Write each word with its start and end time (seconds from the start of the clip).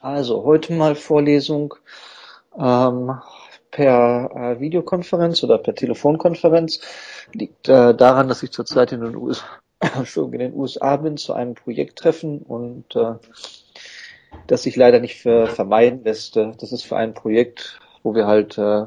Also 0.00 0.44
heute 0.44 0.74
mal 0.74 0.94
Vorlesung 0.94 1.74
ähm, 2.56 3.20
per 3.72 4.30
äh, 4.32 4.60
Videokonferenz 4.60 5.42
oder 5.42 5.58
per 5.58 5.74
Telefonkonferenz. 5.74 6.80
Liegt 7.32 7.68
äh, 7.68 7.94
daran, 7.94 8.28
dass 8.28 8.44
ich 8.44 8.52
zurzeit 8.52 8.92
in 8.92 9.00
den, 9.00 9.16
US 9.16 9.42
in 10.16 10.30
den 10.30 10.54
USA 10.54 10.96
bin 10.96 11.16
zu 11.16 11.32
einem 11.32 11.54
Projekttreffen 11.54 12.38
und 12.42 12.94
äh, 12.94 13.14
das 14.46 14.62
sich 14.62 14.76
leider 14.76 15.00
nicht 15.00 15.20
vermeiden 15.20 16.04
lässt. 16.04 16.36
Äh, 16.36 16.52
das 16.58 16.70
ist 16.70 16.84
für 16.84 16.96
ein 16.96 17.12
Projekt, 17.12 17.80
wo 18.04 18.14
wir 18.14 18.28
halt 18.28 18.56
äh, 18.56 18.86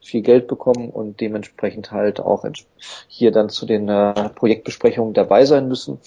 viel 0.00 0.22
Geld 0.22 0.48
bekommen 0.48 0.90
und 0.90 1.20
dementsprechend 1.20 1.92
halt 1.92 2.18
auch 2.18 2.44
hier 3.06 3.30
dann 3.30 3.48
zu 3.48 3.64
den 3.64 3.88
äh, 3.88 4.28
Projektbesprechungen 4.30 5.14
dabei 5.14 5.44
sein 5.44 5.68
müssen. 5.68 6.00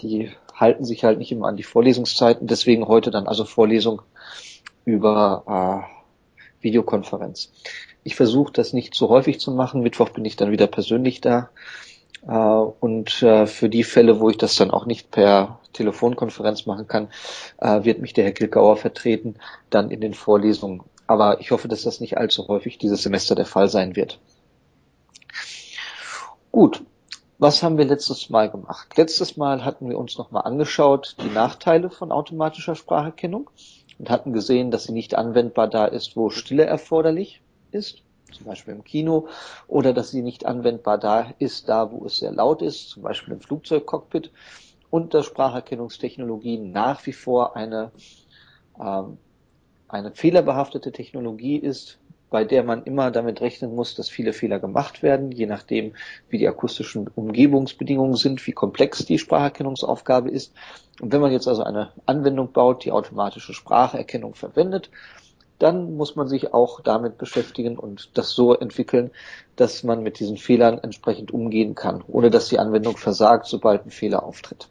Die 0.00 0.30
halten 0.60 0.84
sich 0.84 1.04
halt 1.04 1.18
nicht 1.18 1.32
immer 1.32 1.48
an 1.48 1.56
die 1.56 1.62
Vorlesungszeiten, 1.62 2.46
deswegen 2.46 2.86
heute 2.86 3.10
dann 3.10 3.26
also 3.26 3.44
Vorlesung 3.44 4.02
über 4.84 5.86
äh, 5.88 6.62
Videokonferenz. 6.62 7.52
Ich 8.02 8.14
versuche 8.14 8.52
das 8.52 8.72
nicht 8.72 8.94
zu 8.94 9.08
häufig 9.08 9.40
zu 9.40 9.50
machen. 9.50 9.82
Mittwoch 9.82 10.10
bin 10.10 10.24
ich 10.24 10.36
dann 10.36 10.50
wieder 10.50 10.66
persönlich 10.66 11.20
da. 11.20 11.50
Äh, 12.26 12.32
und 12.32 13.22
äh, 13.22 13.46
für 13.46 13.68
die 13.68 13.84
Fälle, 13.84 14.20
wo 14.20 14.30
ich 14.30 14.38
das 14.38 14.56
dann 14.56 14.70
auch 14.70 14.86
nicht 14.86 15.10
per 15.10 15.60
Telefonkonferenz 15.72 16.66
machen 16.66 16.86
kann, 16.86 17.08
äh, 17.58 17.84
wird 17.84 18.00
mich 18.00 18.12
der 18.12 18.24
Herr 18.24 18.32
Kilgauer 18.32 18.76
vertreten, 18.76 19.36
dann 19.70 19.90
in 19.90 20.00
den 20.00 20.14
Vorlesungen. 20.14 20.82
Aber 21.06 21.40
ich 21.40 21.50
hoffe, 21.50 21.68
dass 21.68 21.82
das 21.82 22.00
nicht 22.00 22.18
allzu 22.18 22.48
häufig 22.48 22.78
dieses 22.78 23.02
Semester 23.02 23.34
der 23.34 23.46
Fall 23.46 23.68
sein 23.68 23.96
wird. 23.96 24.20
Gut, 26.52 26.82
was 27.40 27.62
haben 27.62 27.78
wir 27.78 27.86
letztes 27.86 28.28
Mal 28.28 28.50
gemacht? 28.50 28.94
Letztes 28.98 29.38
Mal 29.38 29.64
hatten 29.64 29.88
wir 29.88 29.98
uns 29.98 30.18
nochmal 30.18 30.42
angeschaut, 30.42 31.16
die 31.22 31.30
Nachteile 31.30 31.88
von 31.88 32.12
automatischer 32.12 32.74
Spracherkennung 32.74 33.48
und 33.98 34.10
hatten 34.10 34.34
gesehen, 34.34 34.70
dass 34.70 34.84
sie 34.84 34.92
nicht 34.92 35.14
anwendbar 35.14 35.66
da 35.66 35.86
ist, 35.86 36.16
wo 36.16 36.28
Stille 36.28 36.64
erforderlich 36.64 37.40
ist, 37.72 38.02
zum 38.30 38.44
Beispiel 38.44 38.74
im 38.74 38.84
Kino, 38.84 39.28
oder 39.68 39.94
dass 39.94 40.10
sie 40.10 40.20
nicht 40.20 40.44
anwendbar 40.44 40.98
da 40.98 41.32
ist, 41.38 41.70
da 41.70 41.90
wo 41.90 42.04
es 42.04 42.18
sehr 42.18 42.30
laut 42.30 42.60
ist, 42.60 42.90
zum 42.90 43.04
Beispiel 43.04 43.32
im 43.32 43.40
Flugzeugcockpit, 43.40 44.30
und 44.90 45.14
dass 45.14 45.24
Spracherkennungstechnologie 45.24 46.58
nach 46.58 47.06
wie 47.06 47.14
vor 47.14 47.56
eine, 47.56 47.90
ähm, 48.78 49.16
eine 49.88 50.10
fehlerbehaftete 50.12 50.92
Technologie 50.92 51.56
ist, 51.56 51.99
bei 52.30 52.44
der 52.44 52.62
man 52.62 52.84
immer 52.84 53.10
damit 53.10 53.40
rechnen 53.40 53.74
muss, 53.74 53.94
dass 53.94 54.08
viele 54.08 54.32
Fehler 54.32 54.60
gemacht 54.60 55.02
werden, 55.02 55.32
je 55.32 55.46
nachdem, 55.46 55.94
wie 56.28 56.38
die 56.38 56.48
akustischen 56.48 57.08
Umgebungsbedingungen 57.08 58.16
sind, 58.16 58.46
wie 58.46 58.52
komplex 58.52 59.04
die 59.04 59.18
Spracherkennungsaufgabe 59.18 60.30
ist. 60.30 60.54
Und 61.00 61.12
wenn 61.12 61.20
man 61.20 61.32
jetzt 61.32 61.48
also 61.48 61.64
eine 61.64 61.92
Anwendung 62.06 62.52
baut, 62.52 62.84
die 62.84 62.92
automatische 62.92 63.52
Spracherkennung 63.52 64.34
verwendet, 64.34 64.90
dann 65.58 65.96
muss 65.96 66.16
man 66.16 66.26
sich 66.26 66.54
auch 66.54 66.80
damit 66.80 67.18
beschäftigen 67.18 67.76
und 67.76 68.16
das 68.16 68.30
so 68.30 68.54
entwickeln, 68.54 69.10
dass 69.56 69.82
man 69.82 70.02
mit 70.02 70.18
diesen 70.18 70.38
Fehlern 70.38 70.78
entsprechend 70.78 71.32
umgehen 71.32 71.74
kann, 71.74 72.02
ohne 72.08 72.30
dass 72.30 72.48
die 72.48 72.58
Anwendung 72.58 72.96
versagt, 72.96 73.46
sobald 73.46 73.84
ein 73.84 73.90
Fehler 73.90 74.22
auftritt. 74.22 74.68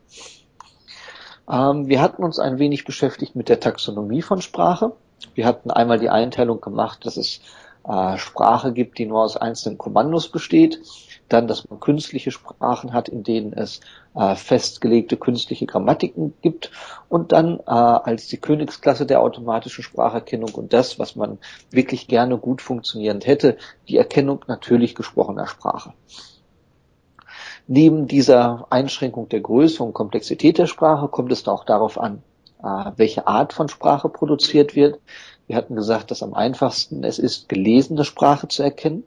Ähm, 1.50 1.88
wir 1.88 2.02
hatten 2.02 2.24
uns 2.24 2.40
ein 2.40 2.58
wenig 2.58 2.86
beschäftigt 2.86 3.36
mit 3.36 3.50
der 3.50 3.60
Taxonomie 3.60 4.22
von 4.22 4.42
Sprache. 4.42 4.94
Wir 5.36 5.46
hatten 5.46 5.72
einmal 5.72 6.00
die 6.00 6.10
Einteilung 6.10 6.62
gemacht, 6.62 7.06
dass 7.06 7.18
es 7.18 7.42
äh, 7.88 8.18
Sprache 8.18 8.74
gibt, 8.74 8.98
die 8.98 9.06
nur 9.06 9.24
aus 9.24 9.38
einzelnen 9.38 9.78
Kommandos 9.78 10.30
besteht. 10.30 10.80
Dann, 11.28 11.48
dass 11.48 11.70
man 11.70 11.80
künstliche 11.80 12.32
Sprachen 12.32 12.92
hat, 12.92 13.08
in 13.08 13.24
denen 13.24 13.54
es 13.54 13.82
äh, 14.16 14.36
festgelegte 14.36 15.16
künstliche 15.16 15.68
Grammatiken 15.68 16.34
gibt. 16.42 16.72
Und 17.08 17.32
dann 17.32 17.60
äh, 17.60 17.72
als 17.72 18.28
die 18.28 18.38
Königsklasse 18.38 19.06
der 19.06 19.22
automatischen 19.22 19.84
Spracherkennung 19.84 20.54
und 20.56 20.74
das, 20.74 20.98
was 20.98 21.16
man 21.16 21.38
wirklich 21.70 22.08
gerne 22.08 22.38
gut 22.38 22.62
funktionierend 22.62 23.28
hätte, 23.28 23.58
die 23.88 23.98
Erkennung 23.98 24.44
natürlich 24.48 24.96
gesprochener 24.96 25.48
Sprache. 25.48 25.94
Neben 27.68 28.08
dieser 28.08 28.66
Einschränkung 28.72 29.30
der 29.30 29.42
Größe 29.42 29.84
und 29.84 29.94
Komplexität 29.94 30.58
der 30.58 30.66
Sprache 30.66 31.08
kommt 31.08 31.32
es 31.32 31.48
auch 31.48 31.64
darauf 31.64 32.00
an, 32.00 32.24
welche 32.62 33.28
Art 33.28 33.54
von 33.54 33.70
Sprache 33.70 34.10
produziert 34.10 34.76
wird. 34.76 35.00
Wir 35.48 35.56
hatten 35.56 35.76
gesagt, 35.76 36.12
dass 36.12 36.24
am 36.24 36.34
einfachsten 36.34 37.04
es 37.04 37.18
ist, 37.20 37.50
gelesene 37.50 38.04
Sprache 38.04 38.48
zu 38.48 38.64
erkennen, 38.64 39.04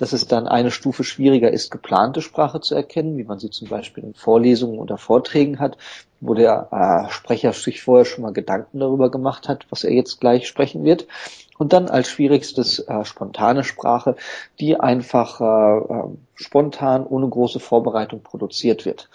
dass 0.00 0.14
es 0.14 0.26
dann 0.26 0.48
eine 0.48 0.70
Stufe 0.70 1.04
schwieriger 1.04 1.50
ist, 1.50 1.70
geplante 1.70 2.22
Sprache 2.22 2.62
zu 2.62 2.74
erkennen, 2.74 3.18
wie 3.18 3.24
man 3.24 3.38
sie 3.38 3.50
zum 3.50 3.68
Beispiel 3.68 4.04
in 4.04 4.14
Vorlesungen 4.14 4.78
oder 4.78 4.96
Vorträgen 4.96 5.58
hat, 5.58 5.76
wo 6.20 6.32
der 6.32 6.68
äh, 6.70 7.12
Sprecher 7.12 7.52
sich 7.52 7.82
vorher 7.82 8.06
schon 8.06 8.22
mal 8.22 8.32
Gedanken 8.32 8.78
darüber 8.78 9.10
gemacht 9.10 9.48
hat, 9.48 9.66
was 9.68 9.84
er 9.84 9.92
jetzt 9.92 10.18
gleich 10.18 10.48
sprechen 10.48 10.84
wird. 10.84 11.06
Und 11.58 11.74
dann 11.74 11.90
als 11.90 12.08
schwierigstes 12.08 12.78
äh, 12.78 13.04
spontane 13.04 13.64
Sprache, 13.64 14.16
die 14.58 14.80
einfach 14.80 15.40
äh, 15.42 15.78
äh 15.78 16.04
spontan 16.34 17.06
ohne 17.06 17.28
große 17.28 17.60
Vorbereitung 17.60 18.22
produziert 18.22 18.86
wird. 18.86 19.10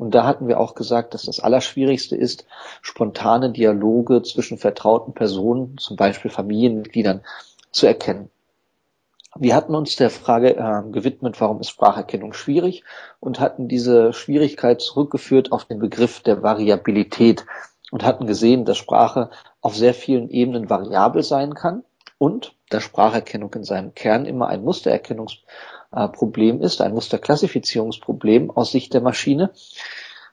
Und 0.00 0.14
da 0.14 0.24
hatten 0.24 0.48
wir 0.48 0.58
auch 0.58 0.74
gesagt, 0.74 1.12
dass 1.12 1.24
das 1.24 1.40
Allerschwierigste 1.40 2.16
ist, 2.16 2.46
spontane 2.80 3.50
Dialoge 3.50 4.22
zwischen 4.22 4.56
vertrauten 4.56 5.12
Personen, 5.12 5.76
zum 5.76 5.96
Beispiel 5.96 6.30
Familienmitgliedern, 6.30 7.20
zu 7.70 7.86
erkennen. 7.86 8.30
Wir 9.36 9.54
hatten 9.54 9.74
uns 9.74 9.96
der 9.96 10.08
Frage 10.08 10.56
äh, 10.56 10.90
gewidmet, 10.90 11.38
warum 11.38 11.60
ist 11.60 11.68
Spracherkennung 11.68 12.32
schwierig 12.32 12.82
und 13.20 13.40
hatten 13.40 13.68
diese 13.68 14.14
Schwierigkeit 14.14 14.80
zurückgeführt 14.80 15.52
auf 15.52 15.66
den 15.66 15.78
Begriff 15.78 16.20
der 16.20 16.42
Variabilität 16.42 17.44
und 17.90 18.02
hatten 18.02 18.26
gesehen, 18.26 18.64
dass 18.64 18.78
Sprache 18.78 19.28
auf 19.60 19.76
sehr 19.76 19.92
vielen 19.92 20.30
Ebenen 20.30 20.70
variabel 20.70 21.22
sein 21.22 21.52
kann 21.52 21.84
und 22.16 22.54
dass 22.70 22.84
Spracherkennung 22.84 23.52
in 23.52 23.64
seinem 23.64 23.94
Kern 23.94 24.24
immer 24.24 24.48
ein 24.48 24.64
Mustererkennungs 24.64 25.42
Problem 25.90 26.60
ist, 26.60 26.80
ein 26.80 26.94
Musterklassifizierungsproblem 26.94 28.50
aus 28.50 28.72
Sicht 28.72 28.94
der 28.94 29.00
Maschine, 29.00 29.50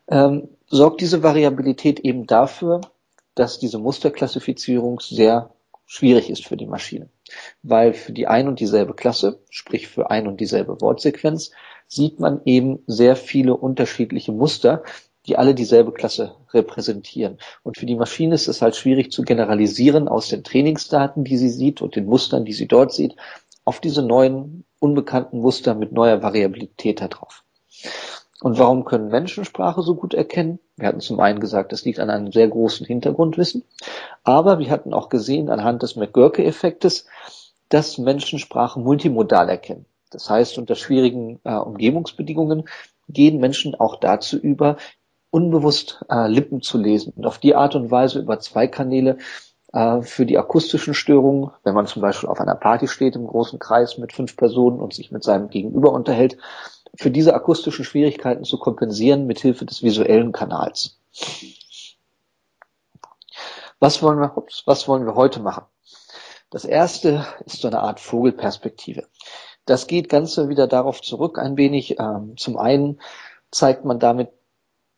ähm, 0.07 0.49
sorgt 0.67 1.01
diese 1.01 1.23
Variabilität 1.23 1.99
eben 1.99 2.27
dafür, 2.27 2.81
dass 3.35 3.59
diese 3.59 3.79
Musterklassifizierung 3.79 4.99
sehr 4.99 5.51
schwierig 5.85 6.29
ist 6.29 6.45
für 6.45 6.57
die 6.57 6.65
Maschine. 6.65 7.09
Weil 7.63 7.93
für 7.93 8.11
die 8.11 8.27
ein 8.27 8.47
und 8.47 8.59
dieselbe 8.59 8.93
Klasse, 8.93 9.39
sprich 9.49 9.87
für 9.87 10.11
ein 10.11 10.27
und 10.27 10.39
dieselbe 10.39 10.79
Wortsequenz, 10.81 11.51
sieht 11.87 12.19
man 12.19 12.41
eben 12.45 12.79
sehr 12.87 13.15
viele 13.15 13.55
unterschiedliche 13.55 14.31
Muster, 14.31 14.83
die 15.25 15.37
alle 15.37 15.53
dieselbe 15.53 15.91
Klasse 15.91 16.35
repräsentieren. 16.53 17.37
Und 17.63 17.77
für 17.77 17.85
die 17.85 17.95
Maschine 17.95 18.35
ist 18.35 18.47
es 18.47 18.61
halt 18.61 18.75
schwierig 18.75 19.11
zu 19.11 19.23
generalisieren 19.23 20.07
aus 20.07 20.29
den 20.29 20.43
Trainingsdaten, 20.43 21.23
die 21.23 21.37
sie 21.37 21.49
sieht 21.49 21.81
und 21.81 21.95
den 21.95 22.05
Mustern, 22.05 22.45
die 22.45 22.53
sie 22.53 22.67
dort 22.67 22.93
sieht, 22.93 23.15
auf 23.65 23.81
diese 23.81 24.01
neuen 24.01 24.63
unbekannten 24.79 25.39
Muster 25.39 25.75
mit 25.75 25.91
neuer 25.91 26.21
Variabilität 26.21 27.01
darauf. 27.01 27.43
Und 28.39 28.59
warum 28.59 28.85
können 28.85 29.07
Menschen 29.07 29.45
Sprache 29.45 29.81
so 29.81 29.95
gut 29.95 30.13
erkennen? 30.13 30.59
Wir 30.75 30.87
hatten 30.87 30.99
zum 30.99 31.19
einen 31.19 31.39
gesagt, 31.39 31.71
das 31.71 31.85
liegt 31.85 31.99
an 31.99 32.11
einem 32.11 32.31
sehr 32.31 32.47
großen 32.47 32.85
Hintergrundwissen, 32.85 33.63
aber 34.23 34.59
wir 34.59 34.69
hatten 34.69 34.93
auch 34.93 35.09
gesehen 35.09 35.49
anhand 35.49 35.81
des 35.81 35.95
McGurk-Effektes, 35.95 37.07
dass 37.69 37.97
Menschen 37.97 38.37
Sprache 38.37 38.79
multimodal 38.79 39.49
erkennen. 39.49 39.85
Das 40.11 40.29
heißt, 40.29 40.57
unter 40.57 40.75
schwierigen 40.75 41.39
äh, 41.43 41.55
Umgebungsbedingungen 41.55 42.69
gehen 43.09 43.39
Menschen 43.39 43.75
auch 43.75 43.99
dazu 43.99 44.37
über, 44.37 44.77
unbewusst 45.31 46.05
äh, 46.09 46.27
Lippen 46.27 46.61
zu 46.61 46.77
lesen 46.77 47.13
und 47.15 47.25
auf 47.25 47.39
die 47.39 47.55
Art 47.55 47.75
und 47.75 47.91
Weise 47.91 48.19
über 48.19 48.39
zwei 48.39 48.67
Kanäle 48.67 49.17
äh, 49.77 50.01
für 50.01 50.25
die 50.25 50.39
akustischen 50.39 50.95
Störungen, 50.95 51.51
wenn 51.63 51.75
man 51.75 51.85
zum 51.85 52.01
Beispiel 52.01 52.29
auf 52.29 52.41
einer 52.41 52.55
Party 52.55 52.87
steht 52.87 53.15
im 53.15 53.27
großen 53.27 53.59
Kreis 53.59 53.99
mit 53.99 54.11
fünf 54.11 54.35
Personen 54.35 54.79
und 54.79 54.91
sich 54.91 55.11
mit 55.11 55.23
seinem 55.23 55.49
Gegenüber 55.49 55.91
unterhält, 55.91 56.37
für 56.95 57.11
diese 57.11 57.35
akustischen 57.35 57.85
Schwierigkeiten 57.85 58.43
zu 58.43 58.57
kompensieren 58.57 59.27
mit 59.27 59.37
Hilfe 59.39 59.65
des 59.65 59.83
visuellen 59.83 60.31
Kanals. 60.31 60.99
Was 63.79 64.01
wollen 64.01 64.19
wir, 64.19 64.33
was 64.65 64.87
wollen 64.87 65.05
wir 65.05 65.13
heute 65.13 65.41
machen? 65.41 65.65
Das 66.49 66.65
erste 66.65 67.27
ist 67.45 67.61
so 67.61 67.67
eine 67.67 67.81
Art 67.81 67.99
Vogelperspektive. 67.99 69.03
Das 69.65 69.85
geht 69.85 70.09
ganz 70.09 70.37
wieder 70.37 70.65
darauf 70.65 71.03
zurück 71.03 71.37
ein 71.37 71.55
wenig. 71.55 71.99
Ähm, 71.99 72.35
zum 72.37 72.57
einen 72.57 72.99
zeigt 73.51 73.85
man 73.85 73.99
damit, 73.99 74.29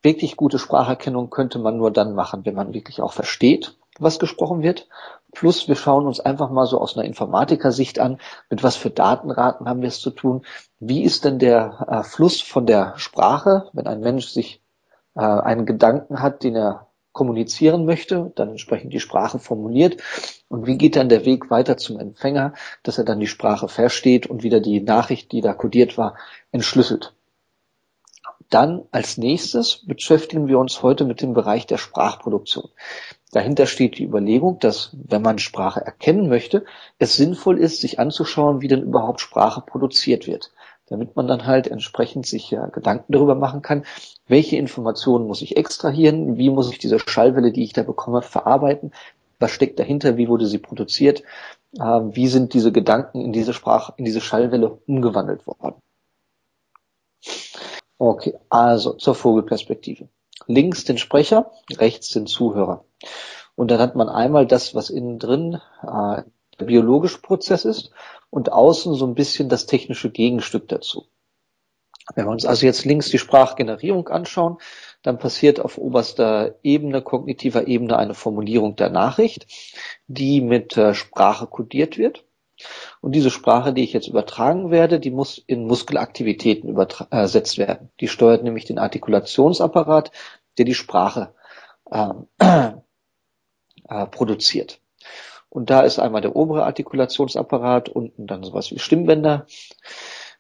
wirklich 0.02 0.38
gute 0.38 0.58
Spracherkennung 0.58 1.30
könnte 1.30 1.60
man 1.60 1.76
nur 1.76 1.92
dann 1.92 2.14
machen, 2.14 2.46
wenn 2.46 2.56
man 2.56 2.74
wirklich 2.74 3.02
auch 3.02 3.12
versteht, 3.12 3.76
was 4.00 4.19
gesprochen 4.19 4.62
wird. 4.62 4.88
Plus 5.31 5.68
wir 5.68 5.75
schauen 5.75 6.07
uns 6.07 6.19
einfach 6.19 6.50
mal 6.50 6.66
so 6.66 6.80
aus 6.80 6.98
einer 6.98 7.06
Informatiker-Sicht 7.06 8.00
an, 8.00 8.19
mit 8.50 8.63
was 8.63 8.75
für 8.75 8.90
Datenraten 8.90 9.68
haben 9.68 9.81
wir 9.81 9.90
es 9.90 10.00
zu 10.00 10.10
tun. 10.10 10.44
Wie 10.80 11.04
ist 11.04 11.25
denn 11.25 11.40
der 11.40 11.86
äh, 11.90 12.04
Fluss 12.04 12.42
von 12.42 12.66
der 12.66 12.94
Sprache, 12.98 13.69
wenn 13.74 13.88
ein 13.88 14.00
Mensch 14.00 14.28
sich 14.28 14.62
äh, 15.16 15.22
einen 15.22 15.66
Gedanken 15.66 16.22
hat, 16.22 16.44
den 16.44 16.56
er 16.56 16.88
kommunizieren 17.12 17.86
möchte, 17.86 18.31
dann 18.36 18.50
entsprechend 18.50 18.94
die 18.94 19.00
Sprache 19.00 19.40
formuliert. 19.40 20.02
Und 20.48 20.68
wie 20.68 20.78
geht 20.78 20.95
dann 20.95 21.10
der 21.10 21.25
Weg 21.25 21.50
weiter 21.50 21.78
zum 21.78 22.00
Empfänger, 22.00 22.54
dass 22.84 22.98
er 22.98 23.04
dann 23.04 23.19
die 23.19 23.28
Sprache 23.28 23.68
versteht 23.68 24.28
und 24.28 24.44
wieder 24.44 24.60
die 24.60 24.80
Nachricht, 24.80 25.31
die 25.31 25.42
da 25.42 25.54
kodiert 25.54 25.98
war, 25.98 26.16
entschlüsselt. 26.52 27.13
Dann 28.50 28.84
als 28.92 29.18
nächstes 29.18 29.86
beschäftigen 29.86 30.48
wir 30.48 30.57
uns 30.60 30.81
heute 30.81 31.06
mit 31.06 31.22
dem 31.22 31.34
Bereich 31.34 31.68
der 31.68 31.78
Sprachproduktion. 31.78 32.69
Dahinter 33.31 33.68
steht 33.68 33.98
die 34.00 34.06
Überlegung, 34.06 34.60
dass 34.60 34.92
wenn 34.94 35.22
man 35.22 35.38
Sprache 35.38 35.81
erkennen 35.81 36.30
möchte, 36.30 36.66
es 36.98 37.16
sinnvoll 37.16 37.60
ist, 37.60 37.80
sich 37.81 38.00
anzuschauen, 38.00 38.62
wie 38.62 38.68
denn 38.68 38.81
überhaupt 38.81 39.22
Sprache 39.22 39.62
produziert 39.62 40.26
wird 40.28 40.52
damit 40.90 41.16
man 41.16 41.28
dann 41.28 41.46
halt 41.46 41.68
entsprechend 41.68 42.26
sich 42.26 42.50
ja 42.52 42.66
Gedanken 42.68 43.14
darüber 43.14 43.36
machen 43.36 43.62
kann, 43.62 43.86
welche 44.28 44.58
Informationen 44.58 45.28
muss 45.28 45.42
ich 45.42 45.58
extrahieren, 45.58 46.38
wie 46.38 46.50
muss 46.50 46.72
ich 46.72 46.80
diese 46.80 47.00
Schallwelle, 47.00 47.52
die 47.52 47.64
ich 47.64 47.74
da 47.74 47.84
bekomme, 47.84 48.22
verarbeiten, 48.22 48.92
was 49.40 49.52
steckt 49.52 49.80
dahinter, 49.80 50.18
wie 50.18 50.28
wurde 50.28 50.48
sie 50.48 50.58
produziert, 50.58 51.24
äh, 51.78 51.84
wie 51.84 52.28
sind 52.28 52.54
diese 52.54 52.72
Gedanken 52.72 53.22
in 53.22 53.31
diese 53.31 53.54
Sprache, 53.54 53.94
in 53.98 54.06
diese 54.06 54.22
Schallwelle 54.22 54.80
umgewandelt 54.88 55.46
worden. 55.48 55.76
Okay, 57.98 58.38
also 58.50 58.94
zur 58.94 59.16
Vogelperspektive. 59.16 60.08
Links 60.48 60.86
den 60.86 60.98
Sprecher, 60.98 61.52
rechts 61.78 62.10
den 62.10 62.28
Zuhörer. 62.28 62.86
Und 63.56 63.72
dann 63.72 63.80
hat 63.80 63.96
man 63.96 64.10
einmal 64.10 64.46
das, 64.46 64.74
was 64.75 64.90
innen 64.90 65.19
drin 65.19 65.62
äh, 65.84 66.24
der 66.60 66.66
biologische 66.66 67.22
Prozess 67.22 67.66
ist 67.66 67.92
und 68.30 68.51
außen 68.51 68.94
so 68.96 69.06
ein 69.06 69.16
bisschen 69.16 69.50
das 69.50 69.66
technische 69.66 70.10
Gegenstück 70.10 70.68
dazu. 70.68 71.07
Wenn 72.16 72.25
wir 72.25 72.31
uns 72.31 72.46
also 72.46 72.66
jetzt 72.66 72.86
links 72.86 73.10
die 73.10 73.19
Sprachgenerierung 73.19 74.07
anschauen, 74.07 74.57
dann 75.04 75.19
passiert 75.19 75.60
auf 75.60 75.78
oberster 75.78 76.56
Ebene, 76.63 77.01
kognitiver 77.01 77.68
Ebene 77.68 77.98
eine 77.98 78.16
Formulierung 78.16 78.75
der 78.75 78.90
Nachricht, 78.90 79.48
die 80.07 80.42
mit 80.42 80.75
äh, 80.75 80.94
Sprache 80.94 81.48
kodiert 81.48 81.98
wird. 81.98 82.25
Und 83.00 83.13
diese 83.13 83.30
Sprache, 83.30 83.74
die 83.74 83.84
ich 83.84 83.94
jetzt 83.94 84.07
übertragen 84.07 84.72
werde, 84.72 85.00
die 85.00 85.12
muss 85.12 85.38
in 85.38 85.66
Muskelaktivitäten 85.66 86.69
übersetzt 86.69 87.57
äh, 87.57 87.68
werden. 87.68 87.90
Die 88.02 88.10
steuert 88.10 88.44
nämlich 88.44 88.66
den 88.66 88.80
Artikulationsapparat, 88.80 90.12
der 90.57 90.66
die 90.66 90.74
Sprache 90.74 91.34
äh, 91.90 92.10
äh, 93.90 94.06
produziert. 94.06 94.80
Und 95.50 95.70
da 95.70 95.82
ist 95.82 96.00
einmal 96.00 96.22
der 96.22 96.36
obere 96.36 96.66
Artikulationsapparat, 96.66 97.90
unten 97.90 98.28
dann 98.28 98.44
sowas 98.44 98.72
wie 98.72 98.80
Stimmbänder 98.80 99.48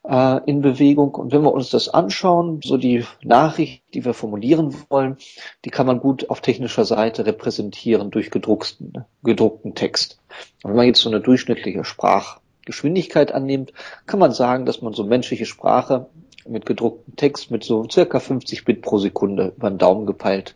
äh, 0.07 0.39
in 0.45 0.61
Bewegung. 0.61 1.15
Und 1.15 1.31
wenn 1.31 1.41
wir 1.41 1.51
uns 1.51 1.71
das 1.71 1.89
anschauen, 1.89 2.61
so 2.63 2.77
die 2.77 3.05
Nachricht, 3.23 3.83
die 3.93 4.05
wir 4.05 4.13
formulieren 4.13 4.75
wollen, 4.89 5.17
die 5.65 5.71
kann 5.71 5.87
man 5.87 5.99
gut 5.99 6.29
auf 6.29 6.41
technischer 6.41 6.85
Seite 6.85 7.25
repräsentieren 7.25 8.11
durch 8.11 8.29
gedruckten, 8.29 9.05
gedruckten 9.23 9.73
Text. 9.73 10.19
Und 10.63 10.71
wenn 10.71 10.77
man 10.77 10.85
jetzt 10.85 11.01
so 11.01 11.09
eine 11.09 11.21
durchschnittliche 11.21 11.83
Sprachgeschwindigkeit 11.83 13.31
annimmt, 13.31 13.73
kann 14.05 14.19
man 14.19 14.31
sagen, 14.31 14.65
dass 14.65 14.81
man 14.81 14.93
so 14.93 15.03
menschliche 15.03 15.47
Sprache 15.47 16.07
mit 16.47 16.65
gedrucktem 16.65 17.15
Text 17.15 17.51
mit 17.51 17.63
so 17.63 17.87
circa 17.89 18.19
50 18.19 18.63
Bit 18.63 18.81
pro 18.81 18.99
Sekunde 18.99 19.53
über 19.57 19.69
den 19.69 19.77
Daumen 19.77 20.05
gepeilt 20.05 20.55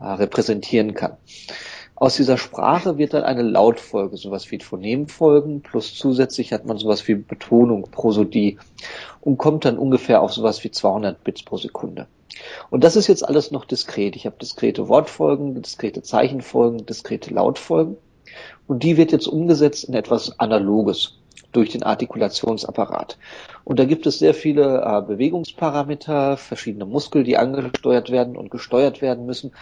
äh, 0.00 0.04
repräsentieren 0.04 0.94
kann. 0.94 1.16
Aus 1.98 2.16
dieser 2.16 2.36
Sprache 2.36 2.98
wird 2.98 3.14
dann 3.14 3.24
eine 3.24 3.40
Lautfolge, 3.40 4.18
sowas 4.18 4.50
wie 4.50 4.58
Phonemfolgen, 4.58 5.62
plus 5.62 5.94
zusätzlich 5.94 6.52
hat 6.52 6.66
man 6.66 6.76
sowas 6.76 7.08
wie 7.08 7.14
Betonung, 7.14 7.88
Prosodie 7.90 8.58
und 9.22 9.38
kommt 9.38 9.64
dann 9.64 9.78
ungefähr 9.78 10.20
auf 10.20 10.30
sowas 10.30 10.62
wie 10.62 10.70
200 10.70 11.24
Bits 11.24 11.42
pro 11.42 11.56
Sekunde. 11.56 12.06
Und 12.68 12.84
das 12.84 12.96
ist 12.96 13.06
jetzt 13.06 13.26
alles 13.26 13.50
noch 13.50 13.64
diskret. 13.64 14.14
Ich 14.14 14.26
habe 14.26 14.36
diskrete 14.38 14.88
Wortfolgen, 14.88 15.62
diskrete 15.62 16.02
Zeichenfolgen, 16.02 16.84
diskrete 16.84 17.32
Lautfolgen 17.32 17.96
und 18.66 18.82
die 18.82 18.98
wird 18.98 19.10
jetzt 19.10 19.26
umgesetzt 19.26 19.84
in 19.84 19.94
etwas 19.94 20.38
Analoges 20.38 21.18
durch 21.52 21.70
den 21.70 21.82
Artikulationsapparat. 21.82 23.18
Und 23.64 23.78
da 23.78 23.84
gibt 23.84 24.06
es 24.06 24.18
sehr 24.18 24.34
viele 24.34 24.82
äh, 24.82 25.02
Bewegungsparameter, 25.02 26.36
verschiedene 26.36 26.86
Muskel, 26.86 27.24
die 27.24 27.36
angesteuert 27.36 28.10
werden 28.10 28.36
und 28.36 28.50
gesteuert 28.50 29.00
werden 29.00 29.26
müssen. 29.26 29.52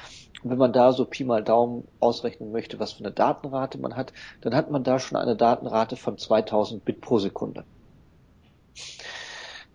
Und 0.42 0.50
wenn 0.50 0.58
man 0.58 0.72
da 0.72 0.92
so 0.92 1.04
Pi 1.06 1.24
mal 1.24 1.42
Daumen 1.42 1.88
ausrechnen 2.00 2.52
möchte, 2.52 2.78
was 2.78 2.92
für 2.92 3.04
eine 3.04 3.12
Datenrate 3.12 3.78
man 3.78 3.96
hat, 3.96 4.12
dann 4.42 4.54
hat 4.54 4.70
man 4.70 4.84
da 4.84 4.98
schon 4.98 5.16
eine 5.16 5.36
Datenrate 5.36 5.96
von 5.96 6.18
2000 6.18 6.84
Bit 6.84 7.00
pro 7.00 7.18
Sekunde. 7.18 7.64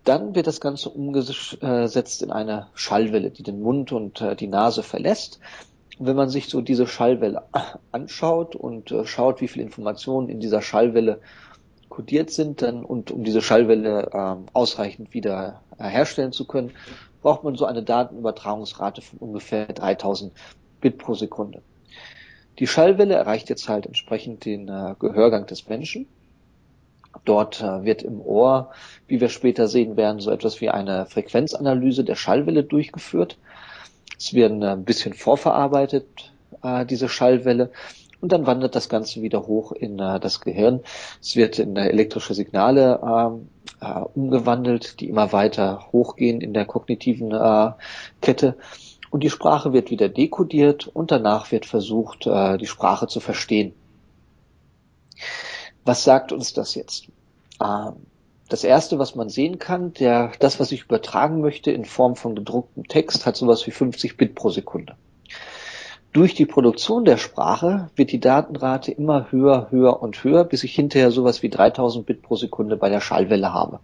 Dann 0.04 0.36
wird 0.36 0.48
das 0.48 0.62
Ganze 0.62 0.90
umgesetzt 0.90 2.24
in 2.24 2.32
eine 2.32 2.68
Schallwelle, 2.74 3.32
die 3.32 3.44
den 3.44 3.62
Mund 3.62 3.92
und 3.92 4.22
äh, 4.22 4.36
die 4.36 4.48
Nase 4.48 4.84
verlässt. 4.84 5.40
Wenn 5.98 6.16
man 6.16 6.30
sich 6.30 6.48
so 6.48 6.62
diese 6.62 6.88
Schallwelle 6.88 7.44
anschaut 7.92 8.56
und 8.56 8.92
äh, 8.92 9.06
schaut, 9.06 9.42
wie 9.42 9.48
viele 9.48 9.66
Informationen 9.66 10.30
in 10.30 10.40
dieser 10.40 10.62
Schallwelle 10.62 11.20
kodiert 11.90 12.30
sind, 12.32 12.62
dann 12.62 12.86
und 12.86 13.12
um 13.12 13.24
diese 13.24 13.42
Schallwelle 13.42 14.10
äh, 14.14 14.36
ausreichend 14.54 15.14
wieder 15.14 15.62
herstellen 15.78 16.32
zu 16.32 16.46
können, 16.46 16.72
braucht 17.22 17.44
man 17.44 17.56
so 17.56 17.66
eine 17.66 17.84
Datenübertragungsrate 17.84 19.02
von 19.02 19.20
ungefähr 19.20 19.66
3000 19.68 20.32
Bit 20.82 20.98
pro 20.98 21.14
Sekunde. 21.14 21.62
Die 22.60 22.68
Schallwelle 22.68 23.16
erreicht 23.16 23.50
jetzt 23.50 23.70
halt 23.70 23.86
entsprechend 23.86 24.46
den 24.46 24.68
äh, 24.68 24.96
Gehörgang 25.00 25.46
des 25.46 25.68
Menschen. 25.68 26.08
Dort 27.26 27.62
äh, 27.62 27.84
wird 27.84 28.04
im 28.04 28.22
Ohr, 28.22 28.72
wie 29.08 29.22
wir 29.22 29.30
später 29.30 29.68
sehen 29.68 29.98
werden, 29.98 30.20
so 30.20 30.32
etwas 30.32 30.62
wie 30.62 30.70
eine 30.70 31.06
Frequenzanalyse 31.06 32.04
der 32.04 32.16
Schallwelle 32.16 32.64
durchgeführt. 32.64 33.38
Es 34.18 34.34
werden 34.34 34.62
äh, 34.62 34.72
ein 34.72 34.84
bisschen 34.84 35.14
vorverarbeitet, 35.14 36.34
äh, 36.62 36.86
diese 36.86 37.10
Schallwelle. 37.10 37.72
Und 38.22 38.32
dann 38.32 38.46
wandert 38.46 38.76
das 38.76 38.90
Ganze 38.90 39.22
wieder 39.22 39.48
hoch 39.48 39.72
in 39.72 39.98
äh, 40.00 40.20
das 40.20 40.42
Gehirn. 40.42 40.82
Es 41.22 41.36
wird 41.36 41.58
in 41.60 41.76
elektrische 41.76 42.34
Signale 42.34 43.00
ähm, 43.02 43.50
äh, 43.82 44.02
umgewandelt, 44.14 45.00
die 45.00 45.08
immer 45.08 45.32
weiter 45.32 45.88
hochgehen 45.92 46.42
in 46.42 46.54
der 46.54 46.66
kognitiven 46.66 47.32
äh, 47.32 47.72
Kette. 48.22 48.58
Und 49.10 49.24
die 49.24 49.30
Sprache 49.30 49.74
wird 49.74 49.90
wieder 49.90 50.10
dekodiert 50.10 50.88
und 50.88 51.12
danach 51.12 51.52
wird 51.52 51.66
versucht, 51.66 52.28
äh, 52.28 52.58
die 52.58 52.68
Sprache 52.68 53.08
zu 53.08 53.20
verstehen. 53.20 53.74
Was 55.86 56.04
sagt 56.04 56.32
uns 56.32 56.54
das 56.54 56.76
jetzt? 56.76 57.08
Ähm, 57.64 57.94
das 58.50 58.64
erste, 58.64 59.00
was 59.00 59.16
man 59.16 59.30
sehen 59.30 59.60
kann, 59.60 59.94
der, 59.94 60.32
das, 60.40 60.60
was 60.60 60.72
ich 60.72 60.84
übertragen 60.84 61.40
möchte 61.40 61.72
in 61.72 61.86
Form 61.86 62.16
von 62.16 62.36
gedrucktem 62.36 62.88
Text, 62.88 63.26
hat 63.26 63.36
sowas 63.36 63.66
wie 63.68 63.72
50 63.72 64.18
Bit 64.18 64.36
pro 64.36 64.50
Sekunde. 64.50 64.96
Durch 66.12 66.34
die 66.34 66.48
Produktion 66.48 67.06
der 67.06 67.18
Sprache 67.18 67.92
wird 67.96 68.12
die 68.12 68.20
Datenrate 68.20 68.92
immer 68.92 69.32
höher, 69.32 69.68
höher 69.70 70.02
und 70.02 70.24
höher, 70.24 70.44
bis 70.44 70.64
ich 70.64 70.74
hinterher 70.74 71.12
sowas 71.12 71.44
wie 71.44 71.50
3000 71.50 72.06
Bit 72.06 72.24
pro 72.24 72.36
Sekunde 72.36 72.78
bei 72.78 72.90
der 72.90 73.00
Schallwelle 73.00 73.54
habe. 73.54 73.80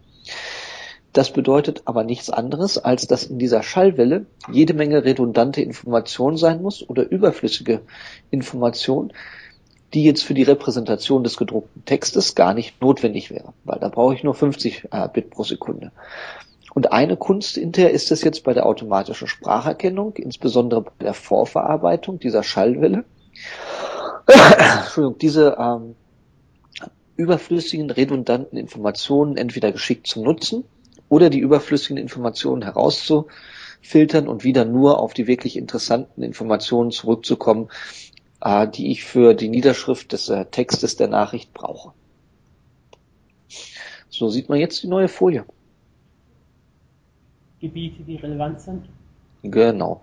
Das 1.14 1.32
bedeutet 1.32 1.84
aber 1.86 2.04
nichts 2.04 2.32
anderes, 2.32 2.78
als 2.78 3.08
dass 3.08 3.24
in 3.24 3.38
dieser 3.38 3.64
Schallwelle 3.64 4.26
jede 4.52 4.74
Menge 4.74 5.06
redundante 5.06 5.62
Information 5.62 6.36
sein 6.36 6.62
muss 6.62 6.88
oder 6.90 7.10
überflüssige 7.10 7.82
Information, 8.32 9.14
die 9.94 10.04
jetzt 10.04 10.24
für 10.24 10.34
die 10.34 10.44
Repräsentation 10.44 11.24
des 11.24 11.38
gedruckten 11.38 11.86
Textes 11.86 12.36
gar 12.36 12.54
nicht 12.54 12.82
notwendig 12.82 13.30
wäre, 13.30 13.54
weil 13.64 13.80
da 13.80 13.88
brauche 13.88 14.16
ich 14.16 14.24
nur 14.24 14.34
50 14.34 14.90
äh, 14.92 15.08
Bit 15.08 15.30
pro 15.30 15.44
Sekunde. 15.44 15.92
Und 16.76 16.92
eine 16.92 17.16
Kunst 17.16 17.56
hinterher 17.56 17.92
ist 17.92 18.12
es 18.12 18.22
jetzt 18.22 18.44
bei 18.44 18.54
der 18.54 18.66
automatischen 18.66 19.30
Spracherkennung, 19.30 20.14
insbesondere 20.18 20.82
bei 20.82 21.06
der 21.06 21.14
Vorverarbeitung 21.14 22.20
dieser 22.20 22.44
Schallwelle, 22.44 23.06
Entschuldigung, 24.28 25.18
diese 25.18 25.56
ähm, 25.58 25.96
überflüssigen, 27.16 27.92
redundanten 27.92 28.58
Informationen 28.58 29.38
entweder 29.38 29.72
geschickt 29.72 30.06
zu 30.06 30.22
nutzen 30.22 30.66
oder 31.08 31.30
die 31.30 31.40
überflüssigen 31.40 31.96
Informationen 31.96 32.62
herauszufiltern 32.64 34.28
und 34.28 34.44
wieder 34.44 34.66
nur 34.66 35.00
auf 35.00 35.14
die 35.14 35.28
wirklich 35.28 35.56
interessanten 35.56 36.24
Informationen 36.24 36.92
zurückzukommen, 36.92 37.70
äh, 38.42 38.68
die 38.68 38.92
ich 38.92 39.06
für 39.06 39.34
die 39.34 39.48
Niederschrift 39.48 40.12
des 40.12 40.28
äh, 40.28 40.44
Textes 40.44 40.98
der 40.98 41.08
Nachricht 41.08 41.54
brauche. 41.54 41.94
So 44.10 44.28
sieht 44.28 44.50
man 44.50 44.60
jetzt 44.60 44.84
die 44.84 44.88
neue 44.88 45.08
Folie. 45.08 45.46
Gebiete, 47.60 48.04
die 48.04 48.16
relevant 48.18 48.62
sind? 48.62 48.86
Genau. 49.44 50.02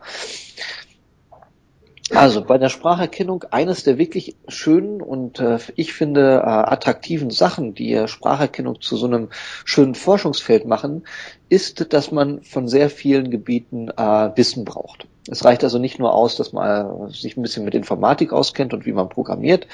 Also 2.15 2.45
bei 2.45 2.59
der 2.59 2.69
Spracherkennung 2.69 3.45
eines 3.51 3.85
der 3.85 3.97
wirklich 3.97 4.37
schönen 4.47 5.01
und 5.01 5.41
äh, 5.41 5.59
ich 5.77 5.95
finde 5.95 6.43
äh, 6.45 6.47
attraktiven 6.47 7.31
Sachen, 7.31 7.75
die 7.75 8.07
Spracherkennung 8.07 8.83
zu 8.83 8.97
so 8.97 9.07
einem 9.07 9.31
schönen 9.65 9.95
Forschungsfeld 9.95 10.67
machen, 10.67 11.05
ist, 11.49 11.93
dass 11.95 12.11
man 12.11 12.43
von 12.43 12.69
sehr 12.69 12.91
vielen 12.91 13.31
Gebieten 13.31 13.89
äh, 13.89 14.31
Wissen 14.37 14.67
braucht. 14.67 15.07
Es 15.31 15.45
reicht 15.45 15.65
also 15.65 15.79
nicht 15.79 15.99
nur 15.99 16.13
aus, 16.13 16.37
dass 16.37 16.53
man 16.53 17.09
äh, 17.09 17.13
sich 17.13 17.37
ein 17.37 17.43
bisschen 17.43 17.65
mit 17.65 17.75
Informatik 17.75 18.33
auskennt 18.35 18.75
und 18.75 18.85
wie 18.85 18.93
man 18.93 19.09
programmiert, 19.09 19.67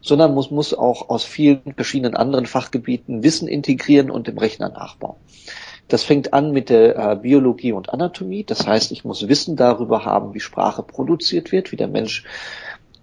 sondern 0.00 0.32
muss, 0.32 0.50
muss 0.50 0.72
auch 0.72 1.10
aus 1.10 1.24
vielen 1.24 1.74
verschiedenen 1.74 2.16
anderen 2.16 2.46
Fachgebieten 2.46 3.22
Wissen 3.22 3.46
integrieren 3.46 4.10
und 4.10 4.28
im 4.28 4.38
Rechner 4.38 4.70
nachbauen. 4.70 5.16
Das 5.88 6.02
fängt 6.02 6.32
an 6.32 6.52
mit 6.52 6.70
der 6.70 6.96
äh, 6.96 7.16
Biologie 7.16 7.72
und 7.72 7.90
Anatomie. 7.90 8.44
Das 8.44 8.66
heißt, 8.66 8.90
ich 8.92 9.04
muss 9.04 9.28
Wissen 9.28 9.56
darüber 9.56 10.04
haben, 10.04 10.34
wie 10.34 10.40
Sprache 10.40 10.82
produziert 10.82 11.52
wird, 11.52 11.72
wie 11.72 11.76
der 11.76 11.88
Mensch 11.88 12.24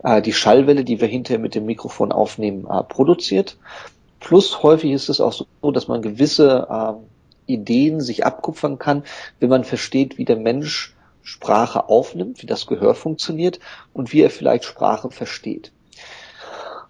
äh, 0.03 0.21
die 0.21 0.33
Schallwelle, 0.33 0.83
die 0.83 0.99
wir 0.99 1.07
hinterher 1.07 1.39
mit 1.39 1.55
dem 1.55 1.65
Mikrofon 1.65 2.11
aufnehmen, 2.11 2.65
äh, 2.69 2.83
produziert. 2.83 3.57
Plus 4.19 4.63
häufig 4.63 4.91
ist 4.91 5.09
es 5.09 5.21
auch 5.21 5.33
so, 5.33 5.71
dass 5.71 5.87
man 5.87 6.01
gewisse 6.01 6.67
äh, 6.69 7.51
Ideen 7.51 8.01
sich 8.01 8.25
abkupfern 8.25 8.79
kann, 8.79 9.03
wenn 9.39 9.49
man 9.49 9.63
versteht, 9.63 10.17
wie 10.17 10.25
der 10.25 10.37
Mensch 10.37 10.95
Sprache 11.23 11.87
aufnimmt, 11.87 12.41
wie 12.41 12.47
das 12.47 12.65
Gehör 12.65 12.95
funktioniert 12.95 13.59
und 13.93 14.11
wie 14.11 14.21
er 14.21 14.29
vielleicht 14.29 14.63
Sprache 14.63 15.11
versteht. 15.11 15.71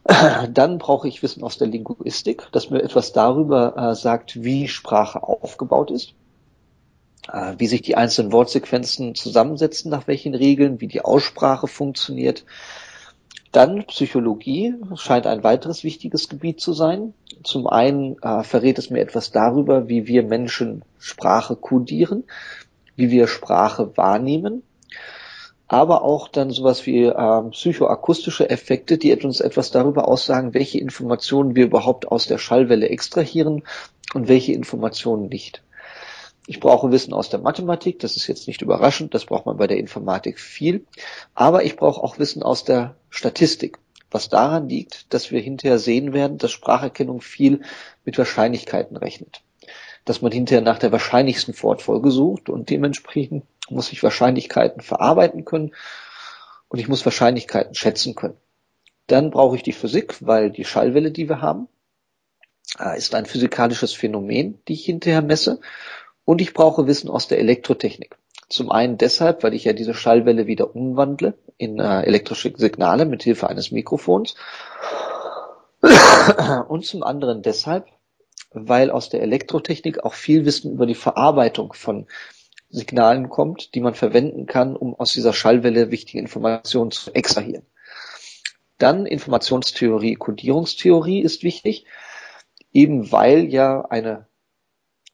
Dann 0.52 0.78
brauche 0.78 1.08
ich 1.08 1.22
Wissen 1.22 1.44
aus 1.44 1.58
der 1.58 1.68
Linguistik, 1.68 2.48
das 2.52 2.70
mir 2.70 2.82
etwas 2.82 3.14
darüber 3.14 3.76
äh, 3.78 3.96
sagt, 3.96 4.44
wie 4.44 4.68
Sprache 4.68 5.22
aufgebaut 5.24 5.92
ist, 5.92 6.14
äh, 7.32 7.54
wie 7.58 7.68
sich 7.68 7.82
die 7.82 7.96
einzelnen 7.96 8.32
Wortsequenzen 8.32 9.16
zusammensetzen, 9.16 9.92
nach 9.92 10.08
welchen 10.08 10.34
Regeln, 10.34 10.82
wie 10.82 10.88
die 10.88 11.02
Aussprache 11.02 11.68
funktioniert. 11.68 12.46
Dann 13.52 13.86
Psychologie 13.86 14.76
scheint 14.96 15.28
ein 15.28 15.44
weiteres 15.44 15.84
wichtiges 15.84 16.30
Gebiet 16.30 16.62
zu 16.62 16.74
sein. 16.74 17.14
Zum 17.44 17.68
einen 17.68 18.18
äh, 18.22 18.44
verrät 18.44 18.80
es 18.80 18.90
mir 18.90 19.02
etwas 19.02 19.32
darüber, 19.32 19.88
wie 19.88 20.08
wir 20.08 20.24
Menschen 20.24 20.84
Sprache 20.98 21.56
kodieren, 21.56 22.24
wie 22.96 23.12
wir 23.12 23.28
Sprache 23.28 23.96
wahrnehmen 23.98 24.64
aber 25.72 26.02
auch 26.02 26.28
dann 26.28 26.50
sowas 26.50 26.86
wie 26.86 27.06
ähm, 27.06 27.52
psychoakustische 27.52 28.50
Effekte, 28.50 28.98
die 28.98 29.16
uns 29.16 29.40
etwas 29.40 29.72
darüber 29.72 30.06
aussagen, 30.06 30.54
welche 30.54 30.80
Informationen 30.80 31.56
wir 31.56 31.64
überhaupt 31.64 32.10
aus 32.10 32.28
der 32.28 32.40
Schallwelle 32.40 32.90
extrahieren 32.90 33.64
und 34.14 34.28
welche 34.28 34.52
Informationen 34.52 35.30
nicht. 35.30 35.64
Ich 36.46 36.60
brauche 36.60 36.92
Wissen 36.92 37.14
aus 37.14 37.30
der 37.30 37.40
Mathematik, 37.40 38.00
das 38.00 38.18
ist 38.18 38.28
jetzt 38.28 38.50
nicht 38.50 38.62
überraschend, 38.62 39.14
das 39.14 39.24
braucht 39.24 39.46
man 39.46 39.56
bei 39.56 39.68
der 39.68 39.78
Informatik 39.78 40.42
viel, 40.42 40.86
aber 41.36 41.64
ich 41.64 41.78
brauche 41.78 42.04
auch 42.04 42.20
Wissen 42.20 42.44
aus 42.44 42.66
der 42.66 42.96
Statistik, 43.10 43.78
was 44.10 44.28
daran 44.28 44.68
liegt, 44.68 45.14
dass 45.14 45.32
wir 45.32 45.40
hinterher 45.40 45.80
sehen 45.80 46.12
werden, 46.12 46.38
dass 46.38 46.52
Spracherkennung 46.52 47.22
viel 47.22 47.62
mit 48.04 48.18
Wahrscheinlichkeiten 48.18 48.98
rechnet. 48.98 49.42
Dass 50.04 50.22
man 50.22 50.34
hinterher 50.34 50.64
nach 50.64 50.80
der 50.80 50.92
wahrscheinlichsten 50.92 51.54
Fortfolge 51.54 52.12
sucht 52.12 52.50
und 52.50 52.70
dementsprechend 52.70 53.46
muss 53.70 53.92
ich 53.92 54.04
Wahrscheinlichkeiten 54.04 54.82
verarbeiten 54.82 55.46
können 55.46 55.74
und 56.68 56.80
ich 56.80 56.88
muss 56.88 57.06
Wahrscheinlichkeiten 57.06 57.76
schätzen 57.76 58.16
können. 58.16 58.38
Dann 59.08 59.32
brauche 59.32 59.56
ich 59.56 59.64
die 59.64 59.74
Physik, 59.74 60.16
weil 60.22 60.52
die 60.52 60.66
Schallwelle, 60.66 61.12
die 61.12 61.28
wir 61.28 61.42
haben, 61.42 61.68
äh, 62.80 62.98
ist 62.98 63.14
ein 63.16 63.26
physikalisches 63.26 63.94
Phänomen, 63.94 64.62
die 64.68 64.74
ich 64.74 64.86
hinterher 64.86 65.22
messe. 65.22 65.60
Und 66.24 66.42
ich 66.42 66.54
brauche 66.54 66.88
Wissen 66.88 67.10
aus 67.10 67.28
der 67.28 67.40
Elektrotechnik. 67.40 68.18
Zum 68.48 68.72
einen 68.72 68.98
deshalb, 68.98 69.44
weil 69.44 69.54
ich 69.54 69.64
ja 69.64 69.74
diese 69.74 69.94
Schallwelle 69.94 70.48
wieder 70.48 70.76
umwandle 70.76 71.34
in 71.58 71.80
äh, 71.80 72.04
elektrische 72.04 72.54
Signale 72.56 73.06
mit 73.06 73.24
Hilfe 73.24 73.50
eines 73.50 73.72
Mikrofons. 73.72 74.36
Und 76.68 76.86
zum 76.86 77.04
anderen 77.04 77.42
deshalb, 77.42 77.88
weil 78.52 78.92
aus 78.92 79.10
der 79.10 79.22
Elektrotechnik 79.22 80.04
auch 80.04 80.14
viel 80.14 80.46
Wissen 80.46 80.74
über 80.74 80.86
die 80.86 80.96
Verarbeitung 80.96 81.74
von 81.74 82.08
Signalen 82.72 83.30
kommt, 83.30 83.76
die 83.76 83.82
man 83.82 83.94
verwenden 83.94 84.46
kann, 84.46 84.76
um 84.76 84.96
aus 84.96 85.14
dieser 85.14 85.34
Schallwelle 85.34 85.92
wichtige 85.92 86.20
Informationen 86.20 86.92
zu 86.92 87.14
extrahieren. 87.14 87.66
Dann 88.78 89.06
Informationstheorie, 89.06 90.16
Kodierungstheorie 90.16 91.22
ist 91.22 91.44
wichtig, 91.44 91.86
eben 92.74 93.12
weil 93.12 93.46
ja 93.46 93.82
eine 93.82 94.28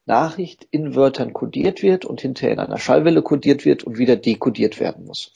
Nachricht 0.06 0.68
in 0.72 0.96
Wörtern 0.96 1.34
kodiert 1.34 1.84
wird 1.84 2.06
und 2.06 2.22
hinterher 2.22 2.54
in 2.54 2.60
einer 2.60 2.78
Schallwelle 2.78 3.22
kodiert 3.22 3.66
wird 3.66 3.84
und 3.84 3.98
wieder 3.98 4.16
dekodiert 4.16 4.80
werden 4.80 5.06
muss. 5.06 5.34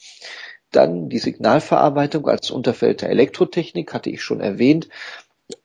Dann 0.70 1.10
die 1.10 1.18
Signalverarbeitung 1.18 2.26
als 2.26 2.50
Unterfeld 2.50 3.02
der 3.02 3.10
Elektrotechnik, 3.10 3.92
hatte 3.92 4.08
ich 4.08 4.22
schon 4.22 4.40
erwähnt. 4.40 4.88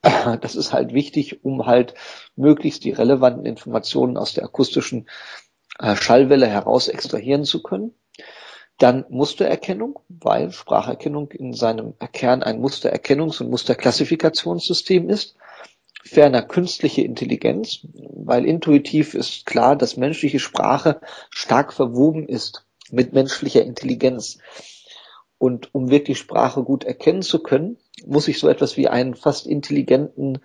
Das 0.02 0.56
ist 0.56 0.74
halt 0.74 0.94
wichtig, 0.94 1.46
um 1.46 1.66
halt 1.66 1.94
möglichst 2.36 2.84
die 2.84 2.92
relevanten 2.92 3.46
Informationen 3.46 4.18
aus 4.18 4.34
der 4.34 4.44
akustischen 4.44 5.08
Schallwelle 5.96 6.48
heraus 6.48 6.88
extrahieren 6.88 7.44
zu 7.44 7.62
können. 7.62 7.94
Dann 8.78 9.06
Mustererkennung, 9.10 10.00
weil 10.08 10.52
Spracherkennung 10.52 11.32
in 11.32 11.54
seinem 11.54 11.96
Kern 12.14 12.44
ein 12.44 12.62
Mustererkennungs- 12.62 13.42
und 13.42 13.50
Musterklassifikationssystem 13.50 15.10
ist. 15.10 15.36
Ferner 16.04 16.42
künstliche 16.42 17.02
Intelligenz, 17.02 17.80
weil 17.94 18.46
intuitiv 18.46 19.14
ist 19.14 19.46
klar, 19.46 19.76
dass 19.76 19.98
menschliche 19.98 20.40
Sprache 20.40 21.02
stark 21.30 21.74
verwoben 21.74 22.28
ist 22.28 22.66
mit 22.92 23.14
menschlicher 23.14 23.64
Intelligenz. 23.64 24.38
Und 25.38 25.74
um 25.74 25.90
wirklich 25.90 26.18
Sprache 26.18 26.64
gut 26.64 26.84
erkennen 26.84 27.22
zu 27.22 27.40
können, 27.40 27.78
muss 28.06 28.28
ich 28.28 28.40
so 28.40 28.48
etwas 28.48 28.78
wie 28.78 28.88
einen 28.88 29.16
fast 29.16 29.48
intelligenten, 29.48 30.40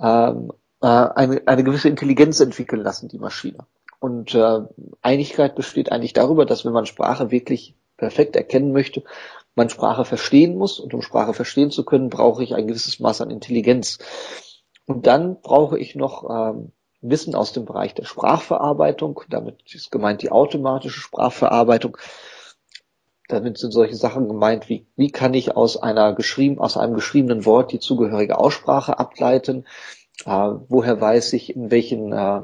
ähm, 0.00 0.52
äh, 0.82 0.86
eine, 0.86 1.42
eine 1.46 1.64
gewisse 1.64 1.88
Intelligenz 1.88 2.40
entwickeln 2.40 2.82
lassen, 2.82 3.08
die 3.08 3.18
Maschine. 3.18 3.66
Und 3.98 4.34
äh, 4.34 4.60
Einigkeit 5.02 5.54
besteht 5.54 5.90
eigentlich 5.90 6.12
darüber, 6.12 6.46
dass 6.46 6.64
wenn 6.64 6.72
man 6.72 6.86
Sprache 6.86 7.30
wirklich 7.30 7.74
perfekt 7.96 8.36
erkennen 8.36 8.72
möchte, 8.72 9.04
man 9.54 9.70
Sprache 9.70 10.04
verstehen 10.04 10.56
muss. 10.56 10.78
Und 10.78 10.94
um 10.94 11.02
Sprache 11.02 11.34
verstehen 11.34 11.70
zu 11.70 11.84
können, 11.84 12.10
brauche 12.10 12.42
ich 12.42 12.54
ein 12.54 12.66
gewisses 12.66 13.00
Maß 13.00 13.20
an 13.22 13.30
Intelligenz. 13.30 13.98
Und 14.86 15.06
dann 15.06 15.40
brauche 15.40 15.78
ich 15.78 15.96
noch 15.96 16.28
ähm, 16.30 16.72
Wissen 17.00 17.34
aus 17.34 17.52
dem 17.52 17.64
Bereich 17.64 17.94
der 17.94 18.04
Sprachverarbeitung. 18.04 19.20
Damit 19.28 19.74
ist 19.74 19.90
gemeint 19.90 20.22
die 20.22 20.30
automatische 20.30 21.00
Sprachverarbeitung. 21.00 21.96
Damit 23.28 23.58
sind 23.58 23.72
solche 23.72 23.96
Sachen 23.96 24.28
gemeint 24.28 24.68
wie, 24.68 24.86
wie 24.94 25.10
kann 25.10 25.34
ich 25.34 25.56
aus 25.56 25.76
einer 25.76 26.14
geschrieben, 26.14 26.60
aus 26.60 26.76
einem 26.76 26.94
geschriebenen 26.94 27.44
Wort 27.44 27.72
die 27.72 27.80
zugehörige 27.80 28.38
Aussprache 28.38 28.98
ableiten? 28.98 29.66
Äh, 30.24 30.52
woher 30.68 31.00
weiß 31.00 31.32
ich, 31.32 31.54
in 31.54 31.70
welchen 31.70 32.12
äh, 32.12 32.42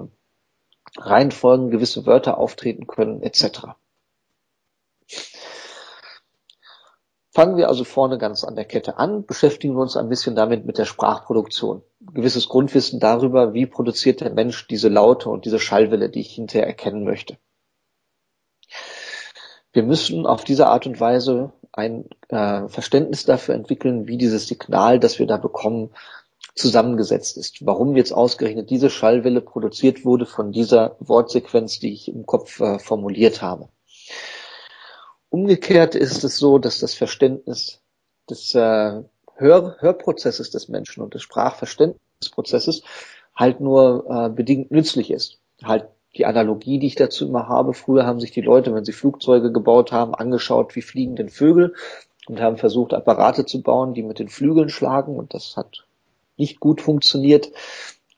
Reihenfolgen 0.97 1.71
gewisse 1.71 2.07
Wörter 2.07 2.39
auftreten 2.39 2.87
können, 2.87 3.23
etc. 3.23 3.61
Fangen 7.35 7.57
wir 7.57 7.69
also 7.69 7.85
vorne 7.85 8.19
ganz 8.19 8.45
an 8.45 8.57
der 8.57 8.67
Kette 8.67 8.99
an, 8.99 9.25
beschäftigen 9.25 9.75
wir 9.75 9.81
uns 9.81 9.97
ein 9.97 10.11
bisschen 10.11 10.37
damit 10.37 10.67
mit 10.67 10.77
der 10.77 10.85
Sprachproduktion. 10.85 11.83
Gewisses 12.01 12.47
Grundwissen 12.47 13.01
darüber, 13.01 13.55
wie 13.55 13.65
produziert 13.65 14.21
der 14.21 14.31
Mensch 14.31 14.67
diese 14.67 14.91
Laute 14.91 15.31
und 15.31 15.47
diese 15.47 15.59
Schallwelle, 15.59 16.11
die 16.11 16.21
ich 16.21 16.35
hinterher 16.35 16.67
erkennen 16.67 17.05
möchte. 17.05 17.39
Wir 19.73 19.83
müssen 19.83 20.27
auf 20.27 20.45
diese 20.45 20.67
Art 20.67 20.87
und 20.87 21.01
Weise 21.01 21.55
ein 21.73 22.05
äh, 22.29 22.69
Verständnis 22.69 23.25
dafür 23.25 23.55
entwickeln, 23.55 24.07
wie 24.07 24.19
dieses 24.19 24.47
Signal, 24.47 25.01
das 25.01 25.19
wir 25.19 25.27
da 25.27 25.39
bekommen, 25.39 25.95
zusammengesetzt 26.55 27.37
ist. 27.37 27.65
Warum 27.65 27.97
jetzt 27.97 28.13
ausgerechnet 28.13 28.71
diese 28.71 28.91
Schallwelle 28.91 29.41
produziert 29.41 30.05
wurde 30.05 30.27
von 30.27 30.53
dieser 30.53 30.97
Wortsequenz, 31.01 31.79
die 31.79 31.93
ich 31.93 32.09
im 32.09 32.27
Kopf 32.27 32.61
äh, 32.61 32.79
formuliert 32.79 33.43
habe. 33.43 33.69
Umgekehrt 35.31 35.95
ist 35.95 36.25
es 36.25 36.37
so, 36.37 36.59
dass 36.59 36.79
das 36.79 36.95
Verständnis 36.95 37.81
des 38.29 38.55
äh, 38.55 39.03
Hör 39.35 39.77
Hörprozesses 39.81 40.51
des 40.51 40.69
Menschen 40.69 41.03
und 41.03 41.15
des 41.15 41.23
Sprachverständnisprozesses 41.23 42.83
halt 43.35 43.61
nur 43.61 44.05
äh, 44.09 44.29
bedingt 44.29 44.71
nützlich 44.71 45.11
ist. 45.11 45.39
Halt 45.65 45.89
die 46.17 46.27
Analogie, 46.27 46.79
die 46.79 46.89
ich 46.89 46.97
dazu 46.97 47.27
immer 47.27 47.49
habe. 47.49 47.73
Früher 47.73 48.05
haben 48.05 48.21
sich 48.21 48.33
die 48.33 48.43
Leute, 48.43 48.75
wenn 48.75 48.85
sie 48.85 48.93
Flugzeuge 48.93 49.51
gebaut 49.51 49.91
haben, 49.91 50.15
angeschaut, 50.15 50.77
wie 50.77 50.83
fliegen 50.83 51.17
denn 51.17 51.31
Vögel 51.31 51.75
und 52.29 52.41
haben 52.41 52.59
versucht, 52.59 52.93
Apparate 52.93 53.47
zu 53.47 53.63
bauen, 53.63 53.95
die 53.95 54.03
mit 54.03 54.19
den 54.19 54.29
Flügeln 54.29 54.69
schlagen 54.69 55.17
und 55.17 55.33
das 55.33 55.57
hat 55.57 55.87
nicht 56.37 56.61
gut 56.61 56.81
funktioniert. 56.81 57.51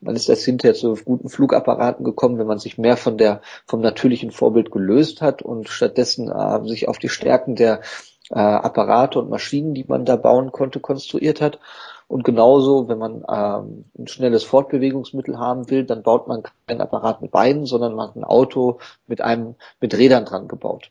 Man 0.00 0.16
ist 0.16 0.28
erst 0.28 0.44
hinterher 0.44 0.74
zu 0.74 0.94
guten 0.96 1.28
Flugapparaten 1.28 2.04
gekommen, 2.04 2.38
wenn 2.38 2.46
man 2.46 2.58
sich 2.58 2.76
mehr 2.76 2.96
von 2.96 3.16
der, 3.16 3.40
vom 3.66 3.80
natürlichen 3.80 4.30
Vorbild 4.30 4.70
gelöst 4.70 5.22
hat 5.22 5.40
und 5.40 5.68
stattdessen 5.68 6.30
äh, 6.30 6.66
sich 6.68 6.88
auf 6.88 6.98
die 6.98 7.08
Stärken 7.08 7.56
der 7.56 7.80
äh, 8.30 8.38
Apparate 8.38 9.18
und 9.18 9.30
Maschinen, 9.30 9.74
die 9.74 9.84
man 9.84 10.04
da 10.04 10.16
bauen 10.16 10.52
konnte, 10.52 10.80
konstruiert 10.80 11.40
hat. 11.40 11.58
Und 12.06 12.22
genauso, 12.24 12.88
wenn 12.88 12.98
man 12.98 13.24
ähm, 13.28 13.84
ein 13.98 14.06
schnelles 14.06 14.44
Fortbewegungsmittel 14.44 15.38
haben 15.38 15.70
will, 15.70 15.84
dann 15.84 16.02
baut 16.02 16.28
man 16.28 16.42
kein 16.66 16.80
Apparat 16.80 17.22
mit 17.22 17.30
Beinen, 17.30 17.64
sondern 17.64 17.94
man 17.94 18.08
hat 18.08 18.16
ein 18.16 18.24
Auto 18.24 18.78
mit 19.06 19.20
einem 19.20 19.54
mit 19.80 19.96
Rädern 19.96 20.24
dran 20.26 20.48
gebaut. 20.48 20.90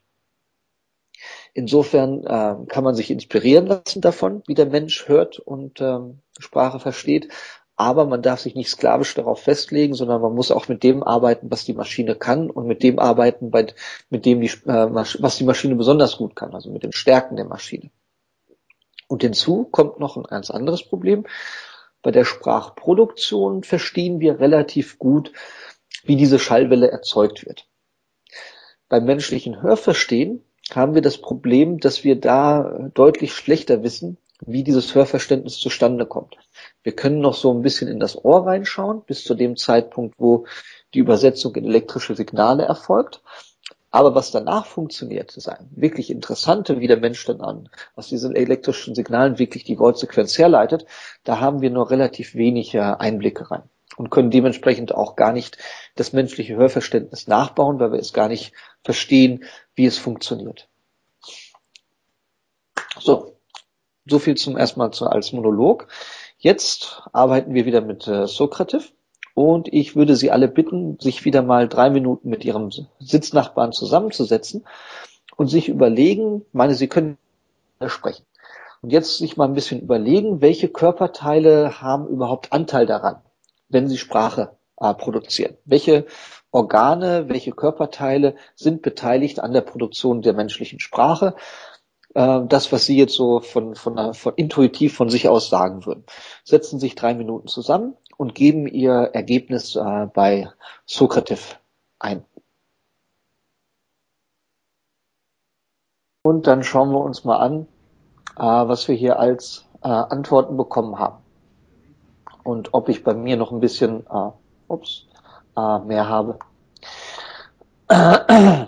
Insofern 1.53 2.23
äh, 2.23 2.65
kann 2.67 2.83
man 2.83 2.95
sich 2.95 3.11
inspirieren 3.11 3.67
lassen 3.67 4.01
davon, 4.01 4.41
wie 4.47 4.55
der 4.55 4.65
Mensch 4.65 5.07
hört 5.07 5.37
und 5.39 5.81
ähm, 5.81 6.19
Sprache 6.39 6.79
versteht. 6.79 7.29
Aber 7.75 8.05
man 8.05 8.21
darf 8.21 8.39
sich 8.39 8.55
nicht 8.55 8.69
sklavisch 8.69 9.13
darauf 9.15 9.41
festlegen, 9.41 9.93
sondern 9.93 10.21
man 10.21 10.33
muss 10.33 10.51
auch 10.51 10.67
mit 10.67 10.83
dem 10.83 11.03
arbeiten, 11.03 11.51
was 11.51 11.65
die 11.65 11.73
Maschine 11.73 12.15
kann 12.15 12.49
und 12.49 12.67
mit 12.67 12.81
dem 12.83 12.99
arbeiten, 12.99 13.51
bei, 13.51 13.67
mit 14.09 14.25
dem 14.25 14.41
die, 14.41 14.47
äh, 14.47 14.89
was 14.89 15.37
die 15.37 15.43
Maschine 15.43 15.75
besonders 15.75 16.17
gut 16.17 16.35
kann, 16.35 16.53
also 16.53 16.71
mit 16.71 16.83
den 16.83 16.91
Stärken 16.91 17.35
der 17.35 17.45
Maschine. 17.45 17.91
Und 19.07 19.21
hinzu 19.21 19.65
kommt 19.65 19.99
noch 19.99 20.17
ein 20.17 20.23
ganz 20.23 20.49
anderes 20.49 20.83
Problem. 20.83 21.25
Bei 22.01 22.11
der 22.11 22.25
Sprachproduktion 22.25 23.63
verstehen 23.63 24.19
wir 24.19 24.39
relativ 24.39 24.97
gut, 24.97 25.31
wie 26.03 26.15
diese 26.15 26.39
Schallwelle 26.39 26.89
erzeugt 26.89 27.45
wird. 27.45 27.67
Beim 28.89 29.05
menschlichen 29.05 29.61
Hörverstehen 29.61 30.43
haben 30.71 30.95
wir 30.95 31.01
das 31.01 31.17
Problem, 31.17 31.79
dass 31.79 32.03
wir 32.03 32.19
da 32.19 32.89
deutlich 32.93 33.33
schlechter 33.33 33.83
wissen, 33.83 34.17
wie 34.45 34.63
dieses 34.63 34.95
Hörverständnis 34.95 35.57
zustande 35.59 36.05
kommt. 36.05 36.37
Wir 36.81 36.95
können 36.95 37.19
noch 37.19 37.33
so 37.33 37.53
ein 37.53 37.61
bisschen 37.61 37.87
in 37.87 37.99
das 37.99 38.23
Ohr 38.23 38.45
reinschauen, 38.45 39.03
bis 39.05 39.23
zu 39.23 39.35
dem 39.35 39.55
Zeitpunkt, 39.55 40.15
wo 40.17 40.45
die 40.93 40.99
Übersetzung 40.99 41.55
in 41.55 41.65
elektrische 41.65 42.15
Signale 42.15 42.63
erfolgt. 42.63 43.21
Aber 43.91 44.15
was 44.15 44.31
danach 44.31 44.65
funktioniert, 44.65 45.37
ist 45.37 45.47
ein 45.47 45.69
wirklich 45.75 46.09
interessante, 46.09 46.79
wie 46.79 46.87
der 46.87 46.97
Mensch 46.97 47.23
dann 47.25 47.41
an, 47.41 47.69
aus 47.95 48.07
diesen 48.07 48.35
elektrischen 48.35 48.95
Signalen 48.95 49.37
wirklich 49.37 49.65
die 49.65 49.77
Wortsequenz 49.77 50.37
herleitet. 50.37 50.85
Da 51.23 51.39
haben 51.39 51.61
wir 51.61 51.69
nur 51.69 51.91
relativ 51.91 52.33
wenige 52.33 52.99
Einblicke 52.99 53.51
rein 53.51 53.69
und 53.97 54.09
können 54.09 54.31
dementsprechend 54.31 54.93
auch 54.93 55.15
gar 55.15 55.33
nicht 55.33 55.57
das 55.95 56.13
menschliche 56.13 56.55
Hörverständnis 56.55 57.27
nachbauen, 57.27 57.79
weil 57.79 57.91
wir 57.91 57.99
es 57.99 58.13
gar 58.13 58.27
nicht 58.27 58.53
verstehen, 58.83 59.43
wie 59.75 59.85
es 59.85 59.97
funktioniert. 59.97 60.69
So, 62.99 63.37
so 64.05 64.19
viel 64.19 64.35
zum 64.35 64.57
erstmal 64.57 64.91
zu, 64.91 65.07
als 65.07 65.33
Monolog. 65.33 65.87
Jetzt 66.37 67.01
arbeiten 67.13 67.53
wir 67.53 67.65
wieder 67.65 67.81
mit 67.81 68.07
äh, 68.07 68.27
Sokrativ. 68.27 68.93
Und 69.35 69.73
ich 69.73 69.95
würde 69.95 70.15
Sie 70.15 70.29
alle 70.29 70.47
bitten, 70.47 70.99
sich 70.99 71.25
wieder 71.25 71.41
mal 71.41 71.67
drei 71.67 71.89
Minuten 71.89 72.29
mit 72.29 72.45
Ihrem 72.45 72.69
Sitznachbarn 72.99 73.71
zusammenzusetzen 73.71 74.65
und 75.37 75.47
sich 75.47 75.69
überlegen, 75.69 76.45
meine, 76.51 76.75
Sie 76.75 76.87
können 76.87 77.17
sprechen. 77.87 78.25
Und 78.81 78.91
jetzt 78.91 79.17
sich 79.17 79.37
mal 79.37 79.45
ein 79.45 79.53
bisschen 79.55 79.81
überlegen, 79.81 80.41
welche 80.41 80.67
Körperteile 80.67 81.81
haben 81.81 82.07
überhaupt 82.07 82.51
Anteil 82.51 82.85
daran, 82.85 83.21
wenn 83.73 83.89
Sie 83.89 83.97
Sprache 83.97 84.55
äh, 84.77 84.93
produzieren. 84.93 85.57
Welche 85.65 86.05
Organe, 86.51 87.29
welche 87.29 87.51
Körperteile 87.51 88.35
sind 88.55 88.81
beteiligt 88.81 89.39
an 89.39 89.53
der 89.53 89.61
Produktion 89.61 90.21
der 90.21 90.33
menschlichen 90.33 90.79
Sprache? 90.79 91.35
Äh, 92.13 92.41
das, 92.47 92.71
was 92.71 92.85
Sie 92.85 92.97
jetzt 92.97 93.13
so 93.15 93.41
von, 93.41 93.75
von, 93.75 94.13
von 94.13 94.33
intuitiv 94.35 94.95
von 94.95 95.09
sich 95.09 95.27
aus 95.27 95.49
sagen 95.49 95.85
würden. 95.85 96.05
Setzen 96.43 96.79
sich 96.79 96.95
drei 96.95 97.13
Minuten 97.15 97.47
zusammen 97.47 97.95
und 98.17 98.35
geben 98.35 98.67
ihr 98.67 99.11
Ergebnis 99.13 99.75
äh, 99.75 100.07
bei 100.13 100.49
Sokrativ 100.85 101.59
ein. 101.99 102.23
Und 106.25 106.47
dann 106.47 106.63
schauen 106.63 106.91
wir 106.91 107.01
uns 107.01 107.25
mal 107.25 107.37
an, 107.37 107.67
äh, 108.37 108.41
was 108.43 108.87
wir 108.87 108.95
hier 108.95 109.19
als 109.19 109.65
äh, 109.83 109.87
Antworten 109.89 110.55
bekommen 110.55 110.97
haben. 110.99 111.22
Und 112.43 112.73
ob 112.73 112.89
ich 112.89 113.03
bei 113.03 113.13
mir 113.13 113.37
noch 113.37 113.51
ein 113.51 113.59
bisschen 113.59 114.05
äh, 114.07 114.31
ups, 114.67 115.07
äh, 115.55 115.79
mehr 115.79 116.09
habe. 116.09 116.39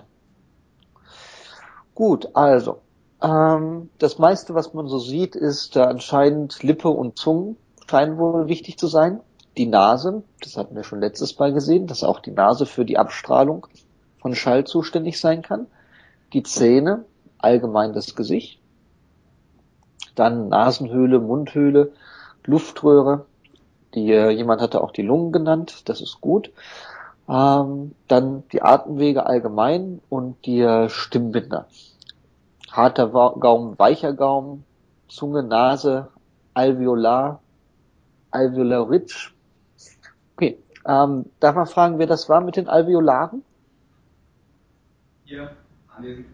Gut, 1.96 2.30
also 2.34 2.82
ähm, 3.22 3.90
das 4.00 4.20
meiste, 4.20 4.54
was 4.56 4.74
man 4.74 4.88
so 4.88 5.00
sieht, 5.00 5.36
ist 5.36 5.76
äh, 5.76 5.82
anscheinend 5.82 6.64
Lippe 6.64 6.90
und 6.90 7.18
Zunge 7.18 7.56
scheinen 7.90 8.18
wohl 8.18 8.48
wichtig 8.48 8.78
zu 8.78 8.88
sein 8.88 9.22
die 9.58 9.68
Nase, 9.68 10.24
das 10.42 10.58
hatten 10.58 10.76
wir 10.76 10.84
schon 10.84 11.00
letztes 11.00 11.38
Mal 11.40 11.54
gesehen, 11.54 11.88
dass 11.88 12.04
auch 12.04 12.20
die 12.20 12.32
Nase 12.32 12.66
für 12.66 12.86
die 12.86 12.98
Abstrahlung 12.98 13.68
von 14.20 14.36
Schall 14.36 14.66
zuständig 14.66 15.20
sein 15.20 15.42
kann. 15.42 15.68
Die 16.34 16.44
Zähne, 16.44 17.06
allgemein 17.38 17.94
das 17.94 18.16
Gesicht. 18.16 18.60
Dann 20.16 20.50
Nasenhöhle, 20.50 21.20
Mundhöhle, 21.20 21.94
Luftröhre. 22.44 23.26
Die, 23.96 24.12
äh, 24.12 24.30
jemand 24.30 24.62
hatte 24.62 24.82
auch 24.82 24.92
die 24.92 25.02
Lungen 25.02 25.32
genannt, 25.32 25.84
das 25.86 26.02
ist 26.02 26.22
gut. 26.22 26.52
Ähm, 27.28 27.96
dann 28.08 28.44
die 28.52 28.62
Atemwege 28.62 29.26
allgemein 29.26 30.02
und 30.10 30.46
die 30.46 30.62
äh, 30.62 30.90
Stimmbinder. 30.90 31.68
Harter 32.72 33.08
Gaumen, 33.08 33.80
weicher 33.80 34.14
Gaumen, 34.14 34.66
Zunge, 35.08 35.42
Nase, 35.42 36.10
Alveolar, 36.54 37.40
Alveolaritsch, 38.32 39.34
Okay. 40.36 40.58
Ähm, 40.86 41.26
darf 41.40 41.56
man 41.56 41.68
fragen, 41.68 41.98
wer 41.98 42.08
das 42.08 42.30
war 42.30 42.42
mit 42.42 42.58
den 42.58 42.68
Alveolaren? 42.68 43.44
Hier, 45.24 45.52
anwesend. 45.96 46.28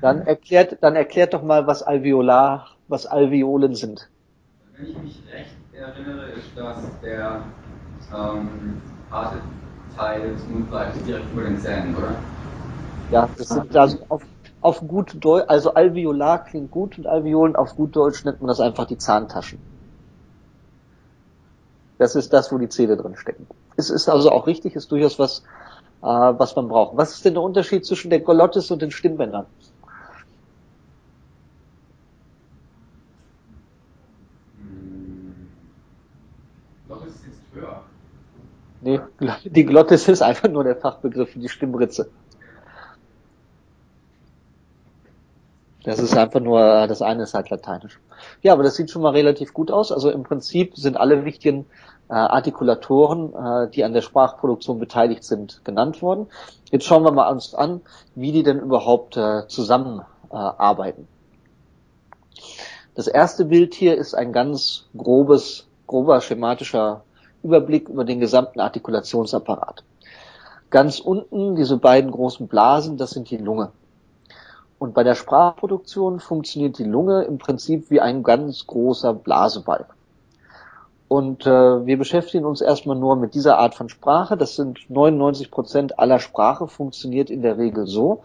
Dann 0.00 0.26
erklärt, 0.26 0.78
dann 0.82 0.94
erklärt 0.94 1.34
doch 1.34 1.42
mal, 1.42 1.66
was 1.66 1.82
Alveolar, 1.82 2.68
was 2.88 3.06
Alveolen 3.06 3.74
sind. 3.74 4.08
Wenn 4.76 4.90
ich 4.90 4.98
mich 4.98 5.22
recht 5.32 5.55
erinnere, 5.78 6.26
ist 6.26 6.56
das 6.56 6.76
der 7.02 7.42
ähm, 8.12 8.82
harte 9.10 9.42
Teil 9.96 10.32
des 10.34 10.46
Mundbereichs 10.48 11.02
direkt 11.04 11.30
über 11.32 11.42
den 11.42 11.58
Zähnen, 11.58 11.96
oder? 11.96 12.22
Ja, 13.08 13.28
das 13.36 13.48
sind 13.48 13.76
also 13.76 13.98
auf, 14.08 14.24
auf 14.60 14.80
gut 14.80 15.16
Deutsch, 15.24 15.44
also 15.48 15.74
Alveolar 15.74 16.44
klingt 16.44 16.70
gut 16.70 16.98
und 16.98 17.06
Alveolen 17.06 17.56
auf 17.56 17.74
gut 17.74 17.94
Deutsch 17.96 18.24
nennt 18.24 18.40
man 18.40 18.48
das 18.48 18.60
einfach 18.60 18.86
die 18.86 18.98
Zahntaschen. 18.98 19.60
Das 21.98 22.14
ist 22.14 22.32
das, 22.32 22.50
wo 22.52 22.58
die 22.58 22.68
Zähne 22.68 22.96
drin 22.96 23.16
stecken. 23.16 23.48
Es 23.76 23.90
ist 23.90 24.08
also 24.08 24.30
auch 24.30 24.46
richtig, 24.46 24.74
ist 24.76 24.90
durchaus 24.92 25.18
was, 25.18 25.42
äh, 26.02 26.06
was 26.06 26.56
man 26.56 26.68
braucht. 26.68 26.96
Was 26.96 27.12
ist 27.12 27.24
denn 27.24 27.34
der 27.34 27.42
Unterschied 27.42 27.84
zwischen 27.86 28.10
der 28.10 28.20
Glottis 28.20 28.70
und 28.70 28.82
den 28.82 28.90
Stimmbändern? 28.90 29.46
Hm. 34.58 35.48
Glottis 36.86 37.14
ist 37.16 37.26
jetzt 37.26 37.40
höher. 37.54 37.82
Nee, 38.80 39.00
die 39.44 39.64
Glottis 39.64 40.08
ist 40.08 40.22
einfach 40.22 40.48
nur 40.48 40.64
der 40.64 40.76
Fachbegriff 40.76 41.30
für 41.30 41.38
die 41.38 41.48
Stimmritze. 41.48 42.10
Das 45.86 46.00
ist 46.00 46.16
einfach 46.16 46.40
nur, 46.40 46.86
das 46.88 47.00
eine 47.00 47.22
ist 47.22 47.34
halt 47.34 47.48
lateinisch. 47.48 48.00
Ja, 48.42 48.52
aber 48.52 48.64
das 48.64 48.74
sieht 48.74 48.90
schon 48.90 49.02
mal 49.02 49.12
relativ 49.12 49.54
gut 49.54 49.70
aus. 49.70 49.92
Also 49.92 50.10
im 50.10 50.24
Prinzip 50.24 50.76
sind 50.76 50.96
alle 50.96 51.24
wichtigen 51.24 51.64
äh, 52.08 52.14
Artikulatoren, 52.14 53.32
äh, 53.34 53.70
die 53.70 53.84
an 53.84 53.92
der 53.92 54.02
Sprachproduktion 54.02 54.80
beteiligt 54.80 55.22
sind, 55.22 55.64
genannt 55.64 56.02
worden. 56.02 56.26
Jetzt 56.72 56.86
schauen 56.86 57.04
wir 57.04 57.12
mal 57.12 57.30
uns 57.30 57.54
an, 57.54 57.82
wie 58.16 58.32
die 58.32 58.42
denn 58.42 58.58
überhaupt 58.58 59.16
äh, 59.16 59.46
zusammenarbeiten. 59.46 61.02
Äh, 61.02 62.42
das 62.96 63.06
erste 63.06 63.44
Bild 63.44 63.74
hier 63.74 63.96
ist 63.96 64.14
ein 64.14 64.32
ganz 64.32 64.86
grobes, 64.96 65.68
grober 65.86 66.20
schematischer 66.20 67.02
Überblick 67.46 67.88
über 67.88 68.04
den 68.04 68.20
gesamten 68.20 68.60
Artikulationsapparat. 68.60 69.84
Ganz 70.70 70.98
unten 70.98 71.54
diese 71.54 71.76
beiden 71.76 72.10
großen 72.10 72.48
Blasen, 72.48 72.96
das 72.96 73.10
sind 73.10 73.30
die 73.30 73.36
Lunge. 73.36 73.70
Und 74.78 74.92
bei 74.92 75.04
der 75.04 75.14
Sprachproduktion 75.14 76.20
funktioniert 76.20 76.78
die 76.78 76.84
Lunge 76.84 77.22
im 77.22 77.38
Prinzip 77.38 77.90
wie 77.90 78.00
ein 78.00 78.22
ganz 78.22 78.66
großer 78.66 79.14
Blasebalg. 79.14 79.86
Und 81.08 81.46
äh, 81.46 81.86
wir 81.86 81.96
beschäftigen 81.96 82.44
uns 82.44 82.60
erstmal 82.60 82.96
nur 82.96 83.16
mit 83.16 83.34
dieser 83.34 83.58
Art 83.58 83.74
von 83.76 83.88
Sprache. 83.88 84.36
Das 84.36 84.56
sind 84.56 84.90
99 84.90 85.50
Prozent 85.50 85.98
aller 85.98 86.18
Sprache 86.18 86.66
funktioniert 86.66 87.30
in 87.30 87.42
der 87.42 87.58
Regel 87.58 87.86
so, 87.86 88.22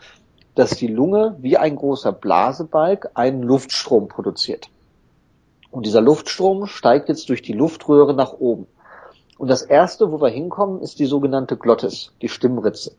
dass 0.55 0.71
die 0.71 0.87
Lunge 0.87 1.35
wie 1.39 1.57
ein 1.57 1.75
großer 1.75 2.11
Blasebalg 2.11 3.11
einen 3.13 3.43
Luftstrom 3.43 4.07
produziert. 4.07 4.69
Und 5.69 5.85
dieser 5.85 6.01
Luftstrom 6.01 6.65
steigt 6.65 7.07
jetzt 7.07 7.29
durch 7.29 7.41
die 7.41 7.53
Luftröhre 7.53 8.13
nach 8.13 8.33
oben. 8.33 8.67
Und 9.41 9.47
das 9.47 9.63
erste, 9.63 10.11
wo 10.11 10.21
wir 10.21 10.29
hinkommen, 10.29 10.83
ist 10.83 10.99
die 10.99 11.07
sogenannte 11.07 11.57
Glottis, 11.57 12.11
die 12.21 12.29
Stimmritze. 12.29 12.91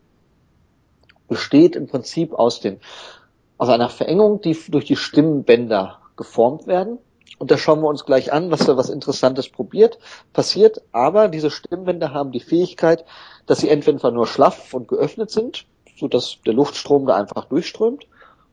Besteht 1.28 1.76
im 1.76 1.86
Prinzip 1.86 2.34
aus 2.34 2.58
den 2.58 2.80
aus 3.58 3.68
einer 3.68 3.88
Verengung, 3.88 4.40
die 4.40 4.58
durch 4.68 4.86
die 4.86 4.96
Stimmbänder 4.96 6.00
geformt 6.16 6.66
werden. 6.66 6.98
Und 7.38 7.52
da 7.52 7.56
schauen 7.56 7.80
wir 7.80 7.86
uns 7.86 8.04
gleich 8.04 8.32
an, 8.32 8.50
was 8.50 8.66
da 8.66 8.76
was 8.76 8.90
Interessantes 8.90 9.50
probiert, 9.50 10.00
passiert. 10.32 10.82
Aber 10.90 11.28
diese 11.28 11.48
Stimmbänder 11.48 12.12
haben 12.12 12.32
die 12.32 12.40
Fähigkeit, 12.40 13.04
dass 13.46 13.60
sie 13.60 13.68
entweder 13.68 14.10
nur 14.10 14.26
schlaff 14.26 14.74
und 14.74 14.88
geöffnet 14.88 15.30
sind, 15.30 15.64
so 15.96 16.08
dass 16.08 16.38
der 16.44 16.54
Luftstrom 16.54 17.06
da 17.06 17.14
einfach 17.14 17.44
durchströmt, 17.44 18.08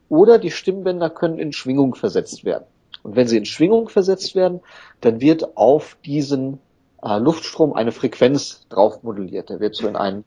oder 0.10 0.38
die 0.38 0.52
Stimmbänder 0.52 1.10
können 1.10 1.39
in 1.39 1.54
Schwingung 1.54 1.95
versetzt 1.95 2.45
werden. 2.45 2.65
Und 3.02 3.15
wenn 3.15 3.28
sie 3.28 3.38
in 3.38 3.45
Schwingung 3.45 3.89
versetzt 3.89 4.36
werden, 4.36 4.60
dann 5.02 5.21
wird 5.21 5.58
auf 5.58 5.97
diesen 6.06 6.60
äh, 7.04 7.18
Luftstrom 7.20 7.74
eine 7.74 7.92
Frequenz 7.92 8.68
drauf 8.70 9.04
moduliert. 9.04 9.50
Der 9.50 9.60
wird 9.60 9.76
so 9.76 9.88
in 9.88 9.96
einen, 9.96 10.24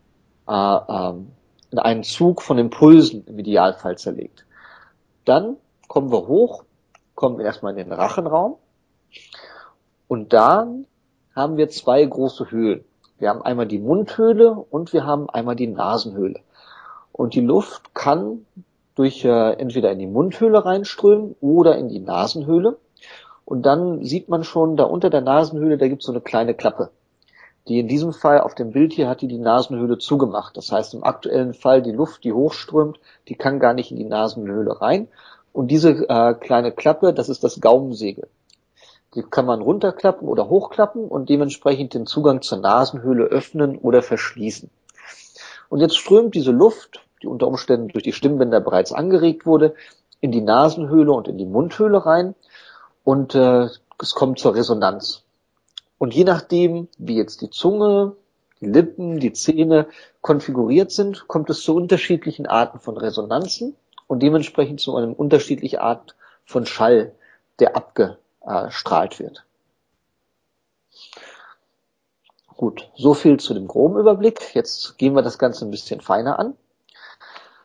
äh, 0.48 0.52
äh, 0.52 1.12
in 1.70 1.78
einen 1.78 2.02
Zug 2.02 2.42
von 2.42 2.58
Impulsen 2.58 3.24
im 3.26 3.38
Idealfall 3.38 3.98
zerlegt. 3.98 4.44
Dann 5.24 5.56
kommen 5.88 6.10
wir 6.10 6.26
hoch, 6.26 6.64
kommen 7.14 7.40
erstmal 7.40 7.72
in 7.72 7.88
den 7.88 7.92
Rachenraum 7.92 8.56
und 10.08 10.32
dann 10.32 10.86
haben 11.34 11.56
wir 11.56 11.68
zwei 11.68 12.04
große 12.04 12.50
Höhlen. 12.50 12.84
Wir 13.18 13.28
haben 13.28 13.42
einmal 13.42 13.66
die 13.66 13.78
Mundhöhle 13.78 14.50
und 14.50 14.92
wir 14.92 15.06
haben 15.06 15.30
einmal 15.30 15.56
die 15.56 15.68
Nasenhöhle. 15.68 16.40
Und 17.12 17.34
die 17.34 17.40
Luft 17.40 17.94
kann 17.94 18.46
durch 18.94 19.24
äh, 19.24 19.52
entweder 19.52 19.92
in 19.92 19.98
die 19.98 20.06
Mundhöhle 20.06 20.64
reinströmen 20.64 21.36
oder 21.40 21.76
in 21.76 21.88
die 21.88 22.00
Nasenhöhle. 22.00 22.78
Und 23.52 23.66
dann 23.66 24.02
sieht 24.02 24.30
man 24.30 24.44
schon, 24.44 24.78
da 24.78 24.84
unter 24.84 25.10
der 25.10 25.20
Nasenhöhle, 25.20 25.76
da 25.76 25.86
gibt 25.86 26.00
es 26.00 26.06
so 26.06 26.12
eine 26.12 26.22
kleine 26.22 26.54
Klappe. 26.54 26.88
Die 27.68 27.80
in 27.80 27.86
diesem 27.86 28.14
Fall 28.14 28.40
auf 28.40 28.54
dem 28.54 28.72
Bild 28.72 28.94
hier 28.94 29.10
hat 29.10 29.20
die 29.20 29.28
die 29.28 29.36
Nasenhöhle 29.36 29.98
zugemacht. 29.98 30.56
Das 30.56 30.72
heißt 30.72 30.94
im 30.94 31.04
aktuellen 31.04 31.52
Fall 31.52 31.82
die 31.82 31.92
Luft, 31.92 32.24
die 32.24 32.32
hochströmt, 32.32 32.98
die 33.28 33.34
kann 33.34 33.60
gar 33.60 33.74
nicht 33.74 33.90
in 33.90 33.98
die 33.98 34.06
Nasenhöhle 34.06 34.80
rein. 34.80 35.08
Und 35.52 35.70
diese 35.70 35.90
äh, 36.08 36.32
kleine 36.32 36.72
Klappe, 36.72 37.12
das 37.12 37.28
ist 37.28 37.44
das 37.44 37.60
Gaumensegel. 37.60 38.26
Die 39.14 39.22
kann 39.22 39.44
man 39.44 39.60
runterklappen 39.60 40.28
oder 40.28 40.48
hochklappen 40.48 41.06
und 41.06 41.28
dementsprechend 41.28 41.92
den 41.92 42.06
Zugang 42.06 42.40
zur 42.40 42.56
Nasenhöhle 42.56 43.24
öffnen 43.24 43.76
oder 43.76 44.00
verschließen. 44.00 44.70
Und 45.68 45.80
jetzt 45.80 45.98
strömt 45.98 46.34
diese 46.34 46.52
Luft, 46.52 47.04
die 47.22 47.26
unter 47.26 47.48
Umständen 47.48 47.88
durch 47.88 48.02
die 48.02 48.14
Stimmbänder 48.14 48.60
bereits 48.60 48.94
angeregt 48.94 49.44
wurde, 49.44 49.74
in 50.22 50.32
die 50.32 50.40
Nasenhöhle 50.40 51.12
und 51.12 51.28
in 51.28 51.36
die 51.36 51.44
Mundhöhle 51.44 52.06
rein 52.06 52.34
und 53.04 53.34
äh, 53.34 53.68
es 53.98 54.14
kommt 54.14 54.38
zur 54.38 54.54
Resonanz. 54.54 55.22
Und 55.98 56.14
je 56.14 56.24
nachdem, 56.24 56.88
wie 56.98 57.16
jetzt 57.16 57.40
die 57.42 57.50
Zunge, 57.50 58.16
die 58.60 58.66
Lippen, 58.66 59.20
die 59.20 59.32
Zähne 59.32 59.86
konfiguriert 60.20 60.90
sind, 60.90 61.28
kommt 61.28 61.50
es 61.50 61.62
zu 61.62 61.74
unterschiedlichen 61.74 62.46
Arten 62.46 62.80
von 62.80 62.96
Resonanzen 62.96 63.76
und 64.06 64.22
dementsprechend 64.22 64.80
zu 64.80 64.96
einem 64.96 65.12
unterschiedlichen 65.12 65.78
Art 65.78 66.16
von 66.44 66.66
Schall, 66.66 67.14
der 67.58 67.76
abgestrahlt 67.76 69.18
wird. 69.18 69.44
Gut, 72.56 72.90
so 72.96 73.14
viel 73.14 73.40
zu 73.40 73.54
dem 73.54 73.66
groben 73.66 73.98
Überblick. 73.98 74.54
Jetzt 74.54 74.98
gehen 74.98 75.14
wir 75.14 75.22
das 75.22 75.38
Ganze 75.38 75.64
ein 75.64 75.70
bisschen 75.70 76.00
feiner 76.00 76.38
an. 76.38 76.54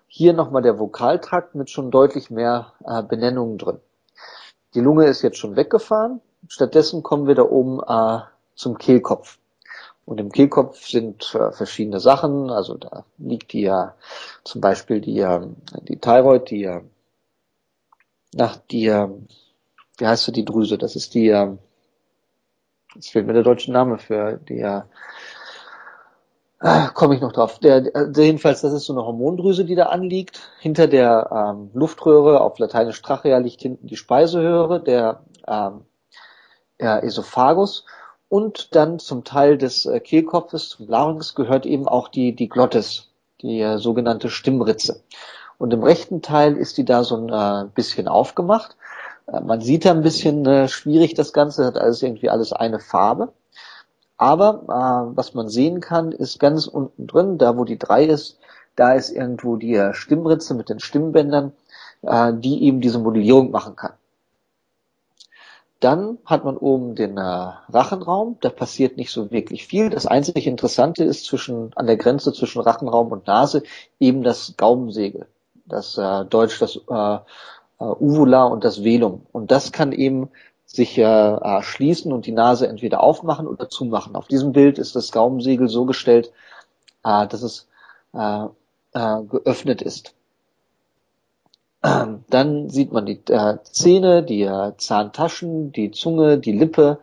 Hier 0.08 0.34
nochmal 0.34 0.63
der 0.63 0.80
Vokaltrakt 0.80 1.54
mit 1.54 1.69
schon 1.69 1.91
deutlich 1.91 2.32
mehr 2.32 2.73
äh, 2.84 3.04
Benennungen 3.04 3.60
drin. 3.60 3.80
Die 4.77 4.83
Lunge 4.83 5.05
ist 5.05 5.23
jetzt 5.23 5.39
schon 5.39 5.55
weggefahren. 5.55 6.21
Stattdessen 6.47 7.01
kommen 7.01 7.25
wir 7.25 7.33
da 7.33 7.41
oben 7.41 7.79
äh, 7.79 8.21
zum 8.53 8.77
Kehlkopf. 8.77 9.39
Und 10.05 10.19
im 10.19 10.31
Kehlkopf 10.31 10.87
sind 10.87 11.33
äh, 11.33 11.51
verschiedene 11.51 11.99
Sachen. 11.99 12.51
Also 12.51 12.75
da 12.75 13.03
liegt 13.17 13.53
die 13.53 13.61
ja 13.61 13.95
zum 14.43 14.61
Beispiel 14.61 15.01
die, 15.01 15.17
äh, 15.17 15.47
die 15.81 15.97
Thyroid, 15.97 16.51
die 16.51 16.65
äh, 16.65 16.81
nach 18.35 18.57
die, 18.69 18.85
äh, 18.85 19.09
wie 19.97 20.05
heißt 20.05 20.27
du 20.27 20.31
die 20.31 20.45
Drüse? 20.45 20.77
Das 20.77 20.95
ist 20.95 21.15
die, 21.15 21.29
äh, 21.29 21.57
jetzt 22.93 23.09
fehlt 23.09 23.25
mir 23.25 23.33
der 23.33 23.41
deutsche 23.41 23.71
Name 23.71 23.97
für 23.97 24.37
die, 24.47 24.59
äh, 24.59 24.83
Ah, 26.60 26.89
komme 26.89 27.13
ich 27.13 27.22
noch 27.22 27.34
drauf. 27.34 27.60
Der, 27.60 27.82
der, 27.82 28.26
jedenfalls, 28.26 28.62
das 28.62 28.74
ist 28.74 28.86
so 28.86 28.93
eine 28.93 29.06
Hormondrüse, 29.06 29.63
die 29.63 29.76
da 29.76 29.88
anliegt. 29.88 30.50
Hinter 30.60 30.88
der 30.88 31.30
ähm, 31.32 31.70
Luftröhre, 31.74 32.41
auf 32.41 32.58
Lateinisch 32.58 33.02
Trachea, 33.02 33.38
liegt 33.38 33.62
hinten 33.62 33.86
die 33.86 33.96
Speiseröhre, 33.96 34.82
der 34.82 35.22
ähm, 35.48 35.82
ja, 36.80 36.98
Esophagus. 36.98 37.86
Und 38.30 38.76
dann 38.76 38.98
zum 38.98 39.24
Teil 39.24 39.58
des 39.58 39.86
äh, 39.86 40.00
Kehlkopfes, 40.00 40.70
zum 40.70 40.88
Larynx, 40.88 41.36
gehört 41.36 41.65
eben 41.67 41.88
auch 41.88 42.08
die, 42.08 42.36
die 42.36 42.50
Glottis, 42.50 43.10
die 43.41 43.62
äh, 43.62 43.78
sogenannte 43.78 44.30
Stimmritze. 44.30 45.04
Und 45.60 45.74
im 45.74 45.84
rechten 45.84 46.24
Teil 46.24 46.58
ist 46.58 46.78
die 46.78 46.86
da 46.86 47.04
so 47.04 47.17
ein 47.17 47.30
äh, 47.30 47.70
bisschen 47.74 48.08
aufgemacht. 48.08 48.76
Äh, 49.28 49.41
man 49.41 49.62
sieht 49.62 49.86
da 49.86 49.91
ein 49.91 50.02
bisschen 50.02 50.46
äh, 50.46 50.67
schwierig 50.67 51.13
das 51.13 51.34
Ganze, 51.34 51.65
hat 51.65 51.78
alles 51.78 52.02
irgendwie 52.02 52.30
alles 52.32 52.52
eine 52.52 52.80
Farbe. 52.80 53.32
Aber 54.17 54.63
äh, 54.67 55.15
was 55.15 55.34
man 55.34 55.47
sehen 55.47 55.80
kann, 55.80 56.12
ist 56.12 56.39
ganz 56.39 56.67
unten 56.67 57.08
drin, 57.08 57.38
da 57.38 57.58
wo 57.58 57.65
die 57.65 57.77
drei 57.77 58.06
ist, 58.06 58.39
da 58.75 58.93
ist 58.93 59.12
irgendwo 59.12 59.56
die 59.56 59.75
äh, 59.75 59.93
Stimmritze 59.93 60.53
mit 60.56 60.69
den 60.69 60.80
Stimmbändern, 60.80 61.53
äh, 62.01 62.34
die 62.34 62.63
eben 62.63 62.82
diese 62.82 62.99
Modellierung 62.99 63.51
machen 63.51 63.75
kann. 63.75 63.93
Dann 65.80 66.17
hat 66.25 66.43
man 66.43 66.58
oben 66.58 66.95
den 66.95 67.17
äh, 67.17 67.21
Rachenraum, 67.21 68.38
da 68.41 68.49
passiert 68.49 68.97
nicht 68.97 69.12
so 69.12 69.30
wirklich 69.30 69.67
viel. 69.67 69.91
Das 69.91 70.08
einzig 70.08 70.47
Interessante 70.47 71.03
ist 71.03 71.25
zwischen, 71.25 71.71
an 71.75 71.86
der 71.86 71.97
Grenze 71.97 72.34
zwischen 72.34 72.62
Rachenraum 72.62 73.12
und 73.12 73.27
Nase 73.27 73.62
eben 73.99 74.23
das 74.23 74.56
Gaumensegel. 74.58 75.27
Das 75.65 75.97
äh, 75.97 76.25
Deutsch 76.25 76.60
das 76.60 76.77
äh, 76.89 77.17
äh, 77.80 77.84
Uvula 77.84 78.45
und 78.45 78.63
das 78.63 78.84
Velum. 78.84 79.27
Und 79.32 79.51
das 79.51 79.71
kann 79.71 79.91
eben 79.91 80.30
sich 80.67 80.97
äh, 80.97 81.62
schließen 81.63 82.12
und 82.12 82.25
die 82.25 82.34
Nase 82.34 82.67
entweder 82.67 83.01
aufmachen 83.01 83.47
oder 83.47 83.69
zumachen. 83.69 84.15
Auf 84.15 84.27
diesem 84.27 84.51
Bild 84.51 84.77
ist 84.77 84.95
das 84.95 85.12
Gaumensegel 85.12 85.69
so 85.69 85.86
gestellt, 85.86 86.32
äh, 87.03 87.25
dass 87.25 87.41
es 87.41 87.67
äh, 88.13 88.45
äh, 88.93 89.23
geöffnet 89.23 89.82
ist. 89.82 90.13
Ähm, 91.84 92.25
dann 92.30 92.69
sieht 92.69 92.91
man 92.91 93.06
die 93.06 93.21
äh, 93.30 93.58
Zähne, 93.63 94.23
die 94.23 94.41
äh, 94.41 94.73
Zahntaschen, 94.77 95.71
die 95.71 95.91
Zunge, 95.91 96.38
die 96.38 96.51
Lippe, 96.51 96.99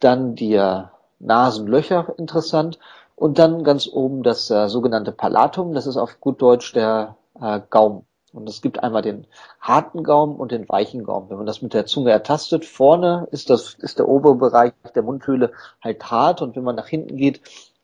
dann 0.00 0.36
die 0.36 0.54
äh, 0.54 0.84
Nasenlöcher 1.18 2.14
interessant 2.18 2.78
und 3.16 3.38
dann 3.38 3.64
ganz 3.64 3.88
oben 3.88 4.22
das 4.22 4.50
äh, 4.50 4.68
sogenannte 4.68 5.12
Palatum, 5.12 5.74
das 5.74 5.86
ist 5.86 5.96
auf 5.96 6.20
gut 6.20 6.40
Deutsch 6.40 6.72
der 6.72 7.16
äh, 7.40 7.60
Gaumen. 7.70 8.04
Und 8.32 8.48
es 8.48 8.62
gibt 8.62 8.82
einmal 8.82 9.02
den 9.02 9.26
harten 9.60 10.04
Gaumen 10.04 10.36
und 10.36 10.52
den 10.52 10.68
weichen 10.68 11.04
Gaumen. 11.04 11.28
Wenn 11.28 11.36
man 11.36 11.46
das 11.46 11.60
mit 11.60 11.74
der 11.74 11.86
Zunge 11.86 12.10
ertastet, 12.10 12.64
vorne 12.64 13.28
ist 13.30 13.50
das, 13.50 13.74
ist 13.74 13.98
der 13.98 14.08
obere 14.08 14.34
Bereich 14.36 14.72
der 14.94 15.02
Mundhöhle 15.02 15.52
halt 15.82 16.10
hart 16.10 16.40
und 16.40 16.56
wenn 16.56 16.64
man 16.64 16.76
nach 16.76 16.86
hinten 16.86 17.16
geht, 17.16 17.42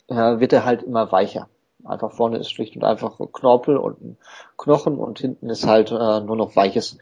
äh, 0.08 0.40
wird 0.40 0.52
er 0.52 0.64
halt 0.64 0.82
immer 0.82 1.12
weicher. 1.12 1.48
Einfach 1.84 2.12
vorne 2.12 2.38
ist 2.38 2.50
schlicht 2.50 2.76
und 2.76 2.84
einfach 2.84 3.20
ein 3.20 3.30
Knorpel 3.30 3.76
und 3.76 4.00
ein 4.00 4.16
Knochen 4.56 4.98
und 4.98 5.18
hinten 5.18 5.50
ist 5.50 5.66
halt 5.66 5.90
äh, 5.90 6.20
nur 6.20 6.36
noch 6.36 6.56
weiches 6.56 6.98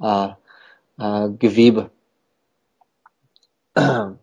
äh, 0.00 0.28
äh, 0.98 1.30
Gewebe. 1.30 1.90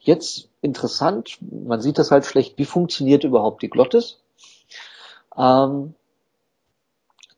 Jetzt 0.00 0.48
interessant, 0.60 1.38
man 1.40 1.80
sieht 1.80 1.98
das 1.98 2.10
halt 2.10 2.24
schlecht, 2.24 2.58
wie 2.58 2.64
funktioniert 2.64 3.24
überhaupt 3.24 3.62
die 3.62 3.70
Glottis? 3.70 4.18
Ähm, 5.36 5.94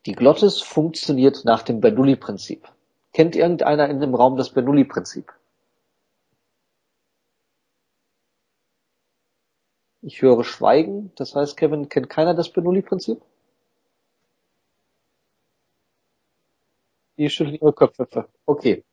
die 0.06 0.14
Glottis 0.14 0.62
funktioniert 0.62 1.44
nach 1.44 1.62
dem 1.62 1.80
Bernoulli-Prinzip. 1.80 2.68
Kennt 3.12 3.34
irgendeiner 3.34 3.88
in 3.88 4.00
dem 4.00 4.14
Raum 4.14 4.36
das 4.36 4.50
Bernoulli-Prinzip? 4.50 5.32
Ich 10.02 10.22
höre 10.22 10.44
Schweigen. 10.44 11.12
Das 11.16 11.34
heißt, 11.34 11.56
Kevin, 11.56 11.88
kennt 11.88 12.08
keiner 12.08 12.34
das 12.34 12.50
Bernoulli-Prinzip? 12.50 13.20
Die 17.18 17.28
schütteln 17.28 17.56
ihre 17.56 17.72
Köpfe. 17.72 18.28
Okay. 18.44 18.84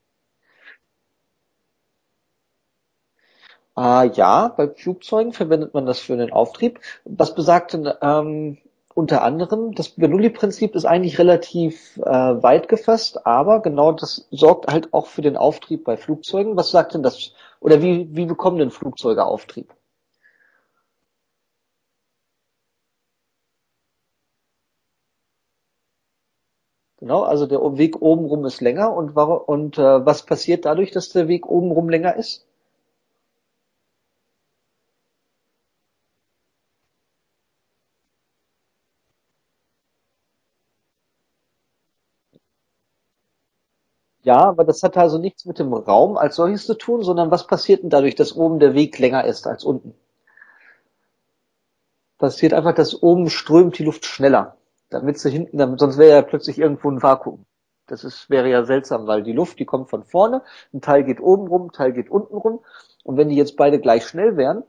Ah, 3.75 4.03
ja, 4.03 4.47
bei 4.49 4.69
Flugzeugen 4.69 5.33
verwendet 5.33 5.73
man 5.73 5.85
das 5.85 5.99
für 5.99 6.17
den 6.17 6.31
Auftrieb. 6.31 6.79
Was 7.05 7.35
besagt 7.35 7.73
denn 7.73 7.91
ähm, 8.01 8.57
unter 8.95 9.23
anderem, 9.23 9.73
das 9.73 9.89
Bernoulli-Prinzip 9.89 10.75
ist 10.75 10.85
eigentlich 10.85 11.19
relativ 11.19 11.97
äh, 11.97 12.03
weit 12.03 12.67
gefasst, 12.69 13.25
aber 13.25 13.61
genau 13.61 13.91
das 13.91 14.27
sorgt 14.31 14.71
halt 14.71 14.93
auch 14.93 15.07
für 15.07 15.21
den 15.21 15.37
Auftrieb 15.37 15.83
bei 15.83 15.97
Flugzeugen. 15.97 16.55
Was 16.57 16.71
sagt 16.71 16.93
denn 16.93 17.03
das? 17.03 17.33
Oder 17.59 17.81
wie, 17.81 18.15
wie 18.15 18.25
bekommen 18.25 18.57
denn 18.57 18.71
Flugzeuge 18.71 19.25
Auftrieb? 19.25 19.73
Genau, 26.97 27.21
also 27.21 27.45
der 27.45 27.59
Weg 27.77 28.01
obenrum 28.01 28.45
ist 28.45 28.59
länger 28.59 28.95
und, 28.95 29.15
und 29.15 29.77
äh, 29.77 30.05
was 30.07 30.25
passiert 30.25 30.65
dadurch, 30.65 30.89
dass 30.89 31.09
der 31.09 31.27
Weg 31.27 31.45
obenrum 31.45 31.87
länger 31.87 32.15
ist? 32.15 32.47
Ja, 44.23 44.37
aber 44.39 44.63
das 44.63 44.81
hat 44.83 44.97
also 44.97 45.17
nichts 45.17 45.45
mit 45.45 45.59
dem 45.59 45.73
Raum 45.73 46.17
als 46.17 46.35
solches 46.37 46.65
zu 46.65 46.73
tun, 46.75 47.03
sondern 47.03 47.29
was 47.31 47.45
passiert 47.47 47.83
denn 47.83 47.89
dadurch, 47.89 48.15
dass 48.15 48.35
oben 48.35 48.59
der 48.59 48.73
Weg 48.73 48.97
länger 48.97 49.25
ist 49.25 49.45
als 49.47 49.63
unten? 49.63 49.93
Passiert 52.17 52.53
einfach, 52.53 52.73
dass 52.73 53.03
oben 53.03 53.29
strömt 53.29 53.77
die 53.77 53.83
Luft 53.83 54.05
schneller, 54.05 54.57
damit 54.89 55.19
sie 55.19 55.29
hinten, 55.29 55.57
damit, 55.57 55.79
sonst 55.79 55.97
wäre 55.97 56.15
ja 56.15 56.21
plötzlich 56.21 56.57
irgendwo 56.57 56.89
ein 56.89 57.03
Vakuum. 57.03 57.45
Das 57.87 58.03
ist, 58.03 58.29
wäre 58.29 58.49
ja 58.49 58.63
seltsam, 58.63 59.07
weil 59.07 59.23
die 59.23 59.33
Luft, 59.33 59.59
die 59.59 59.65
kommt 59.65 59.89
von 59.89 60.03
vorne, 60.03 60.41
ein 60.73 60.81
Teil 60.81 61.03
geht 61.03 61.19
oben 61.19 61.47
rum, 61.47 61.65
ein 61.67 61.71
Teil 61.71 61.91
geht 61.91 62.09
unten 62.09 62.35
rum. 62.35 62.61
Und 63.03 63.17
wenn 63.17 63.29
die 63.29 63.35
jetzt 63.35 63.57
beide 63.57 63.79
gleich 63.79 64.07
schnell 64.07 64.37
wären, 64.37 64.63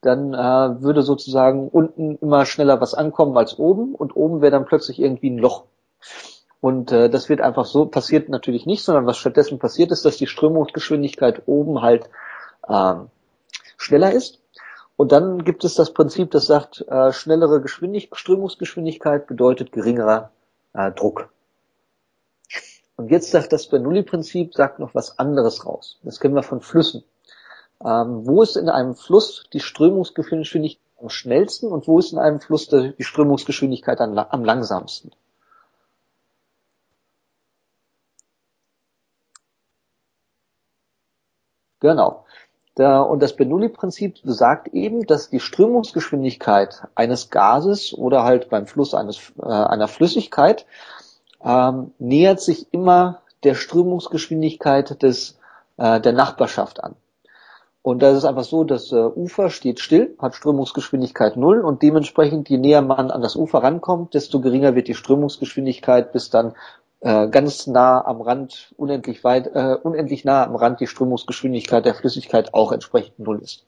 dann 0.00 0.32
äh, 0.34 0.82
würde 0.82 1.02
sozusagen 1.02 1.68
unten 1.68 2.16
immer 2.16 2.46
schneller 2.46 2.80
was 2.80 2.94
ankommen 2.94 3.36
als 3.36 3.58
oben 3.58 3.94
und 3.94 4.16
oben 4.16 4.40
wäre 4.40 4.52
dann 4.52 4.66
plötzlich 4.66 4.98
irgendwie 4.98 5.30
ein 5.30 5.38
Loch. 5.38 5.64
Und 6.64 6.92
äh, 6.92 7.10
das 7.10 7.28
wird 7.28 7.42
einfach 7.42 7.66
so, 7.66 7.84
passiert 7.84 8.30
natürlich 8.30 8.64
nicht, 8.64 8.84
sondern 8.84 9.04
was 9.04 9.18
stattdessen 9.18 9.58
passiert 9.58 9.92
ist, 9.92 10.06
dass 10.06 10.16
die 10.16 10.26
Strömungsgeschwindigkeit 10.26 11.42
oben 11.44 11.82
halt 11.82 12.08
ähm, 12.66 13.10
schneller 13.76 14.12
ist. 14.12 14.40
Und 14.96 15.12
dann 15.12 15.44
gibt 15.44 15.64
es 15.64 15.74
das 15.74 15.92
Prinzip, 15.92 16.30
das 16.30 16.46
sagt, 16.46 16.80
äh, 16.88 17.12
schnellere 17.12 17.60
Geschwindig 17.60 18.08
Strömungsgeschwindigkeit 18.14 19.26
bedeutet 19.26 19.72
geringerer 19.72 20.30
äh, 20.72 20.90
Druck. 20.90 21.28
Und 22.96 23.10
jetzt 23.10 23.30
sagt 23.30 23.52
das 23.52 23.66
Bernoulli-Prinzip, 23.66 24.54
sagt 24.54 24.78
noch 24.78 24.94
was 24.94 25.18
anderes 25.18 25.66
raus. 25.66 25.98
Das 26.02 26.18
kennen 26.18 26.34
wir 26.34 26.42
von 26.42 26.62
Flüssen. 26.62 27.04
Ähm, 27.84 28.26
wo 28.26 28.40
ist 28.40 28.56
in 28.56 28.70
einem 28.70 28.94
Fluss 28.94 29.44
die 29.52 29.60
Strömungsgeschwindigkeit 29.60 30.80
am 30.98 31.10
schnellsten 31.10 31.66
und 31.66 31.86
wo 31.86 31.98
ist 31.98 32.14
in 32.14 32.18
einem 32.18 32.40
Fluss 32.40 32.68
die 32.70 32.94
Strömungsgeschwindigkeit 33.00 34.00
am 34.00 34.44
langsamsten? 34.46 35.10
Genau. 41.84 42.24
Da, 42.76 43.02
und 43.02 43.22
das 43.22 43.36
Bernoulli-Prinzip 43.36 44.22
besagt 44.22 44.68
eben, 44.68 45.04
dass 45.06 45.28
die 45.28 45.38
Strömungsgeschwindigkeit 45.38 46.84
eines 46.94 47.28
Gases 47.28 47.92
oder 47.92 48.24
halt 48.24 48.48
beim 48.48 48.66
Fluss 48.66 48.94
eines, 48.94 49.20
äh, 49.38 49.44
einer 49.44 49.86
Flüssigkeit 49.86 50.64
ähm, 51.44 51.92
nähert 51.98 52.40
sich 52.40 52.72
immer 52.72 53.20
der 53.42 53.54
Strömungsgeschwindigkeit 53.54 55.02
des, 55.02 55.38
äh, 55.76 56.00
der 56.00 56.14
Nachbarschaft 56.14 56.82
an. 56.82 56.96
Und 57.82 58.00
da 58.02 58.12
ist 58.12 58.24
einfach 58.24 58.44
so, 58.44 58.64
das 58.64 58.90
äh, 58.92 58.96
Ufer 58.96 59.50
steht 59.50 59.78
still, 59.78 60.16
hat 60.18 60.34
Strömungsgeschwindigkeit 60.34 61.36
null 61.36 61.60
und 61.60 61.82
dementsprechend, 61.82 62.48
je 62.48 62.56
näher 62.56 62.80
man 62.80 63.10
an 63.10 63.20
das 63.20 63.36
Ufer 63.36 63.62
rankommt, 63.62 64.14
desto 64.14 64.40
geringer 64.40 64.74
wird 64.74 64.88
die 64.88 64.94
Strömungsgeschwindigkeit, 64.94 66.12
bis 66.12 66.30
dann 66.30 66.54
äh, 67.04 67.28
ganz 67.28 67.66
nah 67.66 68.02
am 68.04 68.22
Rand, 68.22 68.72
unendlich 68.78 69.22
weit, 69.24 69.48
äh, 69.48 69.76
unendlich 69.82 70.24
nah 70.24 70.42
am 70.42 70.56
Rand 70.56 70.80
die 70.80 70.86
Strömungsgeschwindigkeit 70.86 71.84
der 71.84 71.94
Flüssigkeit 71.94 72.54
auch 72.54 72.72
entsprechend 72.72 73.18
null 73.18 73.40
ist. 73.42 73.66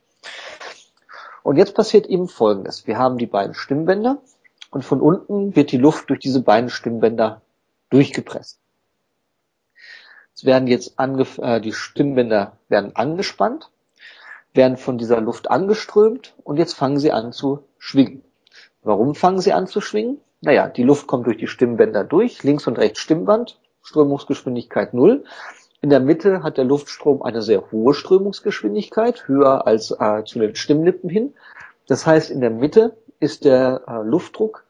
Und 1.42 1.58
jetzt 1.58 1.74
passiert 1.74 2.06
eben 2.06 2.28
Folgendes. 2.28 2.86
Wir 2.86 2.96
haben 2.98 3.18
die 3.18 3.26
beiden 3.26 3.54
Stimmbänder 3.54 4.22
und 4.70 4.86
von 4.86 5.02
unten 5.02 5.54
wird 5.54 5.70
die 5.70 5.76
Luft 5.76 6.08
durch 6.08 6.20
diese 6.20 6.40
beiden 6.40 6.70
Stimmbänder 6.70 7.42
durchgepresst. 7.90 8.58
Es 10.34 10.44
werden 10.46 10.66
jetzt 10.66 10.98
angef 10.98 11.38
äh, 11.38 11.60
die 11.60 11.72
Stimmbänder 11.72 12.56
werden 12.68 12.96
angespannt 12.96 13.70
werden 14.54 14.78
von 14.78 14.96
dieser 14.96 15.20
Luft 15.20 15.50
angeströmt 15.50 16.34
und 16.42 16.56
jetzt 16.56 16.72
fangen 16.72 16.98
sie 16.98 17.12
an 17.12 17.32
zu 17.32 17.64
schwingen. 17.76 18.24
Warum 18.82 19.14
fangen 19.14 19.42
sie 19.42 19.52
an 19.52 19.66
zu 19.66 19.82
schwingen? 19.82 20.22
Naja, 20.40 20.68
die 20.68 20.82
Luft 20.82 21.06
kommt 21.06 21.26
durch 21.26 21.38
die 21.38 21.46
Stimmbänder 21.46 22.04
durch, 22.04 22.42
links 22.42 22.66
und 22.66 22.78
rechts 22.78 23.00
Stimmband, 23.00 23.58
Strömungsgeschwindigkeit 23.82 24.92
null. 24.92 25.24
In 25.80 25.90
der 25.90 26.00
Mitte 26.00 26.42
hat 26.42 26.58
der 26.58 26.64
Luftstrom 26.64 27.22
eine 27.22 27.42
sehr 27.42 27.70
hohe 27.70 27.94
Strömungsgeschwindigkeit, 27.94 29.28
höher 29.28 29.66
als 29.66 29.90
äh, 29.92 30.24
zu 30.24 30.38
den 30.38 30.54
Stimmlippen 30.54 31.08
hin. 31.08 31.34
Das 31.86 32.06
heißt, 32.06 32.30
in 32.30 32.40
der 32.40 32.50
Mitte 32.50 32.96
ist 33.20 33.44
der 33.44 33.82
äh, 33.86 34.02
Luftdruck 34.02 34.64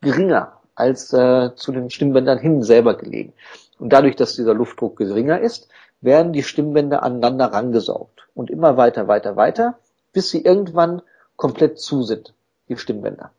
geringer 0.00 0.60
als 0.74 1.12
äh, 1.12 1.54
zu 1.54 1.72
den 1.72 1.90
Stimmbändern 1.90 2.38
hin 2.38 2.62
selber 2.62 2.96
gelegen. 2.96 3.32
Und 3.78 3.92
dadurch, 3.92 4.16
dass 4.16 4.36
dieser 4.36 4.54
Luftdruck 4.54 4.96
geringer 4.96 5.40
ist, 5.40 5.68
werden 6.00 6.32
die 6.32 6.42
Stimmbänder 6.42 7.02
aneinander 7.02 7.46
rangesaugt 7.46 8.28
und 8.34 8.50
immer 8.50 8.76
weiter, 8.76 9.08
weiter, 9.08 9.36
weiter, 9.36 9.78
bis 10.12 10.30
sie 10.30 10.42
irgendwann 10.42 11.02
komplett 11.36 11.78
zu 11.78 12.02
sind, 12.02 12.34
die 12.68 12.76
Stimmbänder. 12.76 13.32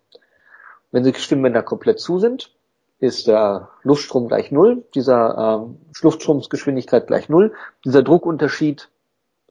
Wenn 0.91 1.03
die 1.03 1.13
Stimmbänder 1.13 1.63
komplett 1.63 1.99
zu 1.99 2.19
sind, 2.19 2.53
ist 2.99 3.27
der 3.27 3.69
Luftstrom 3.83 4.27
gleich 4.27 4.51
Null, 4.51 4.83
dieser 4.93 5.65
äh, 5.67 6.03
Luftstromsgeschwindigkeit 6.03 7.07
gleich 7.07 7.29
Null, 7.29 7.53
dieser 7.83 8.03
Druckunterschied 8.03 8.89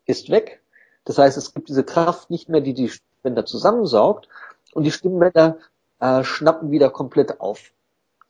ist 0.07 0.31
weg. 0.31 0.61
Das 1.05 1.19
heißt, 1.19 1.37
es 1.37 1.53
gibt 1.55 1.69
diese 1.69 1.83
Kraft 1.83 2.31
nicht 2.31 2.49
mehr, 2.49 2.61
die 2.61 2.75
die 2.75 2.91
Stimmbänder 2.91 3.45
zusammensaugt 3.47 4.29
und 4.73 4.85
die 4.85 4.93
Stimmbänder 4.93 5.59
äh, 5.99 6.23
schnappen 6.23 6.71
wieder 6.71 6.91
komplett 6.91 7.41
auf. 7.41 7.73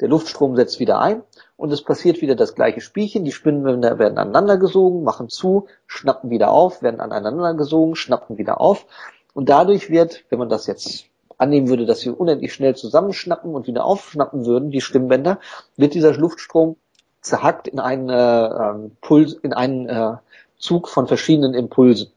Der 0.01 0.09
Luftstrom 0.09 0.57
setzt 0.57 0.81
wieder 0.81 0.99
ein 1.01 1.23
und 1.57 1.71
es 1.73 1.83
passiert 1.83 2.23
wieder 2.23 2.35
das 2.35 2.55
gleiche 2.55 2.81
Spielchen. 2.81 3.25
Die 3.25 3.33
Spinnenwände 3.33 3.99
werden 3.99 4.17
aneinander 4.17 4.57
gesogen, 4.57 5.03
machen 5.03 5.29
zu, 5.29 5.67
schnappen 5.87 6.31
wieder 6.31 6.51
auf, 6.51 6.81
werden 6.81 7.01
aneinander 7.01 7.53
gesogen, 7.55 7.97
schnappen 7.97 8.39
wieder 8.39 8.61
auf. 8.61 8.87
Und 9.35 9.51
dadurch 9.51 9.91
wird, 9.91 10.25
wenn 10.31 10.39
man 10.39 10.49
das 10.49 10.67
jetzt 10.67 11.10
annehmen 11.41 11.69
würde, 11.69 11.87
dass 11.87 12.05
wir 12.05 12.19
unendlich 12.19 12.53
schnell 12.53 12.77
zusammenschnappen 12.77 13.55
und 13.55 13.67
wieder 13.67 13.85
aufschnappen 13.85 14.47
würden, 14.47 14.71
die 14.71 14.81
Stimmbänder, 14.81 15.41
wird 15.77 15.95
dieser 15.95 16.13
Luftstrom 16.15 16.77
zerhackt 17.21 17.69
in 17.69 17.79
einen 17.79 18.09
äh, 18.09 18.91
Puls, 19.01 19.35
in 19.35 19.53
einen 19.53 19.89
äh, 19.89 20.17
Zug 20.59 20.89
von 20.89 21.07
verschiedenen 21.07 21.55
Impulsen. 21.55 22.11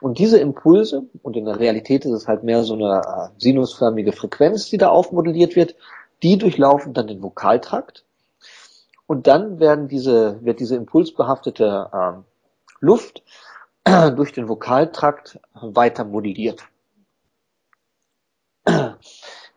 Und 0.00 0.18
diese 0.18 0.38
Impulse, 0.38 1.04
und 1.22 1.36
in 1.36 1.44
der 1.44 1.60
Realität 1.60 2.04
ist 2.04 2.12
es 2.12 2.26
halt 2.26 2.42
mehr 2.42 2.64
so 2.64 2.74
eine 2.74 3.02
äh, 3.02 3.28
sinusförmige 3.38 4.12
Frequenz, 4.12 4.70
die 4.70 4.78
da 4.78 4.88
aufmodelliert 4.88 5.56
wird, 5.56 5.74
die 6.22 6.38
durchlaufen 6.38 6.94
dann 6.94 7.06
den 7.06 7.22
Vokaltrakt 7.22 8.04
und 9.06 9.26
dann 9.26 9.58
werden 9.58 9.88
diese, 9.88 10.38
wird 10.44 10.60
diese 10.60 10.76
impulsbehaftete 10.76 11.90
äh, 11.92 12.12
Luft 12.78 13.22
durch 13.84 14.32
den 14.32 14.48
Vokaltrakt 14.48 15.40
weiter 15.52 16.04
modelliert. 16.04 16.62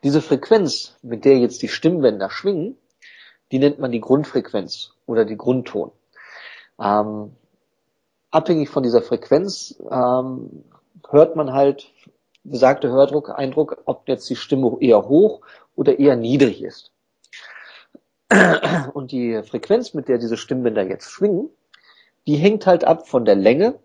Diese 0.04 0.22
Frequenz, 0.22 0.98
mit 1.02 1.26
der 1.26 1.38
jetzt 1.38 1.62
die 1.62 1.68
Stimmbänder 1.68 2.30
schwingen, 2.30 2.78
die 3.52 3.60
nennt 3.60 3.80
man 3.80 3.92
die 3.92 4.02
Grundfrequenz 4.02 4.94
oder 5.06 5.26
die 5.26 5.38
Grundton. 5.38 5.92
Ähm, 6.80 7.36
abhängig 8.32 8.70
von 8.70 8.84
dieser 8.84 9.02
Frequenz 9.02 9.76
ähm, 9.90 10.66
hört 11.10 11.36
man 11.36 11.54
halt 11.54 11.92
besagte 12.44 12.90
Hördruck, 12.90 13.30
Eindruck, 13.30 13.82
ob 13.86 14.08
jetzt 14.08 14.30
die 14.30 14.36
Stimme 14.36 14.78
eher 14.82 15.08
hoch 15.08 15.42
oder 15.76 16.00
eher 16.00 16.16
niedrig 16.16 16.62
ist. 16.64 16.92
Und 18.94 19.12
die 19.12 19.42
Frequenz, 19.44 19.94
mit 19.94 20.08
der 20.08 20.18
diese 20.18 20.38
Stimmbänder 20.38 20.84
jetzt 20.84 21.10
schwingen, 21.10 21.50
die 22.26 22.36
hängt 22.36 22.66
halt 22.66 22.84
ab 22.84 23.08
von 23.08 23.26
der 23.26 23.36
Länge 23.36 23.80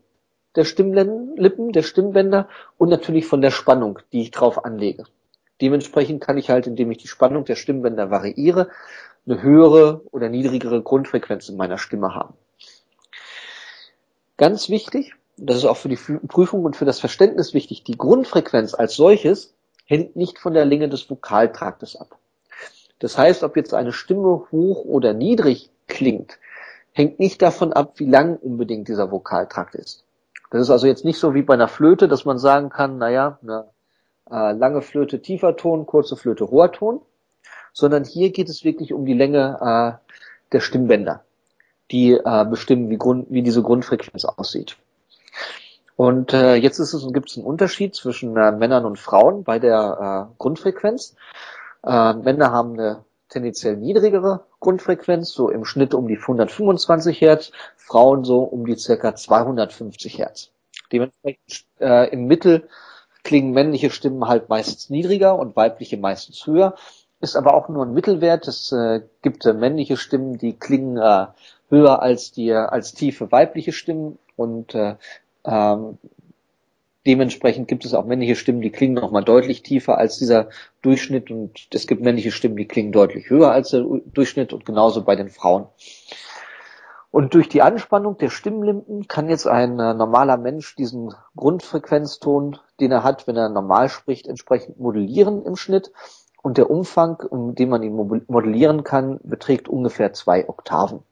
der 0.57 0.65
Stimmlippen, 0.65 1.73
der 1.73 1.83
Stimmbänder 1.83 2.49
und 2.79 2.89
natürlich 2.89 3.27
von 3.27 3.43
der 3.43 3.51
Spannung, 3.51 3.99
die 4.13 4.23
ich 4.23 4.31
drauf 4.31 4.65
anlege. 4.65 5.05
Dementsprechend 5.61 6.21
kann 6.23 6.39
ich 6.39 6.51
halt, 6.51 6.67
indem 6.67 6.91
ich 6.91 6.99
die 6.99 7.09
Spannung 7.09 7.45
der 7.45 7.57
Stimmbänder 7.57 8.11
variiere, 8.11 8.69
eine 9.27 9.43
höhere 9.43 10.03
oder 10.11 10.29
niedrigere 10.29 10.83
Grundfrequenz 10.83 11.49
in 11.49 11.57
meiner 11.57 11.79
Stimme 11.79 12.15
haben. 12.15 12.35
Ganz 14.37 14.69
wichtig, 14.69 15.15
das 15.37 15.57
ist 15.57 15.65
auch 15.65 15.77
für 15.77 15.89
die 15.89 15.97
Prüfung 15.97 16.65
und 16.65 16.77
für 16.77 16.85
das 16.85 17.01
Verständnis 17.01 17.55
wichtig, 17.55 17.85
die 17.85 17.99
Grundfrequenz 17.99 18.75
als 18.75 18.95
solches 18.95 19.55
hängt 19.87 20.17
nicht 20.17 20.39
von 20.39 20.55
der 20.55 20.65
Länge 20.65 20.89
des 20.89 21.09
Vokaltraktes 21.11 21.97
ab. 21.97 22.19
Das 22.99 23.17
heißt, 23.17 23.43
ob 23.43 23.57
jetzt 23.57 23.75
eine 23.75 23.93
Stimme 23.93 24.47
hoch 24.51 24.85
oder 24.85 25.13
niedrig 25.13 25.71
klingt, 25.87 26.39
hängt 26.93 27.19
nicht 27.19 27.43
davon 27.43 27.73
ab, 27.73 27.95
wie 27.97 28.07
lang 28.07 28.37
unbedingt 28.37 28.89
dieser 28.89 29.11
Vokaltrakt 29.11 29.75
ist. 29.75 30.05
Das 30.51 30.63
ist 30.63 30.71
also 30.71 30.87
jetzt 30.87 31.05
nicht 31.05 31.19
so 31.19 31.35
wie 31.35 31.43
bei 31.43 31.55
einer 31.55 31.69
Flöte, 31.69 32.09
dass 32.09 32.25
man 32.25 32.39
sagen 32.39 32.71
kann, 32.71 32.99
naja, 32.99 33.39
eine 33.43 33.67
äh, 34.31 34.53
lange 34.53 34.83
Flöte 34.83 35.21
tiefer 35.21 35.57
Ton, 35.57 35.87
kurze 35.87 36.17
Flöte 36.17 36.51
hoher 36.51 36.73
Ton, 36.73 37.01
sondern 37.73 38.05
hier 38.05 38.31
geht 38.31 38.49
es 38.49 38.65
wirklich 38.65 38.93
um 38.93 39.05
die 39.05 39.15
Länge 39.15 40.01
äh, 40.01 40.13
der 40.53 40.61
Stimmbänder, 40.61 41.25
die 41.91 42.13
äh, 42.13 42.45
bestimmen, 42.45 42.91
wie, 42.91 42.97
Grund, 42.97 43.27
wie 43.31 43.43
diese 43.43 43.63
Grundfrequenz 43.63 44.25
aussieht. 44.25 44.77
Und 45.97 46.33
äh, 46.33 46.55
jetzt 46.55 46.79
ist 46.79 46.93
es, 46.93 47.13
gibt 47.13 47.31
es 47.31 47.37
einen 47.37 47.47
Unterschied 47.47 47.95
zwischen 47.95 48.37
äh, 48.37 48.53
Männern 48.53 48.85
und 48.85 48.99
Frauen 48.99 49.43
bei 49.43 49.59
der 49.59 50.29
äh, 50.31 50.35
Grundfrequenz. 50.39 51.17
Äh, 51.85 52.15
Männer 52.15 52.53
haben 52.53 52.75
eine 52.75 53.05
tendenziell 53.29 53.77
niedrigere 53.77 54.45
Grundfrequenz, 54.61 55.33
so 55.33 55.51
im 55.51 55.65
Schnitt 55.65 55.95
um 55.95 56.09
die 56.09 56.17
125 56.17 57.21
Hertz, 57.21 57.53
Frauen 57.77 58.25
so 58.25 58.43
um 58.43 58.65
die 58.65 58.77
circa 58.77 59.15
250 59.15 60.19
Hertz. 60.19 60.51
Dementsprechend 60.93 61.67
äh, 61.81 62.11
im 62.11 62.27
Mittel 62.27 62.69
klingen 63.29 63.53
männliche 63.53 63.91
Stimmen 63.91 64.27
halt 64.27 64.49
meistens 64.49 64.89
niedriger 64.89 65.39
und 65.39 65.55
weibliche 65.55 65.99
meistens 65.99 66.47
höher. 66.47 66.77
Ist 67.21 67.37
aber 67.37 67.53
auch 67.53 67.69
nur 67.69 67.85
ein 67.85 67.93
Mittelwert. 67.93 68.49
Es 68.49 68.73
äh, 68.73 69.03
gibt 69.21 69.45
äh, 69.45 69.53
männliche 69.53 69.99
Stimmen, 69.99 70.39
die 70.39 70.55
klingen 70.55 70.97
äh, 70.97 71.27
höher 71.69 72.01
als 72.01 72.33
die 72.33 72.55
als 72.55 72.95
tiefe 72.95 73.31
weibliche 73.31 73.73
Stimmen 73.73 74.19
und 74.37 74.75
äh, 74.75 74.95
ähm, 75.45 75.99
dementsprechend 77.07 77.69
gibt 77.69 77.85
es 77.85 77.93
auch 77.93 78.07
männliche 78.07 78.35
Stimmen, 78.35 78.63
die 78.63 78.71
klingen 78.71 78.95
nochmal 78.95 79.25
deutlich 79.25 79.63
tiefer 79.63 79.99
als 79.99 80.17
dieser 80.17 80.49
Durchschnitt 80.81 81.31
und 81.31 81.69
es 81.75 81.87
gibt 81.87 82.01
männliche 82.01 82.33
Stimmen, 82.33 82.57
die 82.57 82.65
klingen 82.65 82.93
deutlich 82.93 83.29
höher 83.29 83.51
als 83.53 83.73
der 83.73 83.85
Durchschnitt 84.07 84.55
und 84.55 84.65
genauso 84.65 85.05
bei 85.05 85.17
den 85.17 85.29
Frauen. 85.29 85.67
Und 87.11 87.33
durch 87.35 87.49
die 87.49 87.63
Anspannung 87.63 88.19
der 88.19 88.29
Stimmlimpen 88.29 89.09
kann 89.09 89.31
jetzt 89.31 89.47
ein 89.47 89.81
äh, 89.81 89.95
normaler 89.95 90.37
Mensch 90.37 90.77
diesen 90.77 91.15
Grundfrequenzton, 91.37 92.59
den 92.81 92.93
er 92.93 93.03
hat, 93.03 93.27
wenn 93.27 93.37
er 93.37 93.49
normal 93.49 93.89
spricht, 93.89 94.27
entsprechend 94.27 94.79
modellieren 94.79 95.45
im 95.45 95.57
Schnitt. 95.57 95.91
Und 96.43 96.59
der 96.59 96.71
Umfang, 96.71 97.23
in 97.33 97.55
dem 97.55 97.71
man 97.71 97.83
ihn 97.83 97.97
modellieren 98.29 98.85
kann, 98.85 99.19
beträgt 99.23 99.69
ungefähr 99.69 100.13
zwei 100.13 100.49
Oktaven. 100.49 101.03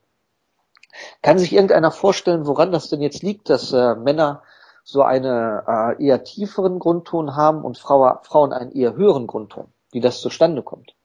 Kann 1.22 1.38
sich 1.38 1.52
irgendeiner 1.52 1.90
vorstellen, 1.90 2.46
woran 2.46 2.72
das 2.72 2.88
denn 2.88 3.02
jetzt 3.02 3.22
liegt, 3.22 3.50
dass 3.50 3.72
äh, 3.72 3.94
Männer 3.96 4.42
so 4.85 5.02
eine 5.02 5.64
äh, 5.66 6.04
eher 6.04 6.24
tieferen 6.24 6.78
Grundton 6.78 7.37
haben 7.37 7.64
und 7.64 7.78
Frau, 7.78 8.18
Frauen 8.22 8.52
einen 8.52 8.72
eher 8.72 8.94
höheren 8.94 9.26
Grundton, 9.26 9.66
wie 9.92 10.00
das 10.00 10.20
zustande 10.20 10.62
kommt? 10.62 10.95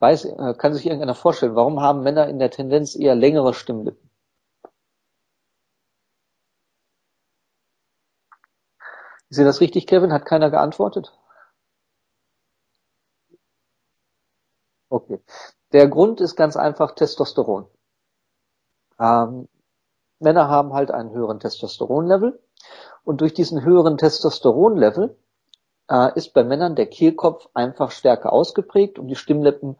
Weiß, 0.00 0.24
äh, 0.26 0.54
kann 0.56 0.74
sich 0.74 0.86
irgendeiner 0.86 1.14
vorstellen, 1.14 1.56
warum 1.56 1.80
haben 1.80 2.02
Männer 2.02 2.28
in 2.28 2.38
der 2.38 2.50
Tendenz 2.50 2.94
eher 2.96 3.14
längere 3.14 3.54
Stimmlippen? 3.54 4.10
Ist 9.30 9.38
dir 9.38 9.44
das 9.44 9.60
richtig, 9.60 9.86
Kevin? 9.86 10.12
Hat 10.12 10.24
keiner 10.24 10.50
geantwortet? 10.50 11.12
Okay. 14.90 15.20
Der 15.72 15.88
Grund 15.88 16.20
ist 16.20 16.36
ganz 16.36 16.56
einfach 16.56 16.94
Testosteron. 16.94 17.66
Ähm, 18.98 19.48
Männer 20.18 20.48
haben 20.48 20.72
halt 20.72 20.90
einen 20.90 21.10
höheren 21.10 21.40
Testosteronlevel 21.40 22.40
und 23.04 23.20
durch 23.20 23.34
diesen 23.34 23.62
höheren 23.64 23.98
Testosteronlevel 23.98 25.16
äh, 25.90 26.16
ist 26.16 26.32
bei 26.32 26.42
Männern 26.44 26.74
der 26.74 26.86
Kehlkopf 26.86 27.48
einfach 27.54 27.90
stärker 27.90 28.32
ausgeprägt 28.32 28.98
und 28.98 29.08
die 29.08 29.16
Stimmlippen 29.16 29.76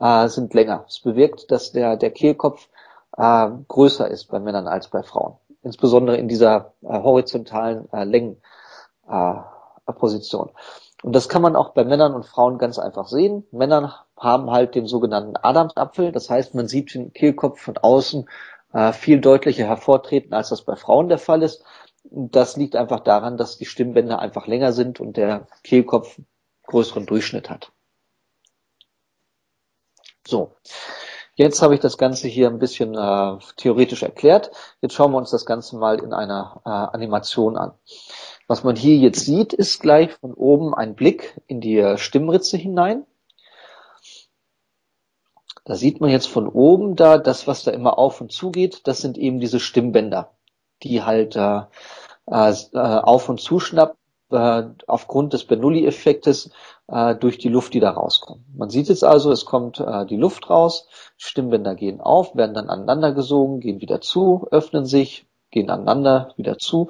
äh, 0.00 0.28
sind 0.28 0.54
länger. 0.54 0.84
Es 0.88 1.00
bewirkt, 1.00 1.50
dass 1.50 1.72
der, 1.72 1.96
der 1.96 2.10
Kehlkopf 2.10 2.68
äh, 3.16 3.48
größer 3.68 4.08
ist 4.08 4.26
bei 4.26 4.40
Männern 4.40 4.68
als 4.68 4.88
bei 4.88 5.02
Frauen. 5.02 5.36
Insbesondere 5.62 6.16
in 6.16 6.28
dieser 6.28 6.72
äh, 6.82 7.02
horizontalen 7.02 7.88
äh, 7.92 8.04
Längenposition. 8.04 10.48
Äh, 10.48 10.52
und 11.02 11.14
das 11.14 11.28
kann 11.28 11.42
man 11.42 11.56
auch 11.56 11.70
bei 11.70 11.84
Männern 11.84 12.14
und 12.14 12.26
Frauen 12.26 12.58
ganz 12.58 12.78
einfach 12.78 13.06
sehen. 13.06 13.46
Männer 13.52 14.04
haben 14.16 14.50
halt 14.50 14.74
den 14.74 14.86
sogenannten 14.86 15.36
Adamsapfel. 15.36 16.12
Das 16.12 16.28
heißt, 16.28 16.54
man 16.54 16.66
sieht 16.66 16.94
den 16.94 17.12
Kehlkopf 17.12 17.60
von 17.60 17.78
außen 17.78 18.28
äh, 18.72 18.92
viel 18.92 19.20
deutlicher 19.20 19.66
hervortreten, 19.66 20.34
als 20.34 20.48
das 20.48 20.62
bei 20.62 20.76
Frauen 20.76 21.08
der 21.08 21.18
Fall 21.18 21.42
ist. 21.42 21.62
Das 22.10 22.56
liegt 22.56 22.74
einfach 22.74 23.00
daran, 23.00 23.36
dass 23.36 23.58
die 23.58 23.66
Stimmbänder 23.66 24.18
einfach 24.18 24.46
länger 24.46 24.72
sind 24.72 24.98
und 24.98 25.16
der 25.16 25.46
Kehlkopf 25.62 26.18
größeren 26.66 27.06
Durchschnitt 27.06 27.50
hat. 27.50 27.72
So, 30.28 30.52
jetzt 31.36 31.62
habe 31.62 31.72
ich 31.72 31.80
das 31.80 31.96
Ganze 31.96 32.28
hier 32.28 32.48
ein 32.48 32.58
bisschen 32.58 32.94
äh, 32.94 33.38
theoretisch 33.56 34.02
erklärt. 34.02 34.50
Jetzt 34.82 34.92
schauen 34.92 35.12
wir 35.12 35.16
uns 35.16 35.30
das 35.30 35.46
Ganze 35.46 35.78
mal 35.78 36.00
in 36.00 36.12
einer 36.12 36.60
äh, 36.66 36.68
Animation 36.68 37.56
an. 37.56 37.72
Was 38.46 38.62
man 38.62 38.76
hier 38.76 38.98
jetzt 38.98 39.20
sieht, 39.20 39.54
ist 39.54 39.80
gleich 39.80 40.12
von 40.12 40.34
oben 40.34 40.74
ein 40.74 40.94
Blick 40.94 41.40
in 41.46 41.62
die 41.62 41.94
Stimmritze 41.96 42.58
hinein. 42.58 43.06
Da 45.64 45.76
sieht 45.76 45.98
man 46.02 46.10
jetzt 46.10 46.28
von 46.28 46.46
oben 46.46 46.94
da, 46.94 47.16
das, 47.16 47.46
was 47.46 47.64
da 47.64 47.70
immer 47.70 47.98
auf 47.98 48.20
und 48.20 48.30
zu 48.30 48.50
geht, 48.50 48.86
das 48.86 48.98
sind 48.98 49.16
eben 49.16 49.40
diese 49.40 49.60
Stimmbänder, 49.60 50.34
die 50.82 51.04
halt 51.04 51.36
äh, 51.36 51.62
äh, 52.26 52.52
auf 52.74 53.30
und 53.30 53.40
zuschnappen 53.40 53.97
äh, 54.30 54.64
aufgrund 54.86 55.32
des 55.32 55.44
Bernoulli-Effektes 55.44 56.50
äh, 56.88 57.14
durch 57.14 57.38
die 57.38 57.48
Luft, 57.48 57.74
die 57.74 57.80
da 57.80 57.90
rauskommt. 57.90 58.42
Man 58.56 58.70
sieht 58.70 58.88
jetzt 58.88 59.04
also, 59.04 59.30
es 59.32 59.44
kommt 59.44 59.80
äh, 59.80 60.06
die 60.06 60.16
Luft 60.16 60.50
raus, 60.50 60.86
Stimmbänder 61.16 61.74
gehen 61.74 62.00
auf, 62.00 62.34
werden 62.36 62.54
dann 62.54 62.70
aneinander 62.70 63.12
gesogen, 63.12 63.60
gehen 63.60 63.80
wieder 63.80 64.00
zu, 64.00 64.46
öffnen 64.50 64.86
sich, 64.86 65.26
gehen 65.50 65.70
aneinander 65.70 66.32
wieder 66.36 66.58
zu 66.58 66.88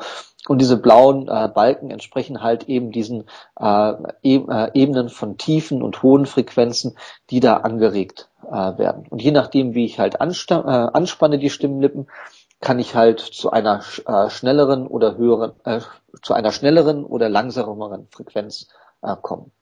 und 0.48 0.61
diese 0.61 0.79
blauen 0.79 1.29
äh, 1.29 1.48
Balken 1.48 1.90
entsprechen 1.90 2.42
halt 2.42 2.68
eben 2.68 2.90
diesen 2.90 3.24
äh, 3.61 3.92
e 4.22 4.37
äh, 4.37 4.70
Ebenen 4.72 5.11
von 5.11 5.37
tiefen 5.37 5.83
und 5.83 6.03
hohen 6.03 6.27
Frequenzen, 6.27 6.96
die 7.31 7.40
da 7.40 7.59
angeregt 7.59 8.31
äh, 8.46 8.79
werden. 8.79 9.07
Und 9.11 9.22
je 9.22 9.31
nachdem, 9.31 9.74
wie 9.74 9.85
ich 9.85 9.98
halt 9.98 10.14
äh, 10.20 10.55
anspanne 10.55 11.38
die 11.38 11.51
Stimmlippen, 11.51 12.07
kann 12.61 12.79
ich 12.79 12.94
halt 12.94 13.21
zu 13.21 13.51
einer 13.51 13.83
äh, 14.07 14.31
schnelleren 14.31 14.87
oder 14.87 15.16
höheren, 15.16 15.53
äh, 15.64 15.81
zu 16.23 16.35
einer 16.35 16.53
schnelleren 16.53 17.05
oder 17.05 17.29
langsameren 17.29 18.09
Frequenz 18.11 18.68
äh, 19.03 19.14
kommen. 19.21 19.53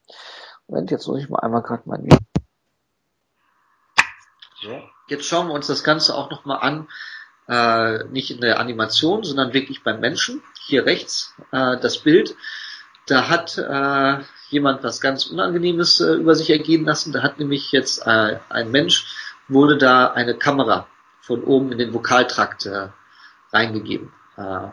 Moment, 0.66 0.90
jetzt 0.90 1.06
muss 1.06 1.20
ich 1.20 1.28
mal 1.28 1.40
einmal 1.40 1.62
gerade 1.62 1.82
mein. 1.86 2.08
So. 4.62 4.82
Jetzt 5.08 5.26
schauen 5.26 5.48
wir 5.48 5.54
uns 5.54 5.66
das 5.66 5.84
Ganze 5.84 6.14
auch 6.14 6.30
nochmal 6.30 6.58
an, 6.60 6.88
äh, 7.48 8.04
nicht 8.08 8.30
in 8.30 8.40
der 8.40 8.58
Animation, 8.58 9.22
sondern 9.22 9.52
wirklich 9.52 9.84
beim 9.84 10.00
Menschen. 10.00 10.42
Hier 10.66 10.86
rechts 10.86 11.34
äh, 11.52 11.78
das 11.78 11.98
Bild. 11.98 12.34
Da 13.06 13.28
hat 13.28 13.56
äh, 13.56 14.24
jemand 14.48 14.82
was 14.82 15.00
ganz 15.00 15.26
Unangenehmes 15.26 16.00
äh, 16.00 16.14
über 16.14 16.34
sich 16.34 16.50
ergehen 16.50 16.84
lassen. 16.84 17.12
Da 17.12 17.22
hat 17.22 17.38
nämlich 17.38 17.70
jetzt 17.70 18.04
äh, 18.04 18.38
ein 18.48 18.70
Mensch, 18.72 19.06
wurde 19.48 19.78
da 19.78 20.08
eine 20.08 20.36
Kamera 20.36 20.88
von 21.26 21.42
oben 21.44 21.72
in 21.72 21.78
den 21.78 21.92
Vokaltrakt 21.92 22.66
äh, 22.66 22.88
reingegeben. 23.52 24.12
Äh, 24.36 24.68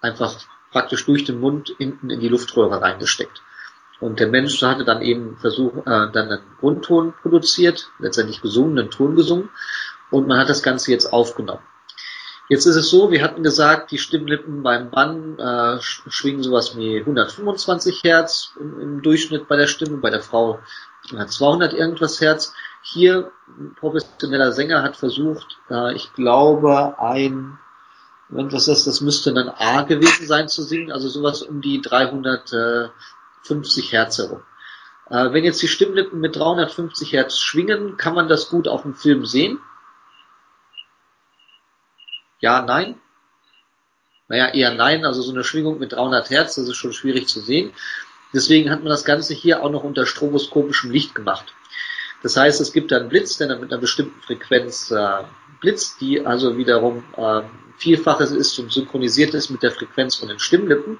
einfach 0.00 0.36
praktisch 0.70 1.04
durch 1.06 1.24
den 1.24 1.40
Mund 1.40 1.74
hinten 1.78 2.10
in 2.10 2.20
die 2.20 2.28
Luftröhre 2.28 2.80
reingesteckt. 2.80 3.42
Und 3.98 4.20
der 4.20 4.28
Mensch 4.28 4.62
hatte 4.62 4.84
dann 4.84 5.02
eben 5.02 5.36
versucht, 5.38 5.78
äh, 5.78 5.82
dann 5.84 6.30
einen 6.30 6.42
Grundton 6.60 7.14
produziert, 7.22 7.90
letztendlich 7.98 8.42
gesungen, 8.42 8.78
einen 8.78 8.90
Ton 8.90 9.16
gesungen. 9.16 9.48
Und 10.10 10.28
man 10.28 10.38
hat 10.38 10.48
das 10.48 10.62
Ganze 10.62 10.92
jetzt 10.92 11.12
aufgenommen. 11.12 11.62
Jetzt 12.48 12.66
ist 12.66 12.76
es 12.76 12.90
so, 12.90 13.10
wir 13.10 13.24
hatten 13.24 13.42
gesagt, 13.42 13.90
die 13.90 13.98
Stimmlippen 13.98 14.62
beim 14.62 14.90
Mann 14.90 15.36
äh, 15.38 15.80
schwingen 15.80 16.44
sowas 16.44 16.76
wie 16.76 17.00
125 17.00 18.04
Hertz 18.04 18.52
im, 18.60 18.80
im, 18.80 19.02
Durchschnitt 19.02 19.48
bei 19.48 19.56
der 19.56 19.66
Stimme, 19.66 19.96
bei 19.96 20.10
der 20.10 20.22
Frau 20.22 20.60
200 21.10 21.72
irgendwas 21.72 22.20
Hertz. 22.20 22.54
Hier 22.92 23.32
ein 23.48 23.74
professioneller 23.74 24.52
Sänger 24.52 24.84
hat 24.84 24.96
versucht, 24.96 25.58
äh, 25.70 25.92
ich 25.94 26.12
glaube, 26.12 27.00
ein, 27.00 27.58
wenn 28.28 28.52
was 28.52 28.68
ist, 28.68 28.86
das 28.86 29.00
müsste 29.00 29.34
dann 29.34 29.48
A 29.48 29.82
gewesen 29.82 30.28
sein 30.28 30.48
zu 30.48 30.62
singen, 30.62 30.92
also 30.92 31.08
sowas 31.08 31.42
um 31.42 31.60
die 31.60 31.80
350 31.80 33.92
Hertz 33.92 34.18
herum. 34.18 34.40
Äh, 35.10 35.32
wenn 35.32 35.42
jetzt 35.42 35.60
die 35.62 35.68
Stimmlippen 35.68 36.20
mit 36.20 36.36
350 36.36 37.12
Hertz 37.12 37.40
schwingen, 37.40 37.96
kann 37.96 38.14
man 38.14 38.28
das 38.28 38.50
gut 38.50 38.68
auf 38.68 38.82
dem 38.82 38.94
Film 38.94 39.26
sehen. 39.26 39.58
Ja, 42.38 42.62
nein? 42.62 43.00
Naja, 44.28 44.54
eher 44.54 44.74
nein, 44.74 45.04
also 45.04 45.22
so 45.22 45.32
eine 45.32 45.42
Schwingung 45.42 45.80
mit 45.80 45.92
300 45.92 46.30
Hertz, 46.30 46.54
das 46.54 46.68
ist 46.68 46.76
schon 46.76 46.92
schwierig 46.92 47.26
zu 47.26 47.40
sehen. 47.40 47.72
Deswegen 48.32 48.70
hat 48.70 48.78
man 48.80 48.90
das 48.90 49.04
Ganze 49.04 49.34
hier 49.34 49.64
auch 49.64 49.70
noch 49.70 49.82
unter 49.82 50.06
stroboskopischem 50.06 50.92
Licht 50.92 51.16
gemacht. 51.16 51.52
Das 52.22 52.36
heißt, 52.36 52.60
es 52.60 52.72
gibt 52.72 52.92
einen 52.92 53.08
Blitz, 53.08 53.36
der 53.36 53.48
dann 53.48 53.60
mit 53.60 53.72
einer 53.72 53.80
bestimmten 53.80 54.20
Frequenz 54.22 54.90
äh, 54.90 55.24
blitzt, 55.60 56.00
die 56.00 56.24
also 56.24 56.56
wiederum 56.56 57.04
äh, 57.16 57.42
Vielfaches 57.78 58.32
ist 58.32 58.58
und 58.58 58.72
synchronisiert 58.72 59.34
ist 59.34 59.50
mit 59.50 59.62
der 59.62 59.70
Frequenz 59.70 60.16
von 60.16 60.28
den 60.28 60.38
Stimmlippen. 60.38 60.98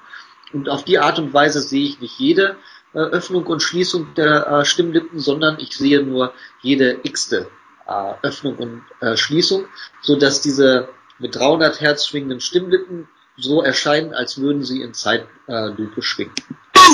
Und 0.53 0.69
auf 0.69 0.83
die 0.83 0.99
Art 0.99 1.19
und 1.19 1.33
Weise 1.33 1.59
sehe 1.61 1.87
ich 1.87 1.99
nicht 1.99 2.19
jede 2.19 2.55
äh, 2.93 2.99
Öffnung 2.99 3.45
und 3.47 3.61
Schließung 3.61 4.13
der 4.15 4.47
äh, 4.47 4.65
Stimmlippen, 4.65 5.19
sondern 5.19 5.59
ich 5.59 5.75
sehe 5.75 6.01
nur 6.03 6.33
jede 6.61 6.99
x-te 7.03 7.47
äh, 7.87 8.13
Öffnung 8.21 8.55
und 8.57 8.83
äh, 9.01 9.17
Schließung, 9.17 9.65
so 10.01 10.15
dass 10.15 10.41
diese 10.41 10.89
mit 11.19 11.35
300 11.35 11.81
Hertz 11.81 12.07
schwingenden 12.07 12.41
Stimmlippen 12.41 13.09
so 13.37 13.61
erscheinen, 13.61 14.13
als 14.13 14.39
würden 14.39 14.63
sie 14.63 14.81
in 14.81 14.93
Zeitlupe 14.93 16.01
schwingen. 16.01 16.33
Das 16.73 16.89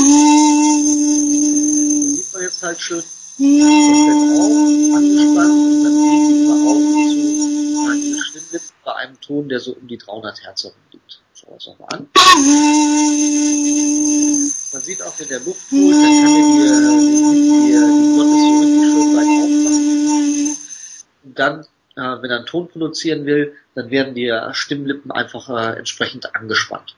sieht 2.15 2.33
man 2.33 2.41
jetzt 2.43 2.63
halt 2.63 2.79
schön. 2.79 3.03
Bei 8.85 8.95
einem 8.95 9.19
Ton, 9.21 9.49
der 9.49 9.59
so 9.59 9.73
um 9.73 9.87
die 9.87 9.97
300 9.97 10.43
Hertz 10.43 10.63
herum 10.63 10.77
liegt. 10.91 11.21
Schauen 11.33 11.49
wir 11.49 11.53
uns 11.55 11.65
nochmal 11.67 11.89
an. 11.93 12.07
Man 14.73 14.81
sieht 14.81 15.01
auch, 15.01 15.19
wenn 15.19 15.27
der 15.27 15.39
Luft 15.39 15.71
holt, 15.71 15.95
dann 15.95 16.21
kann 16.21 16.35
er 16.35 16.43
die, 16.43 16.59
die, 17.33 17.73
die 17.73 18.13
Glocke 18.13 18.37
so 18.37 18.49
richtig 18.59 18.83
schön 18.91 19.09
weit 19.15 19.29
aufmachen. 19.43 20.57
Und 21.23 21.39
dann 21.39 21.65
äh, 21.95 22.21
wenn 22.21 22.31
er 22.31 22.37
einen 22.37 22.45
Ton 22.45 22.67
produzieren 22.67 23.25
will, 23.25 23.55
dann 23.75 23.89
werden 23.89 24.15
die 24.15 24.31
Stimmlippen 24.51 25.11
einfach 25.11 25.49
äh, 25.49 25.77
entsprechend 25.77 26.35
angespannt, 26.35 26.95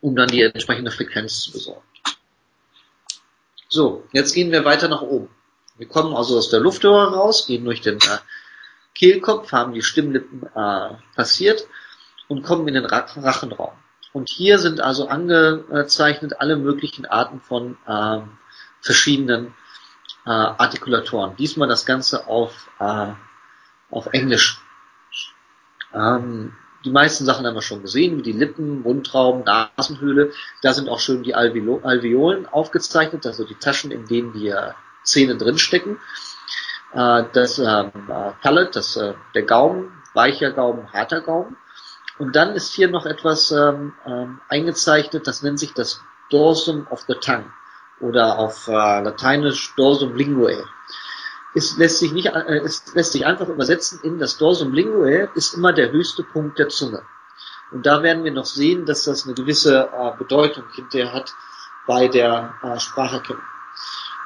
um 0.00 0.16
dann 0.16 0.28
die 0.28 0.42
entsprechende 0.42 0.90
Frequenz 0.90 1.40
zu 1.40 1.52
besorgen. 1.52 1.82
So, 3.72 4.04
jetzt 4.12 4.34
gehen 4.34 4.50
wir 4.50 4.64
weiter 4.64 4.88
nach 4.88 5.02
oben. 5.02 5.28
Wir 5.78 5.86
kommen 5.86 6.14
also 6.14 6.36
aus 6.36 6.50
der 6.50 6.58
Luftröhre 6.58 7.14
raus, 7.14 7.46
gehen 7.46 7.64
durch 7.64 7.80
den 7.80 7.98
äh, 7.98 8.18
Kehlkopf, 8.96 9.52
haben 9.52 9.72
die 9.72 9.82
Stimmlippen 9.82 10.42
äh, 10.42 10.96
passiert 11.14 11.68
und 12.26 12.42
kommen 12.42 12.66
in 12.66 12.74
den 12.74 12.84
Rachenraum. 12.84 13.72
Und 14.12 14.28
hier 14.28 14.58
sind 14.58 14.80
also 14.80 15.06
angezeichnet 15.06 16.40
alle 16.40 16.56
möglichen 16.56 17.06
Arten 17.06 17.40
von 17.40 17.78
äh, 17.86 18.20
verschiedenen 18.80 19.54
äh, 20.26 20.30
Artikulatoren. 20.30 21.36
Diesmal 21.36 21.68
das 21.68 21.86
Ganze 21.86 22.26
auf, 22.26 22.68
äh, 22.80 23.12
auf 23.90 24.08
Englisch. 24.12 24.60
Ähm, 25.94 26.56
die 26.84 26.90
meisten 26.90 27.24
Sachen 27.24 27.46
haben 27.46 27.54
wir 27.54 27.62
schon 27.62 27.82
gesehen, 27.82 28.16
wie 28.16 28.22
die 28.22 28.32
Lippen, 28.32 28.82
Mundraum, 28.82 29.44
Nasenhöhle. 29.44 30.32
Da 30.62 30.72
sind 30.72 30.88
auch 30.88 31.00
schön 31.00 31.22
die 31.22 31.34
Alveolo 31.34 31.80
Alveolen 31.82 32.46
aufgezeichnet, 32.46 33.26
also 33.26 33.44
die 33.44 33.54
Taschen, 33.54 33.90
in 33.90 34.06
denen 34.06 34.32
die 34.32 34.48
äh, 34.48 34.72
Zähne 35.04 35.36
drinstecken. 35.36 35.98
Äh, 36.92 37.24
das 37.32 37.58
ähm, 37.58 37.90
äh, 38.08 38.32
Palate, 38.42 38.70
das, 38.72 38.96
äh, 38.96 39.14
der 39.34 39.42
Gaumen, 39.42 39.92
weicher 40.14 40.52
Gaumen, 40.52 40.92
harter 40.92 41.20
Gaumen. 41.20 41.56
Und 42.18 42.36
dann 42.36 42.54
ist 42.54 42.72
hier 42.72 42.88
noch 42.88 43.06
etwas 43.06 43.50
ähm, 43.50 43.94
ähm, 44.06 44.40
eingezeichnet, 44.48 45.26
das 45.26 45.42
nennt 45.42 45.58
sich 45.58 45.72
das 45.74 46.00
Dorsum 46.30 46.86
of 46.90 47.04
the 47.08 47.14
Tongue 47.14 47.50
oder 48.00 48.38
auf 48.38 48.66
Lateinisch 48.66 49.74
Dorsum 49.76 50.16
linguae. 50.16 50.62
Es 51.54 51.76
lässt 51.76 51.98
sich 51.98 52.12
nicht, 52.12 52.26
äh, 52.26 52.58
es 52.64 52.94
lässt 52.94 53.12
sich 53.12 53.26
einfach 53.26 53.48
übersetzen 53.48 54.00
in 54.02 54.18
das 54.18 54.38
Dorsum 54.38 54.72
linguae 54.72 55.28
ist 55.34 55.54
immer 55.54 55.72
der 55.72 55.90
höchste 55.90 56.22
Punkt 56.22 56.58
der 56.58 56.68
Zunge. 56.68 57.02
Und 57.72 57.86
da 57.86 58.02
werden 58.02 58.24
wir 58.24 58.32
noch 58.32 58.46
sehen, 58.46 58.84
dass 58.86 59.04
das 59.04 59.24
eine 59.24 59.34
gewisse 59.34 59.88
äh, 59.92 60.16
Bedeutung 60.16 60.64
hinterher 60.72 61.12
hat 61.12 61.34
bei 61.86 62.08
der 62.08 62.54
äh, 62.62 62.78
Spracherkennung. 62.78 63.42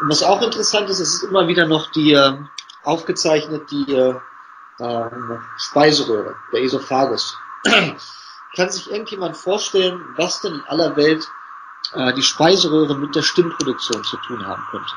Und 0.01 0.11
was 0.11 0.23
auch 0.23 0.43
interessant 0.43 0.91
ist, 0.91 1.01
es 1.01 1.15
ist 1.15 1.23
immer 1.25 1.47
wieder 1.47 1.67
noch 1.67 1.91
die 1.93 2.13
äh, 2.13 2.39
aufgezeichnet, 2.83 3.71
die 3.71 3.95
äh, 3.95 4.15
ähm, 4.81 5.41
Speiseröhre, 5.57 6.35
der 6.53 6.63
Esophagus. 6.63 7.37
Kann 8.57 8.71
sich 8.71 8.91
irgendjemand 8.91 9.37
vorstellen, 9.37 10.01
was 10.17 10.41
denn 10.41 10.55
in 10.55 10.65
aller 10.67 10.97
Welt 10.97 11.27
äh, 11.95 12.13
die 12.15 12.23
Speiseröhre 12.23 12.97
mit 12.97 13.15
der 13.15 13.23
Stimmproduktion 13.23 14.03
zu 14.05 14.17
tun 14.19 14.47
haben 14.47 14.63
könnte? 14.71 14.93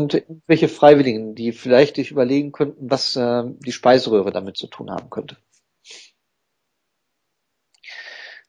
Irgendwelche 0.00 0.68
Freiwilligen, 0.68 1.34
die 1.34 1.52
vielleicht 1.52 1.96
sich 1.96 2.10
überlegen 2.10 2.52
könnten, 2.52 2.90
was 2.90 3.16
äh, 3.16 3.44
die 3.64 3.72
Speiseröhre 3.72 4.32
damit 4.32 4.56
zu 4.56 4.66
tun 4.66 4.90
haben 4.90 5.10
könnte. 5.10 5.36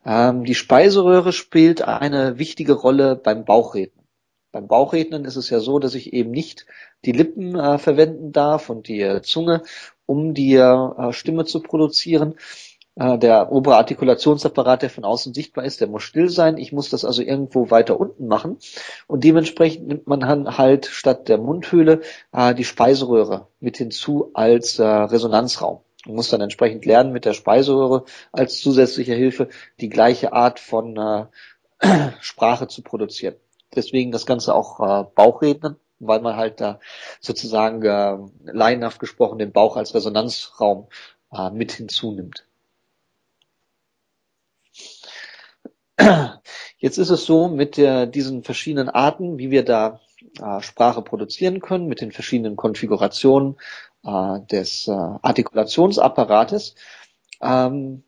Ähm, 0.06 0.44
die 0.44 0.56
Speiseröhre 0.56 1.32
spielt 1.32 1.82
eine 1.82 2.38
wichtige 2.38 2.74
Rolle 2.74 3.16
beim 3.16 3.46
Bauchrednen. 3.46 4.06
Beim 4.52 4.68
Bauchrednen 4.68 5.26
ist 5.26 5.36
es 5.36 5.50
ja 5.50 5.60
so, 5.60 5.80
dass 5.80 5.96
ich 5.96 6.14
eben 6.14 6.32
nicht 6.32 6.68
die 7.06 7.12
Lippen 7.12 7.56
äh, 7.56 7.80
verwenden 7.80 8.32
darf 8.32 8.70
und 8.70 8.88
die 8.88 9.02
äh, 9.02 9.22
Zunge, 9.22 9.64
um 10.06 10.34
die 10.34 10.56
äh, 10.56 11.14
Stimme 11.14 11.46
zu 11.46 11.62
produzieren, 11.62 12.36
der 12.96 13.52
obere 13.52 13.78
Artikulationsapparat, 13.78 14.84
der 14.84 14.90
von 14.90 15.04
außen 15.04 15.34
sichtbar 15.34 15.66
ist, 15.66 15.82
der 15.82 15.88
muss 15.88 16.04
still 16.04 16.30
sein. 16.30 16.58
Ich 16.58 16.72
muss 16.72 16.90
das 16.90 17.04
also 17.06 17.24
irgendwo 17.24 17.72
weiter 17.72 18.00
unten 18.00 18.28
machen. 18.28 18.58
Und 19.08 19.24
dementsprechend 19.24 19.88
nimmt 19.88 20.08
man 20.08 20.58
halt 20.58 20.86
statt 20.86 21.28
der 21.28 21.40
Mundhöhle 21.40 22.02
äh, 22.32 22.54
die 22.54 22.64
Speiseröhre 22.64 23.48
mit 23.60 23.78
hinzu 23.78 24.30
als 24.34 24.78
äh, 24.78 24.84
Resonanzraum. 24.86 25.80
Man 26.06 26.16
muss 26.16 26.30
dann 26.30 26.42
entsprechend 26.42 26.86
lernen, 26.86 27.14
mit 27.14 27.26
der 27.26 27.34
Speiseröhre 27.34 28.04
als 28.32 28.60
zusätzliche 28.60 29.14
Hilfe 29.14 29.50
die 29.80 29.90
gleiche 29.90 30.34
Art 30.34 30.60
von 30.60 30.98
äh, 30.98 31.26
Sprache 32.22 32.68
zu 32.68 32.82
produzieren. 32.82 33.36
Deswegen 33.76 34.12
das 34.12 34.26
Ganze 34.26 34.54
auch 34.54 34.80
äh, 34.80 35.06
Bauchrednen, 35.16 35.78
weil 36.00 36.22
man 36.22 36.36
halt 36.36 36.62
da 36.62 36.80
sozusagen 37.22 37.82
äh, 37.84 38.18
laienhaft 38.52 39.00
gesprochen 39.00 39.40
den 39.40 39.52
Bauch 39.52 39.78
als 39.78 39.96
Resonanzraum 39.96 40.88
äh, 41.32 41.50
mit 41.50 41.72
hinzunimmt. 41.72 42.46
Jetzt 46.78 46.98
ist 46.98 47.10
es 47.10 47.26
so 47.26 47.48
mit 47.48 47.78
der, 47.78 48.06
diesen 48.06 48.44
verschiedenen 48.44 48.90
Arten, 48.90 49.38
wie 49.38 49.52
wir 49.52 49.64
da 49.64 50.00
äh, 50.42 50.62
Sprache 50.62 51.02
produzieren 51.02 51.60
können, 51.60 51.88
mit 51.88 52.02
den 52.02 52.12
verschiedenen 52.12 52.56
Konfigurationen 52.56 53.58
äh, 54.04 54.40
des 54.52 54.88
äh, 54.88 54.92
Artikulationsapparates, 54.92 56.76
ähm, 57.42 58.04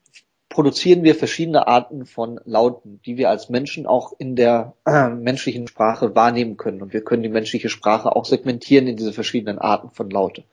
produzieren 0.49 1.03
wir 1.03 1.15
verschiedene 1.15 1.67
Arten 1.67 2.05
von 2.05 2.39
Lauten, 2.45 3.01
die 3.05 3.17
wir 3.17 3.29
als 3.29 3.49
Menschen 3.49 3.85
auch 3.85 4.13
in 4.17 4.35
der 4.35 4.73
äh, 4.85 5.09
menschlichen 5.09 5.67
Sprache 5.67 6.15
wahrnehmen 6.15 6.55
können. 6.55 6.81
Und 6.81 6.93
wir 6.93 7.03
können 7.03 7.23
die 7.23 7.29
menschliche 7.29 7.69
Sprache 7.69 8.15
auch 8.15 8.25
segmentieren 8.25 8.87
in 8.87 8.95
diese 8.95 9.11
verschiedenen 9.11 9.59
Arten 9.59 9.91
von 9.91 10.09
Laute. 10.09 10.45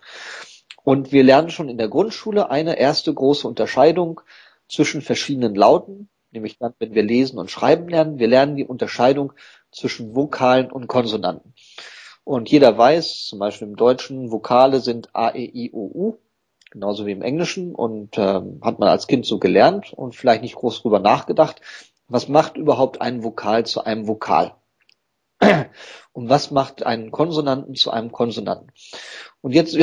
Und 0.83 1.13
wir 1.13 1.23
lernen 1.23 1.51
schon 1.51 1.69
in 1.69 1.79
der 1.79 1.89
Grundschule 1.89 2.51
eine 2.51 2.79
erste 2.79 3.15
große 3.15 3.47
Unterscheidung 3.47 4.21
zwischen 4.69 5.03
verschiedenen 5.03 5.55
Lauten, 5.55 6.09
nämlich 6.33 6.59
dann, 6.59 6.75
wenn 6.79 6.95
wir 6.95 7.03
lesen 7.03 7.39
und 7.39 7.51
schreiben 7.51 7.89
lernen. 7.89 8.19
Wir 8.19 8.29
lernen 8.29 8.57
die 8.57 8.67
Unterscheidung 8.67 9.33
zwischen 9.71 10.15
Vokalen 10.15 10.71
und 10.71 10.87
Konsonanten. 10.87 11.55
Und 12.25 12.51
jeder 12.51 12.77
weiß, 12.77 13.27
zum 13.27 13.39
Beispiel 13.39 13.69
im 13.69 13.77
Deutschen, 13.77 14.31
Vokale 14.31 14.81
sind 14.81 15.15
A, 15.15 15.31
E, 15.35 15.45
I, 15.45 15.71
O, 15.73 15.91
U, 15.93 16.19
genauso 16.71 17.07
wie 17.07 17.13
im 17.13 17.23
Englischen 17.23 17.75
und 17.75 18.17
ähm, 18.17 18.61
hat 18.63 18.79
man 18.79 18.89
als 18.89 19.07
Kind 19.07 19.27
so 19.27 19.39
gelernt 19.39 19.93
und 19.93 20.15
vielleicht 20.15 20.43
nicht 20.43 20.55
groß 20.55 20.83
drüber 20.83 21.01
nachgedacht. 21.01 21.61
Was 22.09 22.29
macht 22.29 22.57
überhaupt 22.57 23.01
ein 23.01 23.25
Vokal 23.25 23.67
zu 23.67 23.85
einem 23.85 24.07
Vokal? 24.07 24.55
Und 26.13 26.29
was 26.29 26.51
macht 26.51 26.85
einen 26.85 27.11
Konsonanten 27.11 27.75
zu 27.75 27.91
einem 27.91 28.13
Konsonanten? 28.13 28.71
Und 29.41 29.53
jetzt 29.53 29.77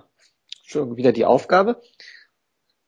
schon 0.64 0.96
wieder 0.96 1.12
die 1.12 1.24
Aufgabe. 1.24 1.80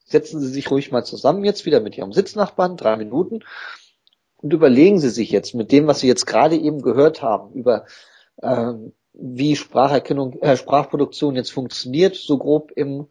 Setzen 0.05 0.41
Sie 0.41 0.49
sich 0.49 0.71
ruhig 0.71 0.93
mal 0.93 1.05
zusammen 1.05 1.45
jetzt 1.45 1.67
wieder 1.67 1.81
mit 1.81 1.97
Ihrem 1.97 2.13
Sitznachbarn, 2.13 2.77
drei 2.77 2.97
Minuten, 2.97 3.41
und 4.37 4.53
überlegen 4.53 5.01
Sie 5.01 5.09
sich 5.09 5.31
jetzt 5.31 5.55
mit 5.55 5.73
dem, 5.73 5.87
was 5.87 6.01
Sie 6.01 6.07
jetzt 6.07 6.27
gerade 6.27 6.57
eben 6.57 6.83
gehört 6.83 7.23
haben, 7.23 7.53
über 7.55 7.87
ähm, 8.43 8.93
wie 9.15 9.57
Spracherkennung, 9.57 10.41
äh, 10.43 10.57
Sprachproduktion 10.57 11.37
jetzt 11.37 11.53
funktioniert, 11.53 12.17
so 12.17 12.37
grob 12.37 12.73
im 12.75 13.07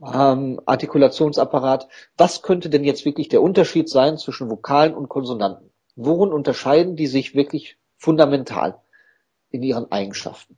ähm, 0.00 0.60
Artikulationsapparat. 0.64 1.88
Was 2.16 2.42
könnte 2.42 2.70
denn 2.70 2.84
jetzt 2.84 3.04
wirklich 3.04 3.28
der 3.28 3.42
Unterschied 3.42 3.88
sein 3.88 4.16
zwischen 4.16 4.50
Vokalen 4.50 4.94
und 4.94 5.08
Konsonanten? 5.08 5.70
Worin 5.96 6.32
unterscheiden 6.32 6.96
die 6.96 7.06
sich 7.06 7.34
wirklich 7.34 7.76
fundamental 7.96 8.80
in 9.50 9.62
ihren 9.62 9.90
Eigenschaften? 9.92 10.56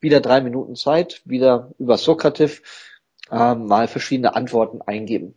Wieder 0.00 0.20
drei 0.20 0.40
Minuten 0.40 0.76
Zeit, 0.76 1.22
wieder 1.24 1.70
über 1.78 1.96
Sokrativ 1.96 2.62
äh, 3.30 3.54
mal 3.54 3.88
verschiedene 3.88 4.34
Antworten 4.34 4.82
eingeben. 4.82 5.34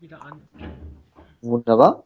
Wieder 0.00 0.22
an. 0.22 0.46
Wunderbar. 1.40 2.04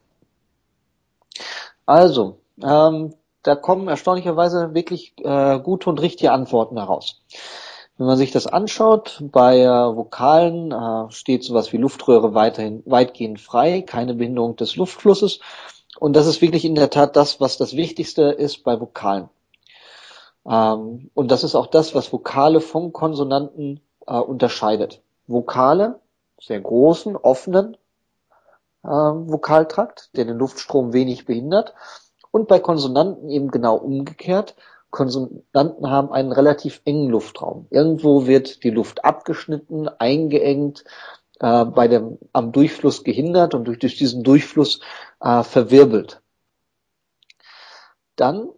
Also, 1.84 2.40
ähm, 2.62 3.14
da 3.42 3.56
kommen 3.56 3.88
erstaunlicherweise 3.88 4.74
wirklich 4.74 5.14
äh, 5.18 5.58
gute 5.58 5.88
und 5.90 6.00
richtige 6.00 6.32
Antworten 6.32 6.76
heraus. 6.76 7.22
Wenn 7.96 8.06
man 8.06 8.16
sich 8.16 8.30
das 8.30 8.46
anschaut, 8.46 9.18
bei 9.20 9.60
äh, 9.60 9.66
Vokalen 9.68 10.70
äh, 10.70 11.10
steht 11.10 11.42
sowas 11.42 11.72
wie 11.72 11.78
Luftröhre 11.78 12.34
weiterhin 12.34 12.82
weitgehend 12.86 13.40
frei, 13.40 13.82
keine 13.82 14.14
Behinderung 14.14 14.54
des 14.54 14.76
Luftflusses. 14.76 15.40
Und 15.98 16.14
das 16.14 16.28
ist 16.28 16.40
wirklich 16.40 16.64
in 16.64 16.76
der 16.76 16.90
Tat 16.90 17.16
das, 17.16 17.40
was 17.40 17.56
das 17.56 17.74
Wichtigste 17.74 18.22
ist 18.22 18.62
bei 18.62 18.78
Vokalen. 18.78 19.28
Ähm, 20.48 21.10
und 21.14 21.30
das 21.30 21.44
ist 21.44 21.54
auch 21.54 21.66
das, 21.66 21.94
was 21.94 22.12
Vokale 22.12 22.60
von 22.60 22.92
Konsonanten 22.92 23.80
äh, 24.06 24.18
unterscheidet. 24.18 25.02
Vokale, 25.26 26.00
sehr 26.40 26.60
großen, 26.60 27.16
offenen 27.16 27.76
äh, 28.82 28.88
Vokaltrakt, 28.88 30.16
der 30.16 30.24
den 30.24 30.38
Luftstrom 30.38 30.92
wenig 30.92 31.26
behindert. 31.26 31.74
Und 32.30 32.48
bei 32.48 32.58
Konsonanten 32.58 33.28
eben 33.28 33.50
genau 33.50 33.76
umgekehrt. 33.76 34.54
Konsonanten 34.90 35.90
haben 35.90 36.12
einen 36.12 36.32
relativ 36.32 36.80
engen 36.86 37.10
Luftraum. 37.10 37.66
Irgendwo 37.70 38.26
wird 38.26 38.64
die 38.64 38.70
Luft 38.70 39.04
abgeschnitten, 39.04 39.88
eingeengt, 39.88 40.84
äh, 41.40 41.64
bei 41.66 41.88
dem, 41.88 42.18
am 42.32 42.52
Durchfluss 42.52 43.04
gehindert 43.04 43.54
und 43.54 43.64
durch, 43.64 43.78
durch 43.78 43.96
diesen 43.96 44.22
Durchfluss 44.22 44.80
äh, 45.20 45.42
verwirbelt. 45.42 46.22
Dann 48.16 48.48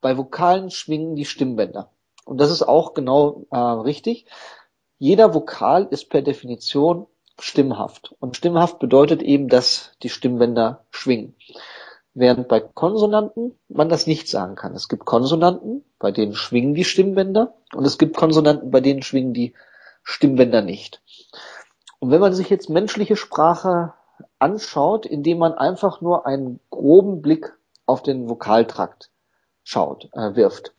bei 0.00 0.16
Vokalen 0.16 0.70
schwingen 0.70 1.16
die 1.16 1.24
Stimmbänder. 1.24 1.90
Und 2.24 2.38
das 2.38 2.50
ist 2.50 2.62
auch 2.62 2.94
genau 2.94 3.46
äh, 3.50 3.56
richtig. 3.56 4.26
Jeder 4.98 5.34
Vokal 5.34 5.86
ist 5.90 6.10
per 6.10 6.22
Definition 6.22 7.06
stimmhaft. 7.38 8.14
Und 8.20 8.36
stimmhaft 8.36 8.78
bedeutet 8.78 9.22
eben, 9.22 9.48
dass 9.48 9.92
die 10.02 10.10
Stimmbänder 10.10 10.84
schwingen. 10.90 11.34
Während 12.12 12.48
bei 12.48 12.60
Konsonanten 12.60 13.58
man 13.68 13.88
das 13.88 14.06
nicht 14.06 14.28
sagen 14.28 14.56
kann. 14.56 14.74
Es 14.74 14.88
gibt 14.88 15.04
Konsonanten, 15.04 15.84
bei 15.98 16.10
denen 16.10 16.34
schwingen 16.34 16.74
die 16.74 16.84
Stimmbänder 16.84 17.54
und 17.74 17.84
es 17.84 17.98
gibt 17.98 18.16
Konsonanten, 18.16 18.70
bei 18.70 18.80
denen 18.80 19.02
schwingen 19.02 19.32
die 19.32 19.54
Stimmbänder 20.02 20.60
nicht. 20.60 21.02
Und 22.00 22.10
wenn 22.10 22.20
man 22.20 22.34
sich 22.34 22.50
jetzt 22.50 22.68
menschliche 22.68 23.16
Sprache 23.16 23.94
anschaut, 24.38 25.06
indem 25.06 25.38
man 25.38 25.54
einfach 25.54 26.00
nur 26.00 26.26
einen 26.26 26.60
groben 26.70 27.22
Blick 27.22 27.56
auf 27.86 28.02
den 28.02 28.28
Vokaltrakt 28.28 29.10
schaut, 29.64 30.08
äh, 30.12 30.34
wirft, 30.34 30.74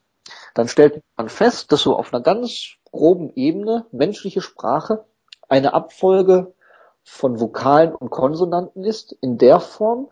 dann 0.54 0.68
stellt 0.68 1.02
man 1.18 1.30
fest, 1.30 1.72
dass 1.72 1.82
so 1.82 1.96
auf 1.96 2.14
einer 2.14 2.24
ganz 2.24 2.76
groben 2.92 3.32
Ebene 3.36 3.86
menschliche 3.92 4.42
Sprache 4.42 5.06
eine 5.50 5.74
Abfolge 5.74 6.54
von 7.04 7.40
Vokalen 7.40 7.96
und 7.96 8.10
Konsonanten 8.10 8.84
ist, 8.84 9.14
in 9.22 9.38
der 9.38 9.60
Form, 9.60 10.10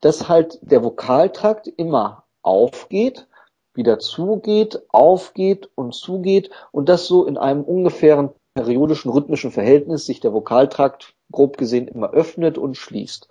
dass 0.00 0.28
halt 0.28 0.58
der 0.62 0.82
Vokaltrakt 0.82 1.66
immer 1.66 2.24
aufgeht, 2.42 3.26
wieder 3.74 3.98
zugeht, 3.98 4.82
aufgeht 4.88 5.70
und 5.74 5.94
zugeht 5.94 6.50
und 6.72 6.88
das 6.88 7.06
so 7.06 7.26
in 7.26 7.36
einem 7.36 7.62
ungefähren 7.62 8.30
periodischen 8.54 9.10
rhythmischen 9.10 9.52
Verhältnis 9.52 10.06
sich 10.06 10.20
der 10.20 10.32
Vokaltrakt 10.32 11.14
grob 11.30 11.56
gesehen 11.56 11.86
immer 11.88 12.10
öffnet 12.10 12.58
und 12.58 12.76
schließt. 12.76 13.28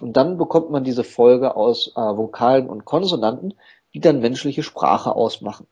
Und 0.00 0.16
dann 0.16 0.38
bekommt 0.38 0.70
man 0.70 0.84
diese 0.84 1.04
Folge 1.04 1.54
aus 1.54 1.92
äh, 1.94 2.00
Vokalen 2.00 2.70
und 2.70 2.84
Konsonanten, 2.84 3.54
die 3.94 4.00
dann 4.00 4.20
menschliche 4.20 4.62
Sprache 4.62 5.14
ausmachen. 5.14 5.66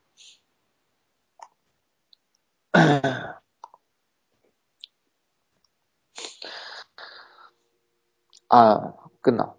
Ah, 8.48 8.94
genau. 9.22 9.54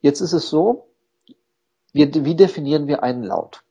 Jetzt 0.00 0.20
ist 0.20 0.32
es 0.32 0.48
so, 0.48 0.88
wir, 1.92 2.12
wie 2.24 2.34
definieren 2.34 2.86
wir 2.86 3.02
einen 3.02 3.22
Laut? 3.22 3.62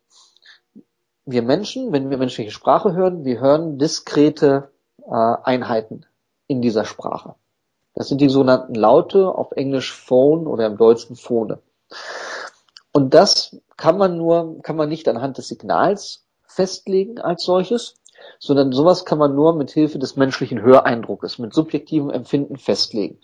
Wir 1.26 1.42
Menschen, 1.42 1.92
wenn 1.92 2.10
wir 2.10 2.18
menschliche 2.18 2.52
Sprache 2.52 2.94
hören, 2.94 3.26
wir 3.26 3.40
hören 3.40 3.80
diskrete 3.80 4.72
äh, 5.00 5.12
Einheiten 5.12 6.06
in 6.48 6.62
dieser 6.62 6.86
Sprache. 6.86 7.36
Das 7.94 8.08
sind 8.08 8.22
die 8.22 8.30
sogenannten 8.30 8.76
Laute, 8.76 9.34
auf 9.34 9.52
Englisch 9.52 9.94
Phone 9.94 10.48
oder 10.48 10.68
im 10.68 10.78
Deutschen 10.78 11.16
Phone. 11.16 11.58
Und 12.92 13.14
das 13.14 13.58
kann 13.78 13.98
man 13.98 14.18
nur, 14.18 14.62
kann 14.62 14.76
man 14.76 14.90
nicht 14.90 15.08
anhand 15.08 15.38
des 15.38 15.48
Signals 15.48 16.26
festlegen 16.46 17.20
als 17.20 17.44
solches, 17.44 17.96
sondern 18.40 18.72
sowas 18.72 19.06
kann 19.06 19.18
man 19.18 19.36
nur 19.36 19.56
mit 19.56 19.72
Hilfe 19.72 20.00
des 20.00 20.16
menschlichen 20.16 20.62
Höreindruckes, 20.62 21.40
mit 21.40 21.54
subjektivem 21.54 22.10
Empfinden 22.10 22.58
festlegen. 22.58 23.20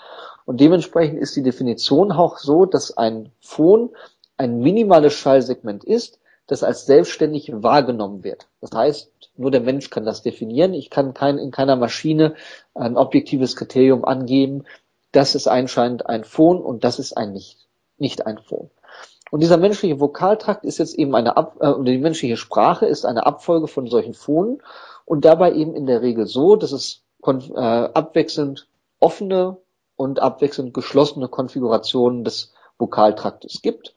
Und 0.45 0.61
dementsprechend 0.61 1.19
ist 1.19 1.35
die 1.35 1.43
Definition 1.43 2.11
auch 2.11 2.37
so, 2.37 2.65
dass 2.65 2.97
ein 2.97 3.31
Phon 3.39 3.89
ein 4.37 4.59
minimales 4.59 5.13
Schallsegment 5.13 5.83
ist, 5.83 6.19
das 6.47 6.63
als 6.63 6.85
selbstständig 6.85 7.51
wahrgenommen 7.53 8.23
wird. 8.23 8.47
Das 8.61 8.71
heißt, 8.71 9.11
nur 9.35 9.51
der 9.51 9.61
Mensch 9.61 9.89
kann 9.89 10.05
das 10.05 10.21
definieren. 10.21 10.73
Ich 10.73 10.89
kann 10.89 11.13
kein, 11.13 11.37
in 11.37 11.51
keiner 11.51 11.75
Maschine 11.75 12.35
ein 12.73 12.95
objektives 12.95 13.55
Kriterium 13.55 14.05
angeben. 14.05 14.63
Das 15.11 15.35
ist 15.35 15.47
anscheinend 15.47 16.05
ein 16.07 16.23
Phon 16.23 16.61
und 16.61 16.83
das 16.83 16.99
ist 16.99 17.17
ein 17.17 17.33
nicht, 17.33 17.67
nicht 17.97 18.25
ein 18.25 18.39
Phon. 18.39 18.69
Und 19.31 19.41
dieser 19.41 19.57
menschliche 19.57 19.99
Vokaltrakt 19.99 20.65
ist 20.65 20.77
jetzt 20.77 20.95
eben 20.95 21.15
eine, 21.15 21.37
Ab 21.37 21.57
äh, 21.59 21.83
die 21.83 21.97
menschliche 21.97 22.37
Sprache 22.37 22.85
ist 22.85 23.05
eine 23.05 23.25
Abfolge 23.25 23.67
von 23.67 23.87
solchen 23.87 24.13
Phonen 24.13 24.61
und 25.05 25.25
dabei 25.25 25.53
eben 25.53 25.75
in 25.75 25.85
der 25.85 26.01
Regel 26.01 26.27
so, 26.27 26.55
dass 26.55 26.71
es 26.71 27.03
äh, 27.25 27.59
abwechselnd 27.59 28.67
offene 28.99 29.57
und 29.95 30.21
abwechselnd 30.21 30.73
geschlossene 30.73 31.27
Konfigurationen 31.27 32.23
des 32.23 32.53
Vokaltraktes 32.77 33.61
gibt. 33.61 33.95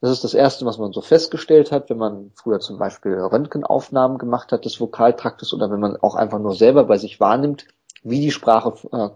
Das 0.00 0.10
ist 0.10 0.24
das 0.24 0.34
Erste, 0.34 0.66
was 0.66 0.78
man 0.78 0.92
so 0.92 1.00
festgestellt 1.00 1.70
hat, 1.70 1.88
wenn 1.88 1.98
man 1.98 2.32
früher 2.34 2.58
zum 2.58 2.76
Beispiel 2.76 3.14
Röntgenaufnahmen 3.14 4.18
gemacht 4.18 4.50
hat 4.50 4.64
des 4.64 4.80
Vokaltraktes 4.80 5.54
oder 5.54 5.70
wenn 5.70 5.80
man 5.80 5.96
auch 5.96 6.16
einfach 6.16 6.40
nur 6.40 6.54
selber 6.54 6.84
bei 6.84 6.98
sich 6.98 7.20
wahrnimmt, 7.20 7.66
wie 8.02 8.20
die 8.20 8.30
Sprache 8.30 8.74
äh, 8.92 9.10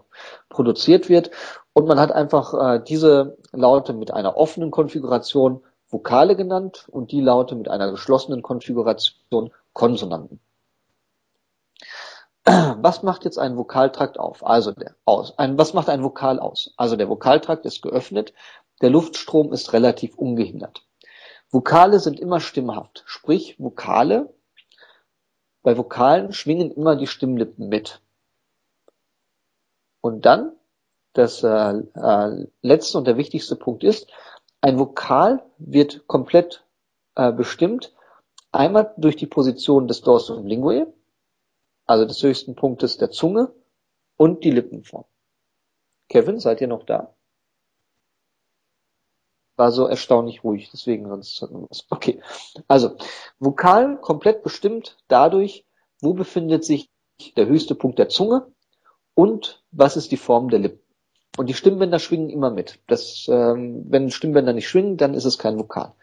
produziert 0.49 1.09
wird. 1.09 1.31
Und 1.73 1.87
man 1.87 1.99
hat 1.99 2.11
einfach 2.11 2.53
äh, 2.53 2.83
diese 2.83 3.37
Laute 3.51 3.93
mit 3.93 4.11
einer 4.11 4.37
offenen 4.37 4.71
Konfiguration 4.71 5.63
Vokale 5.89 6.35
genannt 6.35 6.87
und 6.91 7.11
die 7.11 7.21
Laute 7.21 7.55
mit 7.55 7.69
einer 7.69 7.91
geschlossenen 7.91 8.41
Konfiguration 8.41 9.51
Konsonanten. 9.73 10.39
Was 12.45 13.03
macht 13.03 13.23
jetzt 13.25 13.37
ein 13.37 13.57
Vokaltrakt 13.57 14.19
auf? 14.19 14.45
Also 14.45 14.71
der, 14.71 14.95
aus. 15.05 15.37
Ein, 15.37 15.57
was 15.57 15.73
macht 15.73 15.89
ein 15.89 16.03
Vokal 16.03 16.39
aus? 16.39 16.73
Also 16.77 16.95
der 16.95 17.09
Vokaltrakt 17.09 17.65
ist 17.65 17.81
geöffnet, 17.81 18.33
der 18.81 18.89
Luftstrom 18.89 19.53
ist 19.53 19.73
relativ 19.73 20.17
ungehindert. 20.17 20.83
Vokale 21.49 21.99
sind 21.99 22.19
immer 22.19 22.39
stimmhaft, 22.39 23.03
sprich 23.05 23.55
Vokale, 23.59 24.33
bei 25.67 25.77
Vokalen 25.77 26.31
schwingen 26.31 26.71
immer 26.71 26.95
die 26.95 27.07
Stimmlippen 27.07 27.67
mit. 27.67 28.01
Und 30.07 30.25
dann, 30.25 30.53
das 31.11 31.43
äh, 31.43 31.49
äh, 31.49 32.47
letzte 32.61 32.97
und 32.97 33.07
der 33.07 33.17
wichtigste 33.17 33.57
Punkt 33.57 33.83
ist, 33.83 34.09
ein 34.61 34.79
Vokal 34.79 35.43
wird 35.57 36.07
komplett 36.07 36.63
äh, 37.15 37.33
bestimmt, 37.33 37.93
einmal 38.53 38.93
durch 38.95 39.17
die 39.17 39.25
Position 39.27 39.89
des 39.89 39.99
Dorsum 39.99 40.45
Linguae, 40.45 40.85
also 41.85 42.05
des 42.05 42.23
höchsten 42.23 42.55
Punktes 42.55 42.95
der 42.95 43.11
Zunge 43.11 43.53
und 44.15 44.45
die 44.45 44.51
Lippenform. 44.51 45.03
Kevin, 46.07 46.39
seid 46.39 46.61
ihr 46.61 46.69
noch 46.69 46.85
da? 46.85 47.13
War 49.57 49.73
so 49.73 49.87
erstaunlich 49.87 50.41
ruhig, 50.41 50.69
deswegen 50.71 51.09
sonst 51.09 51.49
Okay. 51.89 52.21
Also, 52.69 52.95
Vokal 53.39 53.99
komplett 53.99 54.41
bestimmt 54.41 54.95
dadurch, 55.09 55.65
wo 55.99 56.13
befindet 56.13 56.63
sich 56.63 56.89
der 57.35 57.47
höchste 57.47 57.75
Punkt 57.75 57.99
der 57.99 58.07
Zunge 58.07 58.47
und 59.17 59.63
was 59.71 59.97
ist 59.97 60.11
die 60.11 60.17
Form 60.17 60.49
der 60.49 60.59
Lippen. 60.59 60.79
Und 61.37 61.49
die 61.49 61.55
Stimmbänder 61.55 61.97
schwingen 61.97 62.29
immer 62.29 62.51
mit. 62.51 62.79
Das, 62.85 63.27
ähm, 63.31 63.83
wenn 63.89 64.11
Stimmbänder 64.11 64.53
nicht 64.53 64.67
schwingen, 64.67 64.97
dann 64.97 65.15
ist 65.15 65.25
es 65.25 65.39
kein 65.39 65.57
Vokal. 65.57 65.93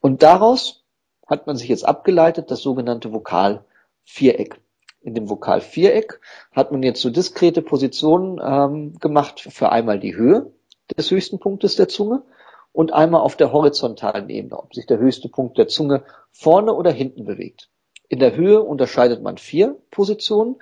Und 0.00 0.22
daraus 0.22 0.82
hat 1.26 1.46
man 1.46 1.56
sich 1.56 1.68
jetzt 1.68 1.84
abgeleitet 1.84 2.50
das 2.50 2.62
sogenannte 2.62 3.12
Vokalviereck. 3.12 4.58
In 5.02 5.14
dem 5.14 5.28
Vokalviereck 5.28 6.18
hat 6.52 6.72
man 6.72 6.82
jetzt 6.82 7.02
so 7.02 7.10
diskrete 7.10 7.60
Positionen 7.60 8.40
ähm, 8.42 8.98
gemacht 8.98 9.40
für 9.40 9.70
einmal 9.70 10.00
die 10.00 10.16
Höhe 10.16 10.50
des 10.96 11.10
höchsten 11.10 11.40
Punktes 11.40 11.76
der 11.76 11.88
Zunge 11.88 12.22
und 12.72 12.94
einmal 12.94 13.20
auf 13.20 13.36
der 13.36 13.52
horizontalen 13.52 14.30
Ebene, 14.30 14.58
ob 14.58 14.74
sich 14.74 14.86
der 14.86 14.98
höchste 14.98 15.28
Punkt 15.28 15.58
der 15.58 15.68
Zunge 15.68 16.04
vorne 16.32 16.72
oder 16.72 16.90
hinten 16.90 17.26
bewegt. 17.26 17.68
In 18.10 18.18
der 18.18 18.34
Höhe 18.34 18.60
unterscheidet 18.60 19.22
man 19.22 19.38
vier 19.38 19.76
Positionen 19.92 20.56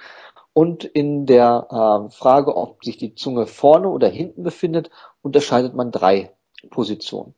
und 0.58 0.82
in 0.82 1.24
der 1.24 1.68
äh, 1.70 2.10
Frage, 2.10 2.56
ob 2.56 2.84
sich 2.84 2.96
die 2.96 3.14
Zunge 3.14 3.46
vorne 3.46 3.88
oder 3.88 4.08
hinten 4.08 4.42
befindet, 4.42 4.90
unterscheidet 5.22 5.74
man 5.74 5.92
drei 5.92 6.34
Positionen. 6.70 7.36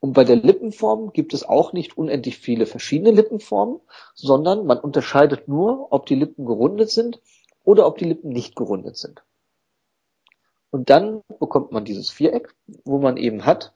Und 0.00 0.14
bei 0.14 0.24
der 0.24 0.36
Lippenform 0.36 1.12
gibt 1.12 1.34
es 1.34 1.46
auch 1.46 1.74
nicht 1.74 1.98
unendlich 1.98 2.38
viele 2.38 2.64
verschiedene 2.64 3.10
Lippenformen, 3.10 3.80
sondern 4.14 4.64
man 4.64 4.80
unterscheidet 4.80 5.46
nur, 5.46 5.92
ob 5.92 6.06
die 6.06 6.14
Lippen 6.14 6.46
gerundet 6.46 6.88
sind 6.88 7.20
oder 7.64 7.86
ob 7.86 7.98
die 7.98 8.06
Lippen 8.06 8.30
nicht 8.30 8.56
gerundet 8.56 8.96
sind. 8.96 9.22
Und 10.70 10.88
dann 10.88 11.20
bekommt 11.38 11.70
man 11.70 11.84
dieses 11.84 12.08
Viereck, 12.08 12.54
wo 12.82 12.96
man 12.96 13.18
eben 13.18 13.44
hat, 13.44 13.74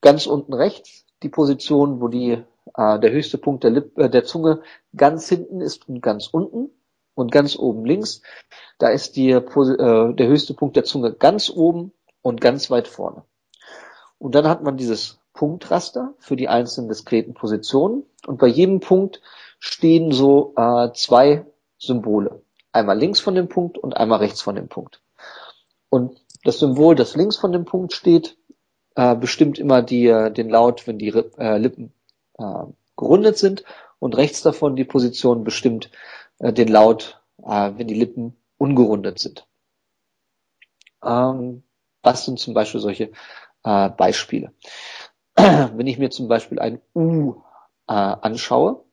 ganz 0.00 0.26
unten 0.26 0.54
rechts 0.54 1.04
die 1.22 1.28
Position, 1.28 2.00
wo 2.00 2.08
die, 2.08 2.42
äh, 2.78 2.98
der 2.98 3.12
höchste 3.12 3.36
Punkt 3.36 3.62
der, 3.62 3.72
Lip, 3.72 3.98
äh, 3.98 4.08
der 4.08 4.24
Zunge 4.24 4.62
ganz 4.96 5.28
hinten 5.28 5.60
ist 5.60 5.86
und 5.86 6.00
ganz 6.00 6.28
unten. 6.28 6.70
Und 7.14 7.30
ganz 7.30 7.56
oben 7.56 7.84
links, 7.84 8.22
da 8.78 8.88
ist 8.88 9.16
die, 9.16 9.30
äh, 9.30 10.14
der 10.14 10.26
höchste 10.26 10.54
Punkt 10.54 10.76
der 10.76 10.84
Zunge 10.84 11.12
ganz 11.12 11.50
oben 11.50 11.92
und 12.22 12.40
ganz 12.40 12.70
weit 12.70 12.88
vorne. 12.88 13.24
Und 14.18 14.34
dann 14.34 14.48
hat 14.48 14.62
man 14.62 14.76
dieses 14.76 15.20
Punktraster 15.34 16.14
für 16.18 16.36
die 16.36 16.48
einzelnen 16.48 16.88
diskreten 16.88 17.34
Positionen. 17.34 18.04
Und 18.26 18.38
bei 18.38 18.46
jedem 18.46 18.80
Punkt 18.80 19.20
stehen 19.58 20.12
so 20.12 20.54
äh, 20.56 20.90
zwei 20.94 21.44
Symbole. 21.78 22.42
Einmal 22.72 22.98
links 22.98 23.20
von 23.20 23.34
dem 23.34 23.48
Punkt 23.48 23.78
und 23.78 23.96
einmal 23.96 24.20
rechts 24.20 24.40
von 24.40 24.54
dem 24.54 24.68
Punkt. 24.68 25.00
Und 25.90 26.20
das 26.44 26.58
Symbol, 26.58 26.94
das 26.94 27.16
links 27.16 27.36
von 27.36 27.52
dem 27.52 27.64
Punkt 27.64 27.92
steht, 27.92 28.36
äh, 28.96 29.14
bestimmt 29.14 29.58
immer 29.58 29.82
die, 29.82 30.06
äh, 30.06 30.30
den 30.30 30.48
Laut, 30.48 30.86
wenn 30.86 30.98
die 30.98 31.08
äh, 31.08 31.58
Lippen 31.58 31.92
äh, 32.38 32.64
gerundet 32.96 33.38
sind. 33.38 33.64
Und 33.98 34.16
rechts 34.16 34.42
davon 34.42 34.76
die 34.76 34.84
Position 34.84 35.44
bestimmt 35.44 35.90
den 36.40 36.68
Laut, 36.68 37.22
äh, 37.42 37.72
wenn 37.76 37.88
die 37.88 37.94
Lippen 37.94 38.36
ungerundet 38.58 39.18
sind. 39.18 39.46
Ähm, 41.02 41.62
was 42.02 42.24
sind 42.24 42.38
zum 42.38 42.54
Beispiel 42.54 42.80
solche 42.80 43.10
äh, 43.64 43.90
Beispiele? 43.90 44.52
wenn 45.36 45.86
ich 45.86 45.98
mir 45.98 46.10
zum 46.10 46.28
Beispiel 46.28 46.58
ein 46.58 46.80
U 46.94 47.42
äh, 47.88 47.92
anschaue, 47.92 48.84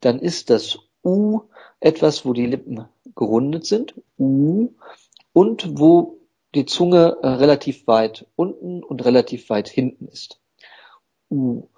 dann 0.00 0.18
ist 0.18 0.50
das 0.50 0.78
U 1.04 1.42
etwas, 1.80 2.24
wo 2.24 2.32
die 2.32 2.46
Lippen 2.46 2.88
gerundet 3.14 3.66
sind. 3.66 3.94
U 4.18 4.74
und 5.32 5.78
wo 5.78 6.20
die 6.54 6.66
Zunge 6.66 7.18
äh, 7.22 7.28
relativ 7.28 7.86
weit 7.86 8.26
unten 8.36 8.82
und 8.82 9.04
relativ 9.04 9.50
weit 9.50 9.68
hinten 9.68 10.08
ist. 10.08 10.40
U. 11.30 11.68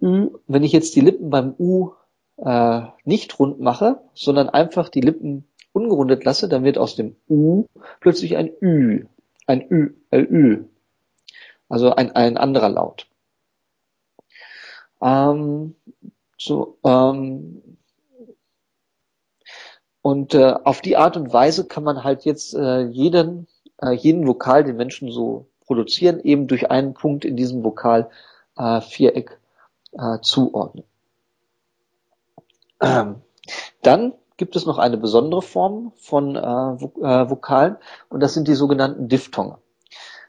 Ü. 0.00 0.30
Wenn 0.46 0.62
ich 0.62 0.72
jetzt 0.72 0.96
die 0.96 1.00
Lippen 1.00 1.30
beim 1.30 1.54
U 1.58 1.92
äh, 2.36 2.82
nicht 3.04 3.38
rund 3.38 3.60
mache, 3.60 4.00
sondern 4.14 4.48
einfach 4.48 4.88
die 4.88 5.00
Lippen 5.00 5.46
ungerundet 5.72 6.24
lasse, 6.24 6.48
dann 6.48 6.64
wird 6.64 6.78
aus 6.78 6.96
dem 6.96 7.16
U 7.28 7.66
plötzlich 8.00 8.36
ein 8.36 8.50
Ü, 8.60 9.06
ein 9.46 9.66
Ü, 9.70 9.94
äh, 10.10 10.20
Ü. 10.20 10.64
Also 11.68 11.94
ein, 11.94 12.12
ein 12.12 12.36
anderer 12.36 12.68
Laut. 12.68 13.06
Ähm, 15.02 15.74
so, 16.38 16.78
ähm, 16.84 17.62
und 20.02 20.34
äh, 20.34 20.54
auf 20.64 20.80
die 20.80 20.96
Art 20.96 21.16
und 21.16 21.32
Weise 21.32 21.66
kann 21.66 21.82
man 21.82 22.04
halt 22.04 22.24
jetzt 22.24 22.54
äh, 22.54 22.82
jeden, 22.82 23.48
äh, 23.80 23.92
jeden 23.92 24.26
Vokal, 24.26 24.62
den 24.62 24.76
Menschen 24.76 25.10
so 25.10 25.48
produzieren, 25.66 26.20
eben 26.20 26.46
durch 26.46 26.70
einen 26.70 26.94
Punkt 26.94 27.24
in 27.24 27.36
diesem 27.36 27.64
Vokal 27.64 28.10
äh, 28.56 28.80
Viereck 28.80 29.38
äh, 29.92 30.18
zuordnen. 30.20 30.84
Ähm, 32.84 33.22
dann 33.82 34.14
gibt 34.36 34.56
es 34.56 34.66
noch 34.66 34.78
eine 34.78 34.96
besondere 34.96 35.42
Form 35.42 35.92
von 35.96 36.36
äh, 36.36 36.40
äh, 36.40 37.30
Vokalen 37.30 37.76
und 38.08 38.20
das 38.20 38.34
sind 38.34 38.48
die 38.48 38.54
sogenannten 38.54 39.08
Diphthonge. 39.08 39.58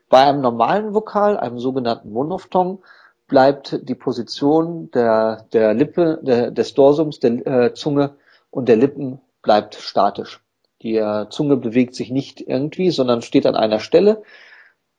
Bei 0.10 0.20
einem 0.22 0.42
normalen 0.42 0.94
Vokal, 0.94 1.38
einem 1.38 1.60
sogenannten 1.60 2.12
Monophthong, 2.12 2.84
bleibt 3.28 3.80
die 3.90 3.96
Position 3.96 4.92
der, 4.92 5.48
der 5.52 5.74
Lippe, 5.74 6.20
der, 6.22 6.52
des 6.52 6.76
Dorsums, 6.76 7.20
der 7.20 7.48
äh, 7.48 7.74
Zunge 7.74 8.16
und 8.52 8.70
der 8.70 8.76
Lippen 8.76 9.20
bleibt 9.42 9.76
statisch. 9.76 10.42
Die 10.84 10.96
äh, 10.98 11.28
Zunge 11.30 11.58
bewegt 11.58 11.96
sich 11.96 12.12
nicht 12.12 12.42
irgendwie, 12.42 12.92
sondern 12.92 13.24
steht 13.24 13.48
an 13.48 13.56
einer 13.56 13.80
Stelle. 13.80 14.22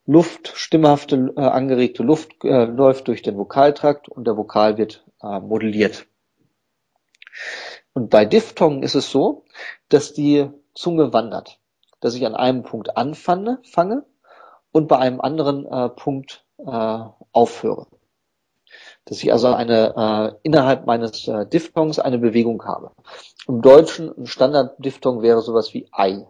Luft, 0.07 0.53
stimmhafte, 0.57 1.33
äh, 1.37 1.41
angeregte 1.41 2.03
Luft 2.03 2.33
äh, 2.43 2.65
läuft 2.65 3.07
durch 3.07 3.23
den 3.23 3.37
Vokaltrakt 3.37 4.09
und 4.09 4.27
der 4.27 4.37
Vokal 4.37 4.77
wird 4.79 5.05
äh, 5.23 5.39
modelliert. 5.39 6.07
Und 7.93 8.11
bei 8.11 8.25
Diphthongen 8.25 8.83
ist 8.83 8.95
es 8.95 9.11
so, 9.11 9.45
dass 9.89 10.13
die 10.13 10.51
Zunge 10.75 11.13
wandert. 11.13 11.59
dass 12.01 12.15
ich 12.15 12.27
an 12.27 12.35
einem 12.35 12.63
Punkt 12.63 12.97
anfange 12.97 13.59
fange 13.65 14.05
und 14.73 14.89
bei 14.89 14.99
einem 14.99 15.21
anderen 15.21 15.67
äh, 15.67 15.89
Punkt 15.89 16.45
äh, 16.59 16.99
aufhöre. 17.33 17.87
Dass 19.07 19.23
ich 19.23 19.33
also 19.33 19.49
eine 19.49 19.95
äh, 19.97 20.39
innerhalb 20.43 20.87
meines 20.87 21.27
äh, 21.29 21.47
Diphthongs 21.47 21.99
eine 21.99 22.19
Bewegung 22.19 22.65
habe. 22.65 22.93
Im 23.47 23.63
Deutschen 23.63 24.13
ein 24.17 24.27
Standard-Diphthong 24.27 25.23
wäre 25.23 25.41
sowas 25.41 25.73
wie 25.73 25.89
Ei. 25.93 26.27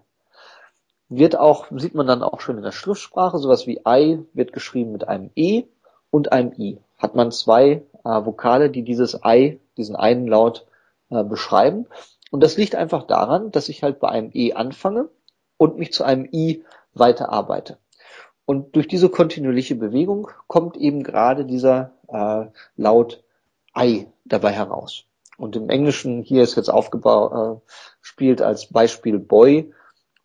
Wird 1.09 1.37
auch, 1.39 1.67
sieht 1.71 1.95
man 1.95 2.07
dann 2.07 2.23
auch 2.23 2.41
schon 2.41 2.57
in 2.57 2.63
der 2.63 2.73
Schriftsprache, 2.73 3.39
sowas 3.39 3.67
wie 3.67 3.85
Ei 3.85 4.21
wird 4.35 4.53
geschrieben 4.53 4.93
mit 4.93 5.09
einem 5.09 5.31
E 5.35 5.65
und 6.11 6.33
einem 6.33 6.53
I. 6.57 6.79
Hat 6.99 7.15
man 7.15 7.33
zwei 7.33 7.83
äh, 8.05 8.25
Vokale, 8.25 8.71
die 8.71 8.83
dieses 8.83 9.23
Ei, 9.25 9.59
diesen 9.77 9.97
einen 9.97 10.27
Laut 10.27 10.67
äh, 11.11 11.25
beschreiben. 11.25 11.87
Und 12.31 12.43
das 12.43 12.57
liegt 12.57 12.75
einfach 12.75 13.07
daran, 13.07 13.51
dass 13.51 13.69
ich 13.69 13.83
halt 13.83 14.01
bei 14.01 14.09
einem 14.09 14.31
E 14.33 14.53
anfange 14.53 15.09
und 15.57 15.79
mich 15.79 15.93
zu 15.93 16.05
einem 16.05 16.29
I 16.33 16.65
weiterarbeite. 16.95 17.79
Und 18.45 18.77
durch 18.77 18.89
diese 18.89 19.09
kontinuierliche 19.09 19.75
Bewegung 19.75 20.31
kommt 20.47 20.77
eben 20.77 21.03
gerade 21.03 21.45
dieser 21.45 21.93
äh, 22.09 22.47
Laut 22.77 23.25
I 23.77 24.09
dabei 24.25 24.53
heraus. 24.53 25.05
Und 25.37 25.57
im 25.57 25.69
Englischen 25.69 26.23
hier 26.23 26.43
ist 26.43 26.57
jetzt 26.57 26.71
aufgebaut, 26.71 27.33
äh, 27.33 27.71
spielt 28.01 28.41
als 28.41 28.67
Beispiel 28.67 29.19
Boy 29.19 29.73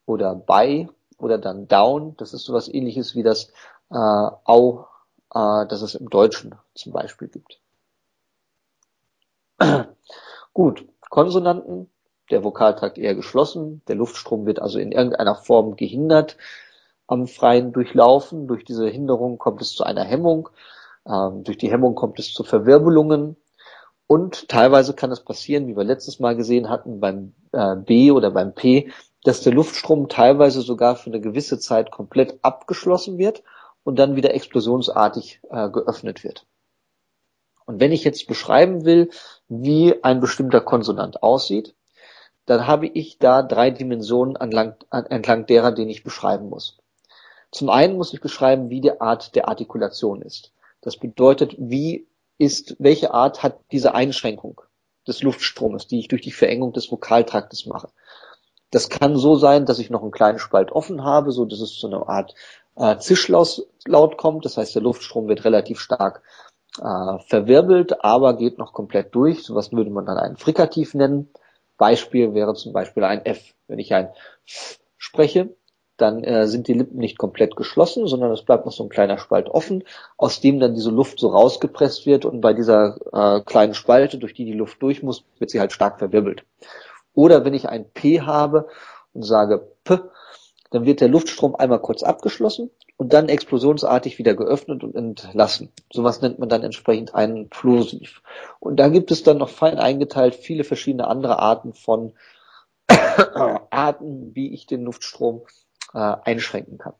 oder 0.05 0.35
By 0.35 0.87
oder 1.17 1.37
dann 1.37 1.67
Down. 1.67 2.15
Das 2.17 2.33
ist 2.33 2.45
sowas 2.45 2.67
ähnliches 2.67 3.15
wie 3.15 3.23
das 3.23 3.51
äh, 3.89 3.95
Au, 3.95 4.87
äh, 5.33 5.65
das 5.67 5.81
es 5.81 5.95
im 5.95 6.09
Deutschen 6.09 6.55
zum 6.75 6.93
Beispiel 6.93 7.27
gibt. 7.27 7.59
Gut, 10.53 10.85
Konsonanten, 11.09 11.89
der 12.29 12.43
Vokaltrakt 12.43 12.97
eher 12.97 13.15
geschlossen, 13.15 13.81
der 13.87 13.95
Luftstrom 13.95 14.45
wird 14.45 14.61
also 14.61 14.79
in 14.79 14.91
irgendeiner 14.91 15.35
Form 15.35 15.75
gehindert 15.75 16.37
am 17.07 17.27
freien 17.27 17.73
Durchlaufen. 17.73 18.47
Durch 18.47 18.63
diese 18.63 18.87
Hinderung 18.87 19.37
kommt 19.37 19.61
es 19.61 19.73
zu 19.73 19.83
einer 19.83 20.03
Hemmung. 20.03 20.49
Ähm, 21.05 21.43
durch 21.43 21.57
die 21.57 21.69
Hemmung 21.69 21.95
kommt 21.95 22.19
es 22.19 22.33
zu 22.33 22.43
Verwirbelungen. 22.43 23.35
Und 24.07 24.49
teilweise 24.49 24.93
kann 24.93 25.11
es 25.11 25.21
passieren, 25.21 25.67
wie 25.67 25.75
wir 25.75 25.83
letztes 25.83 26.19
Mal 26.19 26.35
gesehen 26.35 26.69
hatten 26.69 26.99
beim 26.99 27.33
äh, 27.51 27.75
B 27.75 28.11
oder 28.11 28.31
beim 28.31 28.53
P, 28.53 28.91
dass 29.23 29.41
der 29.41 29.53
Luftstrom 29.53 30.09
teilweise 30.09 30.61
sogar 30.61 30.95
für 30.95 31.09
eine 31.09 31.21
gewisse 31.21 31.59
Zeit 31.59 31.91
komplett 31.91 32.39
abgeschlossen 32.41 33.17
wird 33.17 33.43
und 33.83 33.99
dann 33.99 34.15
wieder 34.15 34.33
explosionsartig 34.33 35.41
äh, 35.49 35.69
geöffnet 35.69 36.23
wird. 36.23 36.45
Und 37.65 37.79
wenn 37.79 37.91
ich 37.91 38.03
jetzt 38.03 38.27
beschreiben 38.27 38.85
will, 38.85 39.09
wie 39.47 40.03
ein 40.03 40.19
bestimmter 40.19 40.61
Konsonant 40.61 41.23
aussieht, 41.23 41.75
dann 42.45 42.67
habe 42.67 42.87
ich 42.87 43.17
da 43.17 43.43
drei 43.43 43.69
Dimensionen 43.69 44.35
entlang, 44.35 44.75
entlang 44.91 45.45
derer, 45.45 45.71
den 45.71 45.89
ich 45.89 46.03
beschreiben 46.03 46.49
muss. 46.49 46.77
Zum 47.51 47.69
einen 47.69 47.97
muss 47.97 48.13
ich 48.13 48.21
beschreiben, 48.21 48.69
wie 48.69 48.81
die 48.81 48.99
Art 48.99 49.35
der 49.35 49.47
Artikulation 49.47 50.21
ist. 50.21 50.51
Das 50.81 50.97
bedeutet, 50.97 51.55
wie 51.57 52.07
ist, 52.37 52.75
welche 52.79 53.13
Art 53.13 53.43
hat 53.43 53.59
diese 53.71 53.93
Einschränkung 53.93 54.61
des 55.07 55.21
Luftstromes, 55.21 55.87
die 55.87 55.99
ich 55.99 56.07
durch 56.07 56.21
die 56.21 56.31
Verengung 56.31 56.73
des 56.73 56.91
Vokaltraktes 56.91 57.65
mache. 57.65 57.89
Das 58.71 58.89
kann 58.89 59.17
so 59.17 59.35
sein, 59.35 59.65
dass 59.65 59.79
ich 59.79 59.89
noch 59.89 60.01
einen 60.01 60.11
kleinen 60.11 60.39
Spalt 60.39 60.71
offen 60.71 61.03
habe, 61.03 61.31
so 61.31 61.45
dass 61.45 61.59
es 61.59 61.73
zu 61.73 61.87
einer 61.87 62.07
Art 62.07 62.33
äh, 62.75 62.97
Zischlaut 62.97 64.17
kommt. 64.17 64.45
Das 64.45 64.57
heißt, 64.57 64.73
der 64.73 64.81
Luftstrom 64.81 65.27
wird 65.27 65.43
relativ 65.43 65.79
stark 65.79 66.23
äh, 66.79 67.19
verwirbelt, 67.27 68.03
aber 68.03 68.35
geht 68.37 68.57
noch 68.57 68.73
komplett 68.73 69.13
durch. 69.15 69.43
Sowas 69.43 69.71
würde 69.71 69.89
man 69.89 70.05
dann 70.05 70.17
ein 70.17 70.37
Frikativ 70.37 70.93
nennen. 70.93 71.29
Beispiel 71.77 72.33
wäre 72.33 72.53
zum 72.53 72.73
Beispiel 72.73 73.03
ein 73.03 73.25
F. 73.25 73.53
Wenn 73.67 73.79
ich 73.79 73.93
ein 73.93 74.09
F 74.45 74.79
spreche, 74.97 75.55
dann 75.97 76.23
äh, 76.23 76.47
sind 76.47 76.67
die 76.67 76.73
Lippen 76.73 76.97
nicht 76.97 77.17
komplett 77.17 77.55
geschlossen, 77.55 78.07
sondern 78.07 78.31
es 78.31 78.43
bleibt 78.43 78.65
noch 78.65 78.71
so 78.71 78.83
ein 78.83 78.89
kleiner 78.89 79.17
Spalt 79.17 79.49
offen, 79.49 79.83
aus 80.17 80.41
dem 80.41 80.59
dann 80.59 80.73
diese 80.73 80.89
Luft 80.89 81.19
so 81.19 81.29
rausgepresst 81.29 82.05
wird 82.05 82.25
und 82.25 82.41
bei 82.41 82.53
dieser 82.53 82.97
äh, 83.13 83.41
kleinen 83.41 83.73
Spalte, 83.73 84.17
durch 84.17 84.33
die 84.33 84.45
die 84.45 84.53
Luft 84.53 84.81
durch 84.81 85.03
muss, 85.03 85.23
wird 85.37 85.51
sie 85.51 85.59
halt 85.59 85.71
stark 85.71 85.99
verwirbelt. 85.99 86.43
Oder 87.13 87.45
wenn 87.45 87.53
ich 87.53 87.69
ein 87.69 87.89
P 87.91 88.21
habe 88.21 88.67
und 89.13 89.23
sage 89.23 89.67
P, 89.83 89.99
dann 90.71 90.85
wird 90.85 91.01
der 91.01 91.09
Luftstrom 91.09 91.55
einmal 91.55 91.79
kurz 91.79 92.01
abgeschlossen 92.01 92.71
und 93.01 93.13
dann 93.13 93.29
explosionsartig 93.29 94.19
wieder 94.19 94.35
geöffnet 94.35 94.83
und 94.83 94.93
entlassen. 94.93 95.71
Sowas 95.91 96.21
nennt 96.21 96.37
man 96.37 96.49
dann 96.49 96.61
entsprechend 96.61 97.15
einen 97.15 97.49
Plosiv. 97.49 98.21
Und 98.59 98.75
da 98.79 98.89
gibt 98.89 99.09
es 99.09 99.23
dann 99.23 99.39
noch 99.39 99.49
fein 99.49 99.79
eingeteilt 99.79 100.35
viele 100.35 100.63
verschiedene 100.63 101.07
andere 101.07 101.39
Arten 101.39 101.73
von 101.73 102.13
Arten, 103.71 104.35
wie 104.35 104.53
ich 104.53 104.67
den 104.67 104.83
Luftstrom 104.83 105.41
äh, 105.95 105.97
einschränken 105.97 106.77
kann. 106.77 106.93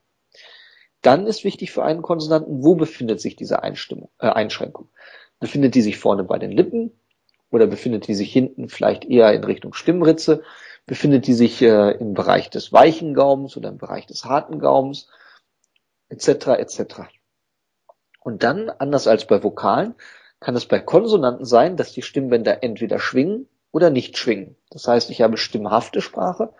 Dann 1.02 1.28
ist 1.28 1.44
wichtig 1.44 1.70
für 1.70 1.84
einen 1.84 2.02
Konsonanten, 2.02 2.64
wo 2.64 2.74
befindet 2.74 3.20
sich 3.20 3.36
diese 3.36 3.62
Einstimmung, 3.62 4.08
äh, 4.18 4.26
Einschränkung? 4.26 4.88
Befindet 5.38 5.76
die 5.76 5.82
sich 5.82 5.98
vorne 5.98 6.24
bei 6.24 6.40
den 6.40 6.50
Lippen 6.50 6.90
oder 7.52 7.68
befindet 7.68 8.08
die 8.08 8.16
sich 8.16 8.32
hinten 8.32 8.68
vielleicht 8.68 9.04
eher 9.04 9.32
in 9.32 9.44
Richtung 9.44 9.72
Stimmritze? 9.72 10.42
Befindet 10.84 11.28
die 11.28 11.34
sich 11.34 11.62
äh, 11.62 11.92
im 11.92 12.12
Bereich 12.12 12.50
des 12.50 12.72
weichen 12.72 13.14
Gaumens 13.14 13.56
oder 13.56 13.68
im 13.68 13.78
Bereich 13.78 14.06
des 14.06 14.24
harten 14.24 14.58
Gaumens? 14.58 15.06
Etc. 16.12 16.28
etc. 16.58 16.82
Und 18.22 18.42
dann, 18.42 18.68
anders 18.68 19.06
als 19.06 19.26
bei 19.26 19.42
Vokalen, 19.42 19.94
kann 20.40 20.54
es 20.54 20.66
bei 20.66 20.78
Konsonanten 20.78 21.46
sein, 21.46 21.78
dass 21.78 21.92
die 21.92 22.02
Stimmbänder 22.02 22.62
entweder 22.62 22.98
schwingen 22.98 23.48
oder 23.70 23.88
nicht 23.88 24.18
schwingen. 24.18 24.56
Das 24.70 24.86
heißt, 24.86 25.08
ich 25.08 25.22
habe 25.22 25.38
stimmhafte 25.38 26.02
Sprache 26.02 26.52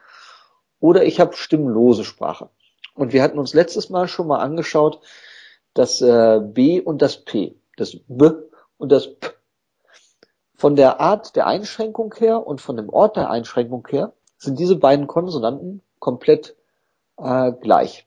oder 0.81 1.05
ich 1.05 1.21
habe 1.21 1.37
stimmlose 1.37 2.05
Sprache. 2.05 2.49
Und 2.95 3.13
wir 3.13 3.23
hatten 3.23 3.39
uns 3.39 3.53
letztes 3.53 3.91
Mal 3.91 4.09
schon 4.09 4.27
mal 4.27 4.39
angeschaut, 4.39 5.01
das 5.75 6.01
äh, 6.01 6.41
B 6.43 6.81
und 6.81 7.03
das 7.03 7.19
P, 7.25 7.55
das 7.77 7.97
B 8.07 8.31
und 8.79 8.91
das 8.91 9.15
P. 9.15 9.29
Von 10.55 10.77
der 10.77 11.01
Art 11.01 11.37
der 11.37 11.47
Einschränkung 11.47 12.15
her 12.15 12.47
und 12.47 12.61
von 12.61 12.77
dem 12.77 12.89
Ort 12.89 13.17
der 13.17 13.31
Einschränkung 13.31 13.87
her 13.91 14.13
sind 14.39 14.59
diese 14.59 14.77
beiden 14.77 15.07
Konsonanten 15.09 15.83
komplett 15.99 16.57
äh, 17.19 17.53
gleich. 17.53 18.07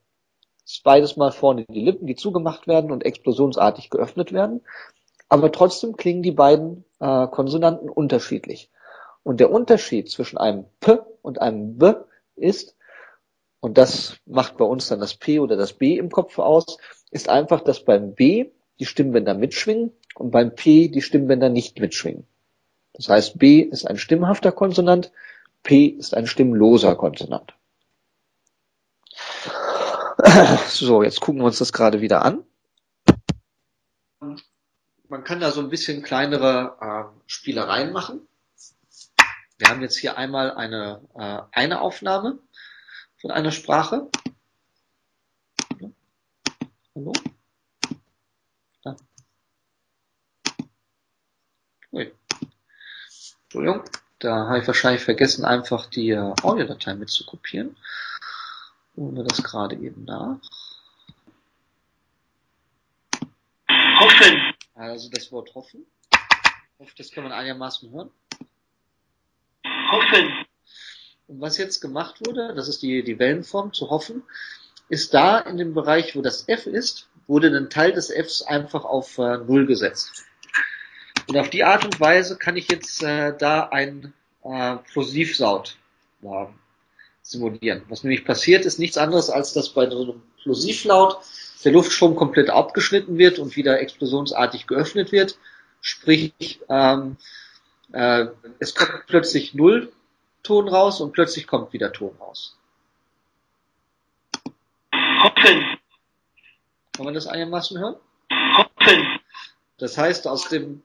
Beides 0.83 1.17
mal 1.17 1.31
vorne 1.31 1.65
die 1.69 1.81
Lippen, 1.81 2.07
die 2.07 2.15
zugemacht 2.15 2.67
werden 2.67 2.91
und 2.91 3.05
explosionsartig 3.05 3.89
geöffnet 3.89 4.33
werden. 4.33 4.61
Aber 5.29 5.51
trotzdem 5.51 5.95
klingen 5.95 6.23
die 6.23 6.31
beiden 6.31 6.85
äh, 6.99 7.27
Konsonanten 7.27 7.89
unterschiedlich. 7.89 8.71
Und 9.23 9.39
der 9.39 9.51
Unterschied 9.51 10.09
zwischen 10.09 10.37
einem 10.37 10.65
P 10.79 10.99
und 11.21 11.41
einem 11.41 11.77
B 11.77 11.93
ist, 12.35 12.75
und 13.59 13.77
das 13.77 14.17
macht 14.25 14.57
bei 14.57 14.65
uns 14.65 14.87
dann 14.87 14.99
das 14.99 15.15
P 15.15 15.39
oder 15.39 15.55
das 15.55 15.73
B 15.73 15.97
im 15.97 16.11
Kopf 16.11 16.37
aus, 16.37 16.77
ist 17.09 17.29
einfach, 17.29 17.61
dass 17.61 17.83
beim 17.83 18.13
B 18.13 18.51
die 18.79 18.85
Stimmbänder 18.85 19.33
mitschwingen 19.33 19.91
und 20.15 20.31
beim 20.31 20.53
P 20.53 20.89
die 20.89 21.01
Stimmbänder 21.01 21.49
nicht 21.49 21.79
mitschwingen. 21.79 22.27
Das 22.93 23.09
heißt, 23.09 23.39
B 23.39 23.61
ist 23.61 23.87
ein 23.87 23.97
stimmhafter 23.97 24.51
Konsonant, 24.51 25.11
P 25.63 25.85
ist 25.87 26.15
ein 26.15 26.27
stimmloser 26.27 26.95
Konsonant. 26.95 27.55
So, 30.69 31.03
jetzt 31.03 31.21
gucken 31.21 31.41
wir 31.41 31.45
uns 31.45 31.59
das 31.59 31.73
gerade 31.73 32.01
wieder 32.01 32.23
an. 32.23 32.43
Man 35.07 35.23
kann 35.23 35.39
da 35.39 35.51
so 35.51 35.61
ein 35.61 35.69
bisschen 35.69 36.01
kleinere 36.01 36.77
äh, 36.81 37.21
Spielereien 37.27 37.93
machen. 37.93 38.27
Wir 39.57 39.67
haben 39.67 39.81
jetzt 39.81 39.97
hier 39.97 40.17
einmal 40.17 40.51
eine, 40.51 41.01
äh, 41.15 41.41
eine 41.51 41.81
Aufnahme 41.81 42.39
von 43.21 43.31
einer 43.31 43.51
Sprache. 43.51 44.09
Hallo? 46.95 47.13
Da. 48.83 48.95
Ui. 51.91 52.13
Entschuldigung, 53.43 53.83
da 54.19 54.47
habe 54.47 54.59
ich 54.59 54.67
wahrscheinlich 54.67 55.03
vergessen, 55.03 55.45
einfach 55.45 55.85
die 55.85 56.09
äh, 56.09 56.33
Audiodatei 56.41 56.95
mitzukopieren. 56.95 57.77
Holen 58.97 59.15
wir 59.15 59.23
das 59.23 59.43
gerade 59.43 59.75
eben 59.75 60.05
nach. 60.05 60.39
Hoffen. 63.99 64.53
Also 64.73 65.09
das 65.09 65.31
Wort 65.31 65.53
hoffen. 65.55 65.85
Ich 66.11 66.79
hoffe, 66.79 66.93
das 66.97 67.11
kann 67.11 67.23
man 67.23 67.31
einigermaßen 67.31 67.91
hören 67.91 68.11
hoffen. 69.91 70.45
Und 71.27 71.41
was 71.41 71.57
jetzt 71.57 71.81
gemacht 71.81 72.19
wurde, 72.25 72.53
das 72.55 72.67
ist 72.67 72.81
die, 72.81 73.03
die 73.03 73.17
Wellenform 73.17 73.73
zu 73.73 73.89
hoffen, 73.89 74.23
ist 74.89 75.13
da 75.13 75.39
in 75.39 75.57
dem 75.57 75.73
Bereich, 75.73 76.15
wo 76.15 76.21
das 76.21 76.47
F 76.47 76.67
ist, 76.67 77.07
wurde 77.27 77.47
ein 77.47 77.69
Teil 77.69 77.91
des 77.91 78.11
Fs 78.11 78.43
einfach 78.43 78.85
auf 78.85 79.17
äh, 79.17 79.37
Null 79.37 79.65
gesetzt. 79.65 80.25
Und 81.27 81.37
auf 81.37 81.49
die 81.49 81.63
Art 81.63 81.83
und 81.83 81.99
Weise 81.99 82.37
kann 82.37 82.55
ich 82.55 82.69
jetzt 82.69 83.01
äh, 83.01 83.35
da 83.35 83.69
ein 83.69 84.13
äh, 84.43 84.75
Plosivsaut 84.91 85.77
äh, 86.21 86.45
simulieren. 87.25 87.81
Was 87.89 88.03
nämlich 88.03 88.23
passiert, 88.23 88.65
ist 88.65 88.79
nichts 88.79 88.97
anderes, 88.97 89.29
als 89.29 89.53
dass 89.53 89.69
bei 89.69 89.89
so 89.89 90.03
einem 90.03 90.21
Plosivlaut 90.43 91.17
der 91.63 91.71
Luftstrom 91.71 92.15
komplett 92.15 92.51
abgeschnitten 92.51 93.17
wird 93.17 93.39
und 93.39 93.55
wieder 93.55 93.79
explosionsartig 93.81 94.67
geöffnet 94.67 95.11
wird. 95.11 95.37
Sprich, 95.81 96.59
ähm, 96.69 97.17
äh, 97.91 98.27
es 98.59 98.75
kommt 98.75 99.07
plötzlich 99.07 99.55
Null 99.55 99.91
Ton 100.43 100.67
raus 100.67 101.01
und 101.01 101.11
plötzlich 101.11 101.47
kommt 101.47 101.73
wieder 101.73 101.91
Ton 101.91 102.15
raus. 102.19 102.55
Hoppen. 105.23 105.77
Kann 106.93 107.05
man 107.05 107.15
das 107.15 107.25
einigermaßen 107.25 107.79
hören? 107.79 107.95
Hoppen. 108.57 109.19
Das 109.79 109.97
heißt, 109.97 110.27
aus 110.27 110.47
dem, 110.49 110.83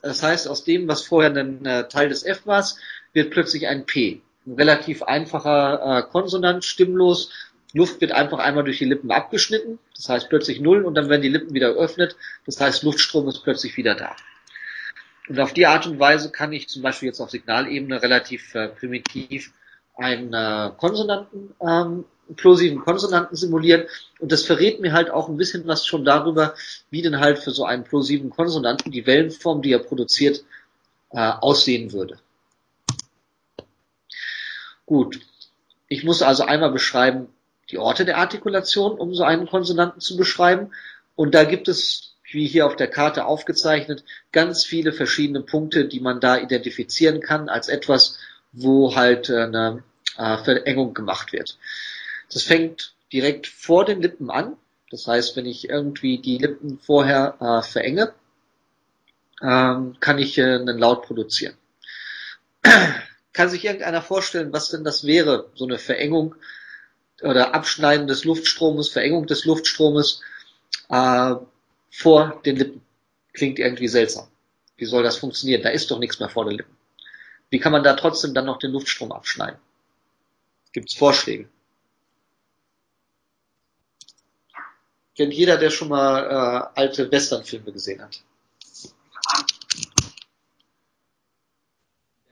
das 0.00 0.22
heißt, 0.22 0.48
aus 0.48 0.64
dem, 0.64 0.88
was 0.88 1.04
vorher 1.04 1.36
ein 1.36 1.66
äh, 1.66 1.86
Teil 1.86 2.08
des 2.08 2.22
F 2.24 2.46
war, 2.46 2.64
wird 3.12 3.30
plötzlich 3.30 3.66
ein 3.66 3.84
P. 3.84 4.22
Ein 4.48 4.54
relativ 4.54 5.02
einfacher 5.02 5.98
äh, 5.98 6.02
Konsonant, 6.10 6.64
stimmlos. 6.64 7.30
Luft 7.74 8.00
wird 8.00 8.12
einfach 8.12 8.38
einmal 8.38 8.64
durch 8.64 8.78
die 8.78 8.86
Lippen 8.86 9.10
abgeschnitten. 9.10 9.78
Das 9.94 10.08
heißt 10.08 10.30
plötzlich 10.30 10.60
Null 10.60 10.84
und 10.84 10.94
dann 10.94 11.10
werden 11.10 11.20
die 11.20 11.28
Lippen 11.28 11.52
wieder 11.52 11.74
geöffnet. 11.74 12.16
Das 12.46 12.58
heißt, 12.58 12.82
Luftstrom 12.82 13.28
ist 13.28 13.42
plötzlich 13.44 13.76
wieder 13.76 13.94
da. 13.94 14.16
Und 15.28 15.38
auf 15.38 15.52
die 15.52 15.66
Art 15.66 15.86
und 15.86 15.98
Weise 15.98 16.30
kann 16.30 16.54
ich 16.54 16.66
zum 16.68 16.80
Beispiel 16.80 17.08
jetzt 17.08 17.20
auf 17.20 17.30
Signalebene 17.30 18.02
relativ 18.02 18.54
äh, 18.54 18.68
primitiv 18.68 19.52
einen 19.96 20.32
äh, 20.32 20.70
Konsonanten, 20.78 21.54
ähm, 21.60 22.06
plosiven 22.34 22.80
Konsonanten 22.80 23.36
simulieren. 23.36 23.84
Und 24.18 24.32
das 24.32 24.44
verrät 24.44 24.80
mir 24.80 24.94
halt 24.94 25.10
auch 25.10 25.28
ein 25.28 25.36
bisschen 25.36 25.66
was 25.66 25.84
schon 25.84 26.06
darüber, 26.06 26.54
wie 26.88 27.02
denn 27.02 27.20
halt 27.20 27.38
für 27.38 27.50
so 27.50 27.66
einen 27.66 27.84
plosiven 27.84 28.30
Konsonanten 28.30 28.92
die 28.92 29.04
Wellenform, 29.04 29.60
die 29.60 29.72
er 29.72 29.80
produziert, 29.80 30.42
äh, 31.10 31.18
aussehen 31.18 31.92
würde. 31.92 32.18
Gut. 34.88 35.20
Ich 35.86 36.02
muss 36.02 36.22
also 36.22 36.44
einmal 36.44 36.72
beschreiben, 36.72 37.28
die 37.70 37.76
Orte 37.76 38.06
der 38.06 38.16
Artikulation, 38.16 38.92
um 38.92 39.14
so 39.14 39.22
einen 39.22 39.46
Konsonanten 39.46 40.00
zu 40.00 40.16
beschreiben. 40.16 40.72
Und 41.14 41.34
da 41.34 41.44
gibt 41.44 41.68
es, 41.68 42.14
wie 42.30 42.46
hier 42.46 42.64
auf 42.64 42.74
der 42.74 42.88
Karte 42.88 43.26
aufgezeichnet, 43.26 44.02
ganz 44.32 44.64
viele 44.64 44.94
verschiedene 44.94 45.42
Punkte, 45.42 45.84
die 45.84 46.00
man 46.00 46.20
da 46.20 46.38
identifizieren 46.38 47.20
kann 47.20 47.50
als 47.50 47.68
etwas, 47.68 48.18
wo 48.52 48.94
halt 48.94 49.30
eine 49.30 49.82
äh, 50.16 50.38
Verengung 50.38 50.94
gemacht 50.94 51.34
wird. 51.34 51.58
Das 52.32 52.42
fängt 52.42 52.94
direkt 53.12 53.46
vor 53.46 53.84
den 53.84 54.00
Lippen 54.00 54.30
an. 54.30 54.56
Das 54.90 55.06
heißt, 55.06 55.36
wenn 55.36 55.44
ich 55.44 55.68
irgendwie 55.68 56.16
die 56.16 56.38
Lippen 56.38 56.78
vorher 56.78 57.36
äh, 57.40 57.60
verenge, 57.62 58.14
ähm, 59.42 59.96
kann 60.00 60.18
ich 60.18 60.38
äh, 60.38 60.54
einen 60.54 60.78
Laut 60.78 61.02
produzieren. 61.02 61.58
Kann 63.38 63.50
sich 63.50 63.64
irgendeiner 63.64 64.02
vorstellen, 64.02 64.52
was 64.52 64.70
denn 64.70 64.82
das 64.82 65.04
wäre, 65.04 65.48
so 65.54 65.64
eine 65.64 65.78
Verengung 65.78 66.34
oder 67.22 67.54
Abschneiden 67.54 68.08
des 68.08 68.24
Luftstromes, 68.24 68.88
Verengung 68.88 69.28
des 69.28 69.44
Luftstromes 69.44 70.22
äh, 70.88 71.36
vor 71.88 72.42
den 72.44 72.56
Lippen? 72.56 72.82
Klingt 73.32 73.60
irgendwie 73.60 73.86
seltsam. 73.86 74.26
Wie 74.76 74.86
soll 74.86 75.04
das 75.04 75.18
funktionieren? 75.18 75.62
Da 75.62 75.68
ist 75.68 75.88
doch 75.88 76.00
nichts 76.00 76.18
mehr 76.18 76.28
vor 76.28 76.46
den 76.46 76.56
Lippen. 76.56 76.76
Wie 77.48 77.60
kann 77.60 77.70
man 77.70 77.84
da 77.84 77.94
trotzdem 77.94 78.34
dann 78.34 78.46
noch 78.46 78.58
den 78.58 78.72
Luftstrom 78.72 79.12
abschneiden? 79.12 79.60
Gibt 80.72 80.90
es 80.90 80.96
Vorschläge? 80.96 81.48
Kennt 85.16 85.32
jeder, 85.32 85.58
der 85.58 85.70
schon 85.70 85.90
mal 85.90 86.72
äh, 86.74 86.80
alte 86.80 87.08
Westernfilme 87.12 87.70
gesehen 87.70 88.02
hat. 88.02 88.20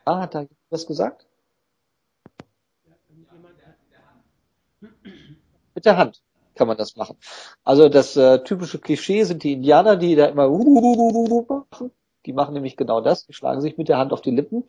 Ah, 0.07 0.21
hat 0.21 0.37
da 0.37 0.47
was 0.71 0.87
gesagt? 0.87 1.27
Mit 5.75 5.85
der 5.85 5.97
Hand 5.97 6.23
kann 6.55 6.69
man 6.69 6.77
das 6.77 6.95
machen. 6.97 7.17
Also 7.65 7.89
das 7.89 8.17
äh, 8.17 8.43
typische 8.45 8.79
Klischee 8.79 9.25
sind 9.25 9.43
die 9.43 9.53
Indianer, 9.53 9.97
die 9.97 10.15
da 10.15 10.27
immer 10.27 10.49
machen. 10.49 11.91
Die 12.25 12.33
machen 12.33 12.55
nämlich 12.55 12.77
genau 12.77 13.01
das. 13.01 13.27
Die 13.27 13.33
schlagen 13.33 13.61
sich 13.61 13.79
mit 13.79 13.89
der 13.89 13.99
Hand 13.99 14.13
auf 14.13 14.21
die 14.21 14.31
Lippen 14.31 14.63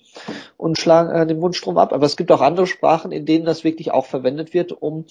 und 0.57 0.79
schlagen 0.79 1.11
äh, 1.11 1.27
den 1.27 1.39
Mundstrom 1.39 1.77
ab. 1.77 1.93
Aber 1.93 2.07
es 2.07 2.17
gibt 2.17 2.31
auch 2.31 2.41
andere 2.41 2.65
Sprachen, 2.65 3.11
in 3.11 3.27
denen 3.27 3.45
das 3.45 3.63
wirklich 3.63 3.91
auch 3.91 4.07
verwendet 4.07 4.55
wird, 4.55 4.71
um 4.71 5.05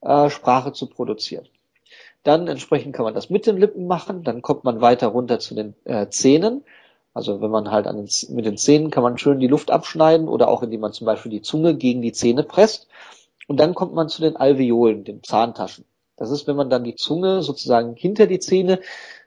äh, 0.00 0.30
Sprache 0.30 0.72
zu 0.72 0.86
produzieren. 0.86 1.48
Dann 2.22 2.46
entsprechend 2.46 2.94
kann 2.94 3.04
man 3.04 3.14
das 3.14 3.30
mit 3.30 3.46
den 3.46 3.56
Lippen 3.56 3.88
machen. 3.88 4.22
Dann 4.22 4.42
kommt 4.42 4.62
man 4.62 4.80
weiter 4.80 5.08
runter 5.08 5.40
zu 5.40 5.56
den 5.56 5.74
äh, 5.84 6.08
Zähnen. 6.08 6.64
Also 7.16 7.40
wenn 7.40 7.50
man 7.50 7.70
halt 7.70 7.86
den, 7.86 8.06
mit 8.36 8.44
den 8.44 8.58
Zähnen 8.58 8.90
kann 8.90 9.02
man 9.02 9.16
schön 9.16 9.40
die 9.40 9.46
Luft 9.46 9.70
abschneiden 9.70 10.28
oder 10.28 10.48
auch 10.48 10.62
indem 10.62 10.82
man 10.82 10.92
zum 10.92 11.06
Beispiel 11.06 11.30
die 11.32 11.40
Zunge 11.40 11.74
gegen 11.74 12.02
die 12.02 12.12
Zähne 12.12 12.42
presst. 12.42 12.88
Und 13.48 13.58
dann 13.58 13.74
kommt 13.74 13.94
man 13.94 14.10
zu 14.10 14.20
den 14.20 14.36
Alveolen, 14.36 15.02
den 15.02 15.22
Zahntaschen. 15.22 15.86
Das 16.18 16.30
ist, 16.30 16.46
wenn 16.46 16.56
man 16.56 16.68
dann 16.68 16.84
die 16.84 16.94
Zunge 16.94 17.42
sozusagen 17.42 17.96
hinter 17.96 18.26
die 18.26 18.38
Zähne 18.38 18.80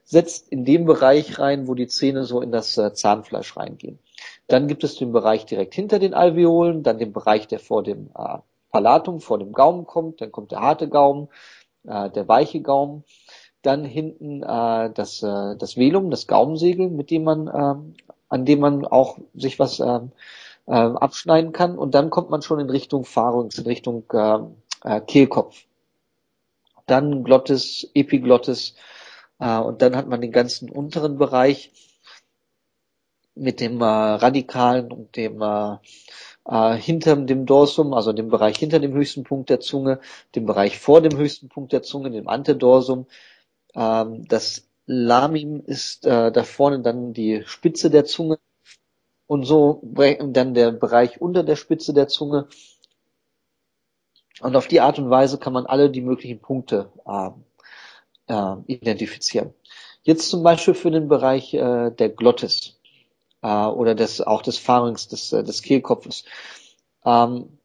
setzt 0.03 0.49
in 0.49 0.65
dem 0.65 0.85
Bereich 0.85 1.39
rein, 1.39 1.67
wo 1.67 1.73
die 1.73 1.87
Zähne 1.87 2.25
so 2.25 2.41
in 2.41 2.51
das 2.51 2.77
äh, 2.77 2.93
Zahnfleisch 2.93 3.57
reingehen. 3.57 3.97
Dann 4.45 4.67
gibt 4.67 4.83
es 4.83 4.95
den 4.95 5.11
Bereich 5.11 5.47
direkt 5.47 5.73
hinter 5.73 5.97
den 5.97 6.13
Alveolen, 6.13 6.83
dann 6.83 6.99
den 6.99 7.11
Bereich, 7.11 7.47
der 7.47 7.59
vor 7.59 7.81
dem 7.81 8.11
äh, 8.15 8.37
Palatum, 8.69 9.19
vor 9.19 9.39
dem 9.39 9.51
Gaumen 9.51 9.87
kommt, 9.87 10.21
dann 10.21 10.31
kommt 10.31 10.51
der 10.51 10.61
harte 10.61 10.89
Gaumen, 10.89 11.27
äh, 11.87 12.11
der 12.11 12.27
weiche 12.27 12.61
Gaumen, 12.61 13.03
dann 13.61 13.83
hinten 13.83 14.43
äh, 14.43 14.91
das, 14.93 15.23
äh, 15.23 15.55
das 15.57 15.77
Velum, 15.77 16.09
das 16.09 16.27
Gaumensegel, 16.27 16.89
mit 16.89 17.11
dem 17.11 17.23
man, 17.23 17.47
äh, 17.47 18.01
an 18.29 18.45
dem 18.45 18.59
man 18.59 18.85
auch 18.85 19.17
sich 19.33 19.59
was 19.59 19.79
äh, 19.79 19.99
äh, 20.67 20.71
abschneiden 20.71 21.51
kann 21.51 21.77
und 21.77 21.95
dann 21.95 22.09
kommt 22.09 22.29
man 22.29 22.41
schon 22.41 22.59
in 22.59 22.69
Richtung 22.69 23.05
Pharynx, 23.05 23.57
in 23.57 23.65
Richtung 23.65 24.03
äh, 24.13 24.39
äh, 24.83 25.01
Kehlkopf. 25.01 25.65
Dann 26.85 27.23
Glottis, 27.23 27.89
Epiglottis, 27.93 28.75
äh, 29.39 29.59
und 29.59 29.81
dann 29.81 29.95
hat 29.95 30.07
man 30.07 30.21
den 30.21 30.31
ganzen 30.31 30.69
unteren 30.69 31.17
Bereich 31.17 31.71
mit 33.35 33.59
dem 33.59 33.81
äh, 33.81 33.85
Radikalen 33.85 34.91
und 34.91 35.15
dem 35.15 35.41
äh, 35.41 35.77
äh, 36.45 36.75
hinter 36.75 37.15
dem 37.15 37.45
Dorsum, 37.45 37.93
also 37.93 38.13
dem 38.13 38.29
Bereich 38.29 38.57
hinter 38.57 38.79
dem 38.79 38.93
höchsten 38.93 39.23
Punkt 39.23 39.49
der 39.49 39.59
Zunge, 39.59 39.99
dem 40.35 40.45
Bereich 40.45 40.77
vor 40.79 41.01
dem 41.01 41.17
höchsten 41.17 41.49
Punkt 41.49 41.71
der 41.71 41.83
Zunge, 41.83 42.11
dem 42.11 42.27
Antedorsum. 42.27 43.07
Ähm, 43.75 44.27
das 44.27 44.67
Lamim 44.85 45.61
ist 45.65 46.05
äh, 46.05 46.31
da 46.31 46.43
vorne 46.43 46.79
dann 46.79 47.13
die 47.13 47.43
Spitze 47.45 47.89
der 47.89 48.05
Zunge 48.05 48.39
und 49.27 49.43
so 49.43 49.81
dann 49.83 50.53
der 50.55 50.71
Bereich 50.71 51.21
unter 51.21 51.43
der 51.43 51.55
Spitze 51.55 51.93
der 51.93 52.07
Zunge. 52.07 52.47
Und 54.41 54.55
auf 54.55 54.67
die 54.67 54.81
Art 54.81 54.97
und 54.97 55.09
Weise 55.09 55.37
kann 55.37 55.53
man 55.53 55.65
alle 55.67 55.89
die 55.91 56.01
möglichen 56.01 56.39
Punkte 56.39 56.91
äh, 57.05 57.29
äh, 58.33 58.55
identifizieren. 58.65 59.53
Jetzt 60.01 60.29
zum 60.29 60.41
Beispiel 60.41 60.73
für 60.73 60.91
den 60.91 61.07
Bereich 61.07 61.53
äh, 61.53 61.91
der 61.91 62.09
Glottis 62.09 62.79
äh, 63.43 63.47
oder 63.47 63.93
des, 63.93 64.21
auch 64.21 64.41
des 64.41 64.57
Pharynx, 64.57 65.07
des, 65.07 65.33
äh, 65.33 65.43
des 65.43 65.61
Kehlkopfes. 65.61 66.25
Ähm, 67.05 67.58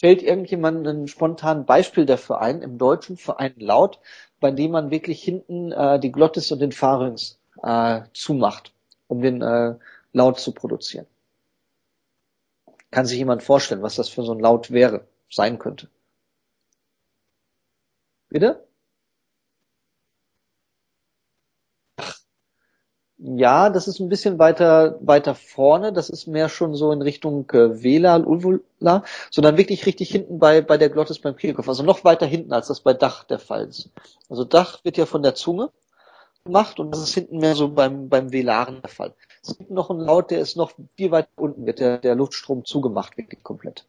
fällt 0.00 0.22
irgendjemand 0.22 0.86
ein 0.86 1.08
spontan 1.08 1.66
Beispiel 1.66 2.06
dafür 2.06 2.40
ein, 2.40 2.62
im 2.62 2.78
Deutschen 2.78 3.18
für 3.18 3.38
einen 3.38 3.60
Laut, 3.60 4.00
bei 4.40 4.50
dem 4.50 4.70
man 4.70 4.90
wirklich 4.90 5.22
hinten 5.22 5.72
äh, 5.72 6.00
die 6.00 6.10
Glottis 6.10 6.50
und 6.50 6.60
den 6.60 6.72
Pharynx 6.72 7.38
äh, 7.62 8.00
zumacht, 8.14 8.72
um 9.08 9.20
den 9.20 9.42
äh, 9.42 9.74
Laut 10.14 10.40
zu 10.40 10.52
produzieren? 10.52 11.06
Kann 12.90 13.04
sich 13.04 13.18
jemand 13.18 13.42
vorstellen, 13.42 13.82
was 13.82 13.96
das 13.96 14.08
für 14.08 14.22
so 14.22 14.32
ein 14.32 14.40
Laut 14.40 14.70
wäre, 14.70 15.06
sein 15.28 15.58
könnte? 15.58 15.88
Bitte? 18.30 18.66
Ja, 23.22 23.68
das 23.68 23.86
ist 23.86 24.00
ein 24.00 24.08
bisschen 24.08 24.38
weiter, 24.38 24.98
weiter 25.02 25.34
vorne. 25.34 25.92
Das 25.92 26.08
ist 26.08 26.26
mehr 26.26 26.48
schon 26.48 26.74
so 26.74 26.90
in 26.90 27.02
Richtung 27.02 27.48
äh, 27.50 27.82
Vela, 27.82 28.16
Uvula, 28.18 29.04
sondern 29.30 29.58
wirklich 29.58 29.84
richtig 29.86 30.10
hinten 30.10 30.38
bei, 30.38 30.62
bei 30.62 30.78
der 30.78 30.88
Glottis 30.88 31.18
beim 31.20 31.36
Kehlkopf. 31.36 31.68
Also 31.68 31.82
noch 31.82 32.02
weiter 32.04 32.24
hinten, 32.26 32.52
als 32.52 32.68
das 32.68 32.80
bei 32.80 32.94
Dach 32.94 33.24
der 33.24 33.38
Fall 33.38 33.66
ist. 33.68 33.90
Also 34.30 34.44
Dach 34.44 34.82
wird 34.84 34.96
ja 34.96 35.04
von 35.06 35.22
der 35.22 35.34
Zunge 35.34 35.70
gemacht 36.44 36.80
und 36.80 36.92
das 36.92 37.02
ist 37.02 37.14
hinten 37.14 37.38
mehr 37.38 37.54
so 37.54 37.68
beim, 37.70 38.08
beim 38.08 38.32
Velaren 38.32 38.82
der 38.82 38.90
Fall. 38.90 39.14
Es 39.42 39.58
gibt 39.58 39.70
noch 39.70 39.90
einen 39.90 40.00
Laut, 40.00 40.30
der 40.30 40.40
ist 40.40 40.56
noch 40.56 40.72
viel 40.96 41.10
weiter 41.10 41.28
unten, 41.36 41.66
wird 41.66 41.80
der, 41.80 41.98
der 41.98 42.14
Luftstrom 42.14 42.64
zugemacht, 42.64 43.16
wirklich 43.18 43.42
komplett. 43.44 43.86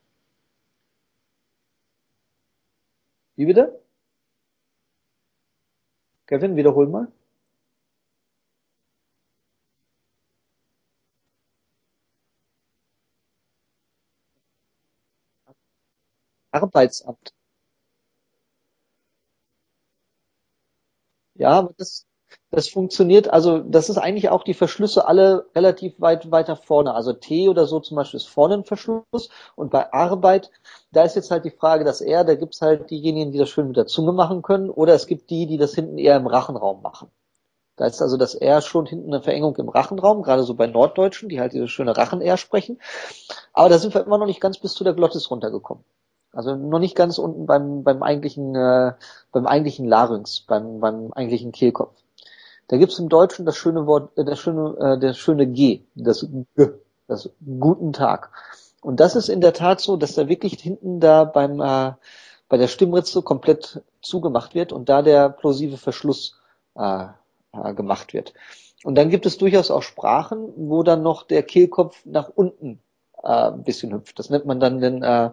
Wie 3.35 3.45
bitte? 3.45 3.81
Kevin, 6.25 6.55
wiederhol 6.55 6.87
mal. 6.87 7.07
Arbeitsamt. 16.53 17.33
Ja, 21.35 21.69
das, 21.77 22.05
das 22.51 22.69
funktioniert, 22.69 23.29
also 23.31 23.59
das 23.59 23.89
ist 23.89 23.97
eigentlich 23.97 24.29
auch 24.29 24.43
die 24.43 24.53
Verschlüsse 24.53 25.05
alle 25.07 25.45
relativ 25.55 25.99
weit 25.99 26.29
weiter 26.31 26.55
vorne. 26.55 26.93
Also 26.93 27.13
T 27.13 27.49
oder 27.49 27.65
so 27.65 27.79
zum 27.79 27.95
Beispiel 27.95 28.17
ist 28.17 28.27
vorne 28.29 28.55
ein 28.55 28.63
Verschluss 28.65 29.29
und 29.55 29.71
bei 29.71 29.91
Arbeit, 29.93 30.51
da 30.91 31.03
ist 31.03 31.15
jetzt 31.15 31.31
halt 31.31 31.45
die 31.45 31.51
Frage, 31.51 31.83
dass 31.83 32.01
R, 32.01 32.23
da 32.23 32.35
gibt's 32.35 32.61
halt 32.61 32.89
diejenigen, 32.89 33.31
die 33.31 33.37
das 33.39 33.49
schön 33.49 33.67
mit 33.67 33.77
der 33.77 33.87
Zunge 33.87 34.11
machen 34.13 34.41
können 34.41 34.69
oder 34.69 34.93
es 34.93 35.07
gibt 35.07 35.29
die, 35.29 35.47
die 35.47 35.57
das 35.57 35.73
hinten 35.75 35.97
eher 35.97 36.15
im 36.17 36.27
Rachenraum 36.27 36.81
machen. 36.81 37.09
Da 37.77 37.87
ist 37.87 38.01
also 38.01 38.17
das 38.17 38.35
R 38.35 38.61
schon 38.61 38.85
hinten 38.87 39.13
eine 39.13 39.23
Verengung 39.23 39.55
im 39.57 39.69
Rachenraum, 39.69 40.23
gerade 40.23 40.43
so 40.43 40.55
bei 40.55 40.67
Norddeutschen, 40.67 41.29
die 41.29 41.39
halt 41.41 41.53
diese 41.53 41.67
schöne 41.69 41.97
Rachen-R 41.97 42.37
sprechen. 42.37 42.81
Aber 43.53 43.69
da 43.69 43.79
sind 43.79 43.93
wir 43.95 44.05
immer 44.05 44.17
noch 44.19 44.27
nicht 44.27 44.41
ganz 44.41 44.59
bis 44.59 44.73
zu 44.75 44.83
der 44.85 44.93
Glottis 44.93 45.31
runtergekommen. 45.31 45.83
Also 46.33 46.55
noch 46.55 46.79
nicht 46.79 46.95
ganz 46.95 47.17
unten 47.17 47.45
beim, 47.45 47.83
beim 47.83 48.03
eigentlichen, 48.03 48.55
äh, 48.55 48.93
beim 49.31 49.45
eigentlichen 49.45 49.85
Larynx, 49.87 50.41
beim, 50.41 50.79
beim 50.79 51.11
eigentlichen 51.13 51.51
Kehlkopf. 51.51 52.01
Da 52.67 52.77
gibt's 52.77 52.99
im 52.99 53.09
Deutschen 53.09 53.45
das 53.45 53.57
schöne 53.57 53.85
Wort, 53.85 54.17
äh, 54.17 54.23
das 54.23 54.39
schöne, 54.39 54.75
äh, 54.79 54.99
das 54.99 55.17
schöne 55.17 55.45
G, 55.47 55.83
das 55.95 56.25
G, 56.55 56.67
das 57.07 57.29
Guten 57.59 57.91
Tag. 57.91 58.31
Und 58.81 58.99
das 58.99 59.15
ist 59.15 59.29
in 59.29 59.41
der 59.41 59.53
Tat 59.53 59.81
so, 59.81 59.97
dass 59.97 60.15
da 60.15 60.29
wirklich 60.29 60.53
hinten 60.59 60.99
da 60.99 61.25
beim, 61.25 61.59
äh, 61.59 61.93
bei 62.47 62.57
der 62.57 62.67
Stimmritze 62.67 63.21
komplett 63.21 63.81
zugemacht 64.01 64.55
wird 64.55 64.71
und 64.71 64.89
da 64.89 65.01
der 65.01 65.29
plosive 65.29 65.77
Verschluss 65.77 66.39
äh, 66.75 67.07
äh, 67.53 67.73
gemacht 67.73 68.13
wird. 68.13 68.33
Und 68.83 68.95
dann 68.95 69.09
gibt 69.09 69.25
es 69.25 69.37
durchaus 69.37 69.69
auch 69.69 69.83
Sprachen, 69.83 70.51
wo 70.55 70.81
dann 70.83 71.03
noch 71.03 71.23
der 71.23 71.43
Kehlkopf 71.43 72.01
nach 72.05 72.29
unten 72.29 72.79
äh, 73.21 73.27
ein 73.27 73.63
bisschen 73.63 73.93
hüpft. 73.93 74.17
Das 74.17 74.29
nennt 74.29 74.45
man 74.45 74.59
dann 74.59 74.79
den, 74.79 75.03
äh, 75.03 75.31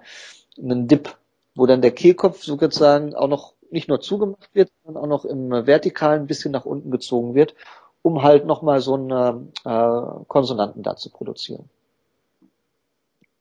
einen 0.60 0.88
Dip, 0.88 1.16
wo 1.54 1.66
dann 1.66 1.82
der 1.82 1.92
Kehlkopf 1.92 2.42
sozusagen 2.42 3.14
auch 3.14 3.28
noch 3.28 3.54
nicht 3.70 3.88
nur 3.88 4.00
zugemacht 4.00 4.54
wird, 4.54 4.70
sondern 4.84 5.02
auch 5.02 5.08
noch 5.08 5.24
im 5.24 5.50
Vertikalen 5.50 6.22
ein 6.22 6.26
bisschen 6.26 6.52
nach 6.52 6.64
unten 6.64 6.90
gezogen 6.90 7.34
wird, 7.34 7.54
um 8.02 8.22
halt 8.22 8.46
nochmal 8.46 8.80
so 8.80 8.94
einen 8.94 9.52
äh, 9.64 10.24
Konsonanten 10.26 10.82
da 10.82 10.96
zu 10.96 11.10
produzieren. 11.10 11.68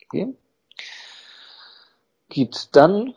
Okay. 0.06 0.34
Gibt 2.30 2.76
dann 2.76 3.14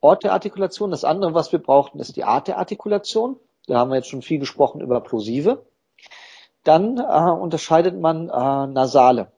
Ort 0.00 0.22
der 0.22 0.32
Artikulation. 0.32 0.90
Das 0.90 1.04
andere, 1.04 1.32
was 1.32 1.52
wir 1.52 1.58
brauchten, 1.58 1.98
ist 1.98 2.16
die 2.16 2.24
Art 2.24 2.48
der 2.48 2.58
Artikulation. 2.58 3.36
Da 3.66 3.78
haben 3.78 3.90
wir 3.90 3.96
jetzt 3.96 4.08
schon 4.08 4.20
viel 4.20 4.38
gesprochen 4.38 4.82
über 4.82 5.00
Plosive. 5.00 5.64
Dann 6.62 6.98
äh, 6.98 7.30
unterscheidet 7.30 7.98
man 7.98 8.28
äh, 8.28 8.66
Nasale. 8.66 9.32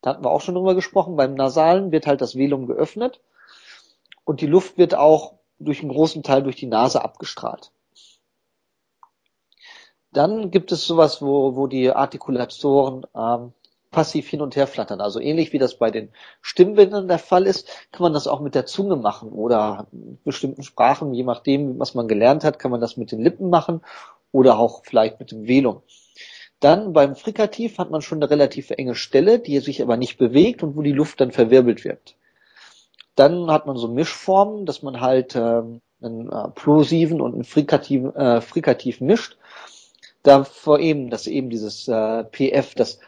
Da 0.00 0.10
hatten 0.10 0.24
wir 0.24 0.30
auch 0.30 0.40
schon 0.40 0.54
drüber 0.54 0.74
gesprochen. 0.74 1.16
Beim 1.16 1.34
Nasalen 1.34 1.92
wird 1.92 2.06
halt 2.06 2.20
das 2.20 2.36
Velum 2.36 2.66
geöffnet 2.66 3.20
und 4.28 4.42
die 4.42 4.46
Luft 4.46 4.76
wird 4.76 4.94
auch 4.94 5.38
durch 5.58 5.80
einen 5.80 5.88
großen 5.88 6.22
Teil 6.22 6.42
durch 6.42 6.56
die 6.56 6.66
Nase 6.66 7.02
abgestrahlt. 7.02 7.72
Dann 10.12 10.50
gibt 10.50 10.70
es 10.70 10.86
sowas, 10.86 11.22
wo, 11.22 11.56
wo 11.56 11.66
die 11.66 11.90
Artikulatoren 11.90 13.06
ähm, 13.16 13.54
passiv 13.90 14.28
hin 14.28 14.42
und 14.42 14.54
her 14.54 14.66
flattern. 14.66 15.00
Also 15.00 15.18
ähnlich 15.18 15.54
wie 15.54 15.58
das 15.58 15.78
bei 15.78 15.90
den 15.90 16.10
Stimmbildern 16.42 17.08
der 17.08 17.18
Fall 17.18 17.46
ist, 17.46 17.70
kann 17.90 18.02
man 18.02 18.12
das 18.12 18.26
auch 18.26 18.40
mit 18.40 18.54
der 18.54 18.66
Zunge 18.66 18.96
machen 18.96 19.30
oder 19.30 19.86
in 19.92 20.18
bestimmten 20.24 20.62
Sprachen, 20.62 21.14
je 21.14 21.24
nachdem, 21.24 21.78
was 21.78 21.94
man 21.94 22.06
gelernt 22.06 22.44
hat, 22.44 22.58
kann 22.58 22.70
man 22.70 22.82
das 22.82 22.98
mit 22.98 23.12
den 23.12 23.22
Lippen 23.22 23.48
machen 23.48 23.80
oder 24.30 24.58
auch 24.58 24.84
vielleicht 24.84 25.20
mit 25.20 25.30
dem 25.30 25.46
Velum. 25.46 25.80
Dann 26.60 26.92
beim 26.92 27.16
Frikativ 27.16 27.78
hat 27.78 27.90
man 27.90 28.02
schon 28.02 28.18
eine 28.18 28.28
relativ 28.28 28.68
enge 28.68 28.94
Stelle, 28.94 29.38
die 29.38 29.58
sich 29.60 29.80
aber 29.80 29.96
nicht 29.96 30.18
bewegt 30.18 30.62
und 30.62 30.76
wo 30.76 30.82
die 30.82 30.92
Luft 30.92 31.18
dann 31.22 31.32
verwirbelt 31.32 31.82
wird. 31.86 32.14
Dann 33.18 33.50
hat 33.50 33.66
man 33.66 33.76
so 33.76 33.88
Mischformen, 33.88 34.64
dass 34.64 34.82
man 34.82 35.00
halt 35.00 35.34
äh, 35.34 35.62
einen 36.00 36.30
äh, 36.30 36.48
plosiven 36.54 37.20
und 37.20 37.34
einen 37.34 37.44
frikativen, 37.44 38.14
äh, 38.14 38.40
frikativ 38.40 39.00
mischt. 39.00 39.36
Davor 40.22 40.78
eben, 40.78 41.10
dass 41.10 41.26
eben 41.26 41.50
dieses 41.50 41.88
äh, 41.88 42.24
PF, 42.24 42.74
das 42.74 43.00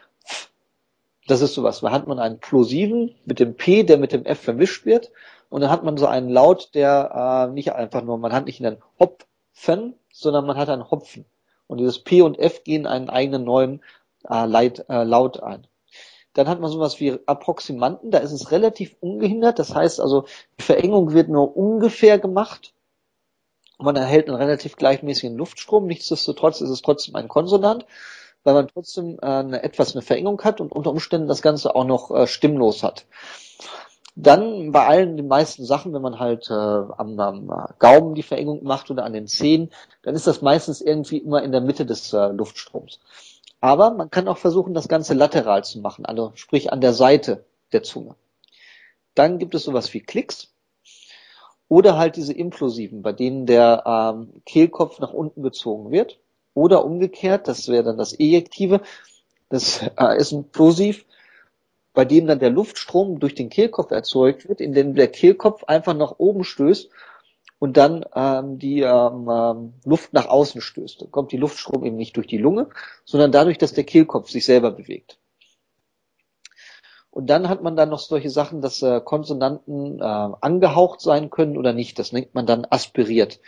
das 1.31 1.43
ist 1.43 1.55
sowas. 1.55 1.81
Da 1.81 1.93
hat 1.93 2.09
man 2.09 2.19
einen 2.19 2.41
plosiven 2.41 3.15
mit 3.25 3.39
dem 3.39 3.55
P, 3.55 3.85
der 3.85 3.99
mit 3.99 4.11
dem 4.11 4.25
F 4.25 4.41
vermischt 4.41 4.85
wird. 4.85 5.13
Und 5.49 5.61
dann 5.61 5.71
hat 5.71 5.85
man 5.85 5.97
so 5.97 6.07
einen 6.07 6.29
Laut, 6.29 6.71
der 6.75 7.47
äh, 7.49 7.53
nicht 7.53 7.73
einfach 7.73 8.03
nur, 8.03 8.19
man 8.19 8.33
hat 8.33 8.47
nicht 8.47 8.65
einen 8.65 8.79
Hopfen, 8.99 9.95
sondern 10.13 10.45
man 10.47 10.57
hat 10.57 10.69
einen 10.69 10.91
Hopfen. 10.91 11.25
Und 11.69 11.79
dieses 11.79 12.01
P 12.01 12.23
und 12.23 12.39
F 12.39 12.65
gehen 12.65 12.85
einen 12.85 13.09
eigenen 13.09 13.45
neuen 13.45 13.81
äh, 14.29 14.45
Leit, 14.45 14.85
äh, 14.89 15.05
Laut 15.05 15.41
ein. 15.41 15.69
Dann 16.35 16.49
hat 16.49 16.61
man 16.61 16.71
sowas 16.71 17.01
wie 17.01 17.19
Approximanten, 17.27 18.11
da 18.11 18.19
ist 18.19 18.33
es 18.33 18.53
relativ 18.53 18.95
ungehindert. 19.01 19.59
Das 19.59 19.75
heißt 19.75 20.01
also, 20.01 20.27
die 20.59 20.65
Verengung 20.65 21.13
wird 21.13 21.29
nur 21.29 21.57
ungefähr 21.57 22.19
gemacht. 22.19 22.73
Man 23.79 23.97
erhält 23.97 24.29
einen 24.29 24.37
relativ 24.37 24.77
gleichmäßigen 24.77 25.37
Luftstrom. 25.37 25.87
Nichtsdestotrotz 25.87 26.61
ist 26.61 26.71
es 26.71 26.83
trotzdem 26.83 27.17
ein 27.17 27.29
Konsonant, 27.29 27.87
weil 28.45 28.55
man 28.55 28.69
trotzdem 28.69 29.19
äh, 29.21 29.27
eine, 29.27 29.63
etwas 29.63 29.95
eine 29.95 30.03
Verengung 30.03 30.41
hat 30.43 30.61
und 30.61 30.71
unter 30.71 30.91
Umständen 30.91 31.29
das 31.29 31.43
Ganze 31.43 31.75
auch 31.75 31.85
noch 31.85 32.11
äh, 32.11 32.27
stimmlos 32.27 32.83
hat. 32.83 33.07
Dann 34.17 34.71
bei 34.71 34.87
allen 34.87 35.17
den 35.17 35.29
meisten 35.29 35.65
Sachen, 35.65 35.93
wenn 35.95 36.03
man 36.03 36.19
halt 36.19 36.51
äh, 36.51 36.53
am, 36.53 37.19
am 37.19 37.51
Gaumen 37.79 38.15
die 38.15 38.23
Verengung 38.23 38.63
macht 38.65 38.91
oder 38.91 39.05
an 39.05 39.13
den 39.15 39.27
Zehen, 39.27 39.71
dann 40.03 40.15
ist 40.15 40.27
das 40.27 40.43
meistens 40.43 40.81
irgendwie 40.81 41.19
immer 41.19 41.43
in 41.43 41.53
der 41.53 41.61
Mitte 41.61 41.87
des 41.87 42.13
äh, 42.13 42.29
Luftstroms. 42.29 43.01
Aber 43.61 43.91
man 43.91 44.11
kann 44.11 44.29
auch 44.29 44.39
versuchen, 44.39 44.75
das 44.75 44.89
Ganze 44.89 45.15
lateral 45.15 45.65
zu 45.65 45.81
machen, 45.81 46.07
also 46.07 46.33
sprich 46.35 46.73
an 46.73 46.81
der 46.81 46.95
Seite 46.95 47.45
der 47.73 47.83
Zunge. 47.83 48.17
Dann 49.15 49.39
gibt 49.39 49.55
es 49.55 49.65
sowas 49.65 49.93
wie 49.93 50.01
Klicks 50.01 50.53
oder 51.69 51.99
halt 51.99 52.17
diese 52.17 52.33
implosiven, 52.33 53.03
bei 53.03 53.13
denen 53.13 53.47
der 53.47 53.85
ähm, 53.87 54.43
Kehlkopf 54.47 54.99
nach 54.99 55.13
unten 55.13 55.43
gezogen 55.43 55.91
wird. 55.91 56.19
Oder 56.53 56.85
umgekehrt, 56.85 57.47
das 57.47 57.69
wäre 57.69 57.85
dann 57.85 57.97
das 57.97 58.19
Ejektive, 58.19 58.81
das 59.51 59.83
äh, 59.97 60.17
ist 60.17 60.33
ein 60.33 60.51
Plosiv, 60.51 61.05
bei 61.93 62.05
dem 62.05 62.27
dann 62.27 62.41
der 62.41 62.51
Luftstrom 62.51 63.21
durch 63.21 63.35
den 63.35 63.51
Kehlkopf 63.51 63.91
erzeugt 63.93 64.49
wird, 64.49 64.61
in 64.61 64.73
dem 64.73 64.95
der 64.95 65.09
Kehlkopf 65.09 65.65
einfach 65.65 65.95
nach 65.95 66.15
oben 66.19 66.45
stößt 66.45 66.91
und 67.61 67.77
dann 67.77 68.05
ähm, 68.17 68.59
die 68.59 68.81
ähm, 68.81 69.29
ähm, 69.31 69.75
Luft 69.85 70.15
nach 70.15 70.27
außen 70.27 70.63
stößt. 70.63 71.03
Dann 71.03 71.11
kommt 71.13 71.31
die 71.31 71.37
Luftstrom 71.37 71.85
eben 71.85 71.97
nicht 71.97 72.17
durch 72.17 72.27
die 72.27 72.39
Lunge, 72.39 72.71
sondern 73.05 73.31
dadurch, 73.31 73.59
dass 73.59 73.75
der 73.75 73.85
Kehlkopf 73.85 74.31
sich 74.31 74.47
selber 74.47 74.73
bewegt. 74.73 75.19
Und 77.11 77.29
dann 77.29 77.49
hat 77.49 77.63
man 77.63 77.77
dann 77.77 77.91
noch 77.91 77.99
solche 77.99 78.31
Sachen, 78.31 78.63
dass 78.63 78.83
äh, 78.83 79.01
Konsonanten 79.03 80.01
äh, 80.01 80.03
angehaucht 80.03 81.03
sein 81.03 81.29
können 81.29 81.59
oder 81.59 81.75
nicht. 81.75 81.99
Das 81.99 82.13
nennt 82.13 82.35
man 82.35 82.47
dann 82.47 82.67
aspiriert. 82.71 83.41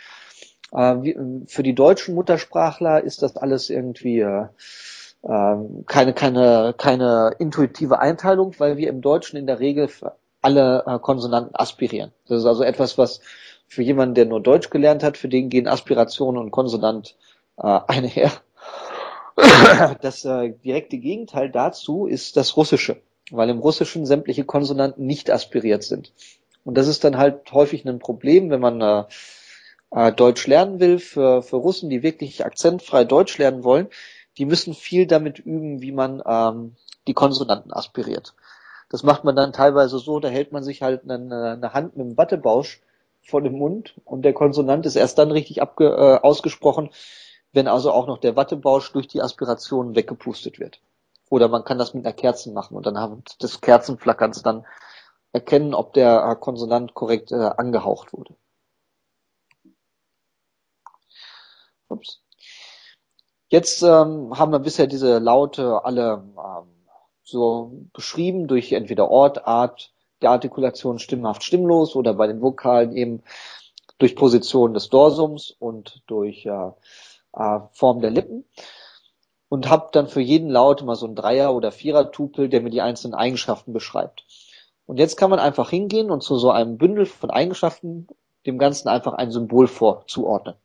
Äh, 0.71 0.95
wie, 1.01 1.17
für 1.47 1.63
die 1.63 1.73
deutschen 1.73 2.13
Muttersprachler 2.13 3.03
ist 3.03 3.23
das 3.23 3.35
alles 3.35 3.71
irgendwie 3.71 4.19
äh, 4.19 4.45
ähm, 5.23 5.85
keine, 5.87 6.13
keine, 6.13 6.75
keine 6.77 7.31
intuitive 7.39 7.97
Einteilung, 7.97 8.53
weil 8.59 8.77
wir 8.77 8.89
im 8.89 9.01
Deutschen 9.01 9.37
in 9.37 9.47
der 9.47 9.59
Regel 9.59 9.89
alle 10.41 10.83
äh, 10.85 10.99
Konsonanten 10.99 11.55
aspirieren. 11.55 12.11
Das 12.27 12.41
ist 12.41 12.45
also 12.45 12.63
etwas, 12.63 12.99
was 12.99 13.21
für 13.73 13.83
jemanden, 13.83 14.15
der 14.15 14.25
nur 14.25 14.41
Deutsch 14.41 14.69
gelernt 14.69 15.03
hat, 15.03 15.17
für 15.17 15.27
den 15.27 15.49
gehen 15.49 15.67
Aspiration 15.67 16.37
und 16.37 16.51
Konsonant 16.51 17.15
äh, 17.57 17.79
einher. 17.87 18.31
Das 20.01 20.25
äh, 20.25 20.51
direkte 20.63 20.97
Gegenteil 20.97 21.49
dazu 21.49 22.05
ist 22.05 22.37
das 22.37 22.55
Russische, 22.55 23.01
weil 23.31 23.49
im 23.49 23.59
Russischen 23.59 24.05
sämtliche 24.05 24.45
Konsonanten 24.45 25.07
nicht 25.07 25.31
aspiriert 25.31 25.83
sind. 25.83 26.13
Und 26.63 26.77
das 26.77 26.87
ist 26.87 27.03
dann 27.03 27.17
halt 27.17 27.51
häufig 27.51 27.85
ein 27.85 27.99
Problem, 27.99 28.51
wenn 28.51 28.61
man 28.61 28.81
äh, 28.81 29.03
äh, 29.91 30.11
Deutsch 30.13 30.45
lernen 30.45 30.79
will, 30.79 30.99
für, 30.99 31.41
für 31.41 31.57
Russen, 31.57 31.89
die 31.89 32.03
wirklich 32.03 32.45
akzentfrei 32.45 33.05
Deutsch 33.05 33.37
lernen 33.37 33.63
wollen, 33.63 33.87
die 34.37 34.45
müssen 34.45 34.73
viel 34.73 35.07
damit 35.07 35.39
üben, 35.39 35.81
wie 35.81 35.91
man 35.91 36.21
ähm, 36.25 36.75
die 37.07 37.13
Konsonanten 37.13 37.73
aspiriert. 37.73 38.33
Das 38.89 39.03
macht 39.03 39.23
man 39.23 39.35
dann 39.35 39.51
teilweise 39.51 39.97
so, 39.97 40.19
da 40.19 40.27
hält 40.27 40.51
man 40.51 40.63
sich 40.63 40.83
halt 40.83 41.03
eine, 41.03 41.53
eine 41.53 41.73
Hand 41.73 41.97
mit 41.97 42.05
dem 42.05 42.17
Wattebausch 42.17 42.81
vor 43.25 43.41
dem 43.41 43.57
Mund 43.57 43.95
und 44.05 44.23
der 44.23 44.33
Konsonant 44.33 44.85
ist 44.85 44.95
erst 44.95 45.17
dann 45.17 45.31
richtig 45.31 45.61
abge, 45.61 45.85
äh, 45.85 46.19
ausgesprochen, 46.21 46.89
wenn 47.51 47.67
also 47.67 47.91
auch 47.91 48.07
noch 48.07 48.17
der 48.17 48.35
Wattebausch 48.35 48.91
durch 48.91 49.07
die 49.07 49.21
Aspiration 49.21 49.95
weggepustet 49.95 50.59
wird. 50.59 50.81
Oder 51.29 51.47
man 51.47 51.63
kann 51.63 51.77
das 51.77 51.93
mit 51.93 52.05
einer 52.05 52.13
Kerze 52.13 52.51
machen 52.51 52.75
und 52.75 52.85
dann 52.85 52.97
haben 52.97 53.23
des 53.41 53.61
Kerzenflackerns 53.61 54.43
dann 54.43 54.65
erkennen, 55.31 55.73
ob 55.73 55.93
der 55.93 56.23
äh, 56.29 56.35
Konsonant 56.35 56.93
korrekt 56.93 57.31
äh, 57.31 57.35
angehaucht 57.35 58.13
wurde. 58.13 58.35
Ups. 61.87 62.21
Jetzt 63.49 63.83
ähm, 63.83 64.37
haben 64.37 64.51
wir 64.51 64.59
bisher 64.59 64.87
diese 64.87 65.19
Laute 65.19 65.85
alle 65.85 66.23
ähm, 66.37 66.87
so 67.23 67.71
beschrieben 67.93 68.47
durch 68.47 68.71
entweder 68.71 69.09
Ort, 69.09 69.45
Art, 69.47 69.92
der 70.23 70.31
Artikulation 70.31 70.99
stimmhaft, 70.99 71.43
stimmlos 71.43 71.95
oder 71.95 72.13
bei 72.13 72.27
den 72.27 72.41
Vokalen 72.41 72.95
eben 72.95 73.23
durch 73.99 74.15
Position 74.15 74.73
des 74.73 74.89
Dorsums 74.89 75.55
und 75.59 76.01
durch 76.07 76.45
äh, 76.45 76.71
Form 77.71 78.01
der 78.01 78.11
Lippen 78.11 78.45
und 79.49 79.69
habe 79.69 79.89
dann 79.91 80.07
für 80.07 80.21
jeden 80.21 80.49
Laut 80.49 80.81
immer 80.81 80.95
so 80.95 81.05
ein 81.05 81.15
Dreier- 81.15 81.53
oder 81.53 81.71
Vierer-Tupel, 81.71 82.49
der 82.49 82.61
mir 82.61 82.69
die 82.69 82.81
einzelnen 82.81 83.13
Eigenschaften 83.13 83.71
beschreibt. 83.71 84.25
Und 84.85 84.97
jetzt 84.97 85.15
kann 85.15 85.29
man 85.29 85.39
einfach 85.39 85.69
hingehen 85.69 86.09
und 86.09 86.23
zu 86.23 86.37
so 86.37 86.51
einem 86.51 86.77
Bündel 86.77 87.05
von 87.05 87.29
Eigenschaften 87.29 88.07
dem 88.45 88.57
Ganzen 88.57 88.87
einfach 88.87 89.13
ein 89.13 89.31
Symbol 89.31 89.67
vorzuordnen. 89.67 90.55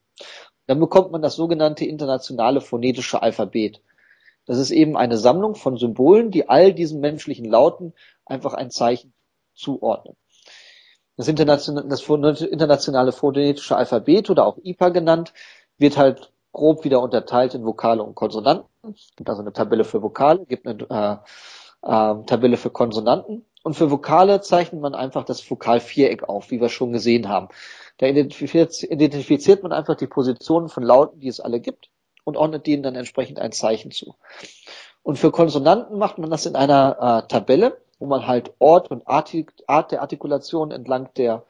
Dann 0.67 0.81
bekommt 0.81 1.13
man 1.13 1.23
das 1.23 1.37
sogenannte 1.37 1.85
internationale 1.85 2.61
phonetische 2.61 3.23
Alphabet. 3.23 3.83
Das 4.47 4.59
ist 4.59 4.71
eben 4.71 4.97
eine 4.97 5.19
Sammlung 5.19 5.55
von 5.55 5.77
Symbolen, 5.77 6.31
die 6.31 6.49
all 6.49 6.73
diesen 6.73 7.01
menschlichen 7.01 7.45
Lauten 7.45 7.93
einfach 8.25 8.55
ein 8.55 8.71
Zeichen 8.71 9.13
zuordnen. 9.59 10.17
Das, 11.17 11.29
internationale, 11.29 11.89
das 11.89 12.41
internationale 12.43 13.13
phonetische 13.13 13.77
Alphabet 13.77 14.31
oder 14.31 14.47
auch 14.47 14.59
IPA 14.63 14.91
genannt, 14.91 15.33
wird 15.77 15.97
halt 15.97 16.33
grob 16.53 16.85
wieder 16.85 17.01
unterteilt 17.01 17.55
in 17.55 17.65
Vokale 17.65 18.03
und 18.03 18.15
Konsonanten. 18.15 18.69
Es 18.95 19.15
gibt 19.17 19.29
also 19.29 19.43
eine 19.43 19.53
Tabelle 19.53 19.85
für 19.85 20.03
Vokale, 20.03 20.47
gibt 20.47 20.67
eine 20.67 21.23
äh, 21.83 21.89
äh, 21.89 22.25
Tabelle 22.25 22.57
für 22.57 22.71
Konsonanten. 22.71 23.45
Und 23.63 23.75
für 23.75 23.91
Vokale 23.91 24.41
zeichnet 24.41 24.81
man 24.81 24.95
einfach 24.95 25.25
das 25.25 25.49
Vokalviereck 25.51 26.29
auf, 26.29 26.51
wie 26.51 26.61
wir 26.61 26.69
schon 26.69 26.93
gesehen 26.93 27.29
haben. 27.29 27.49
Da 27.99 28.07
identifiziert, 28.07 29.63
man 29.63 29.73
einfach 29.73 29.97
die 29.97 30.07
Positionen 30.07 30.69
von 30.69 30.85
Lauten, 30.85 31.21
die 31.21 31.29
es 31.29 31.41
alle 31.41 31.61
gibt 31.61 31.91
und 32.25 32.37
ordnet 32.37 32.67
denen 32.67 32.83
dann 32.83 32.95
entsprechend 32.95 33.41
ein 33.41 33.53
Zeichen 33.53 33.91
zu. 33.91 34.15
Und 35.03 35.19
für 35.19 35.33
Konsonanten 35.33 35.99
macht 35.99 36.19
man 36.19 36.31
das 36.31 36.47
in 36.47 36.55
einer 36.55 37.25
äh, 37.25 37.29
Tabelle, 37.29 37.81
wo 37.99 38.07
man 38.07 38.27
halt 38.27 38.53
Ort 38.59 38.91
und 38.91 39.07
Artik 39.07 39.53
Art 39.67 39.93
der 39.93 40.03
Artikulation 40.03 40.71
entlang 40.71 41.11
der 41.17 41.45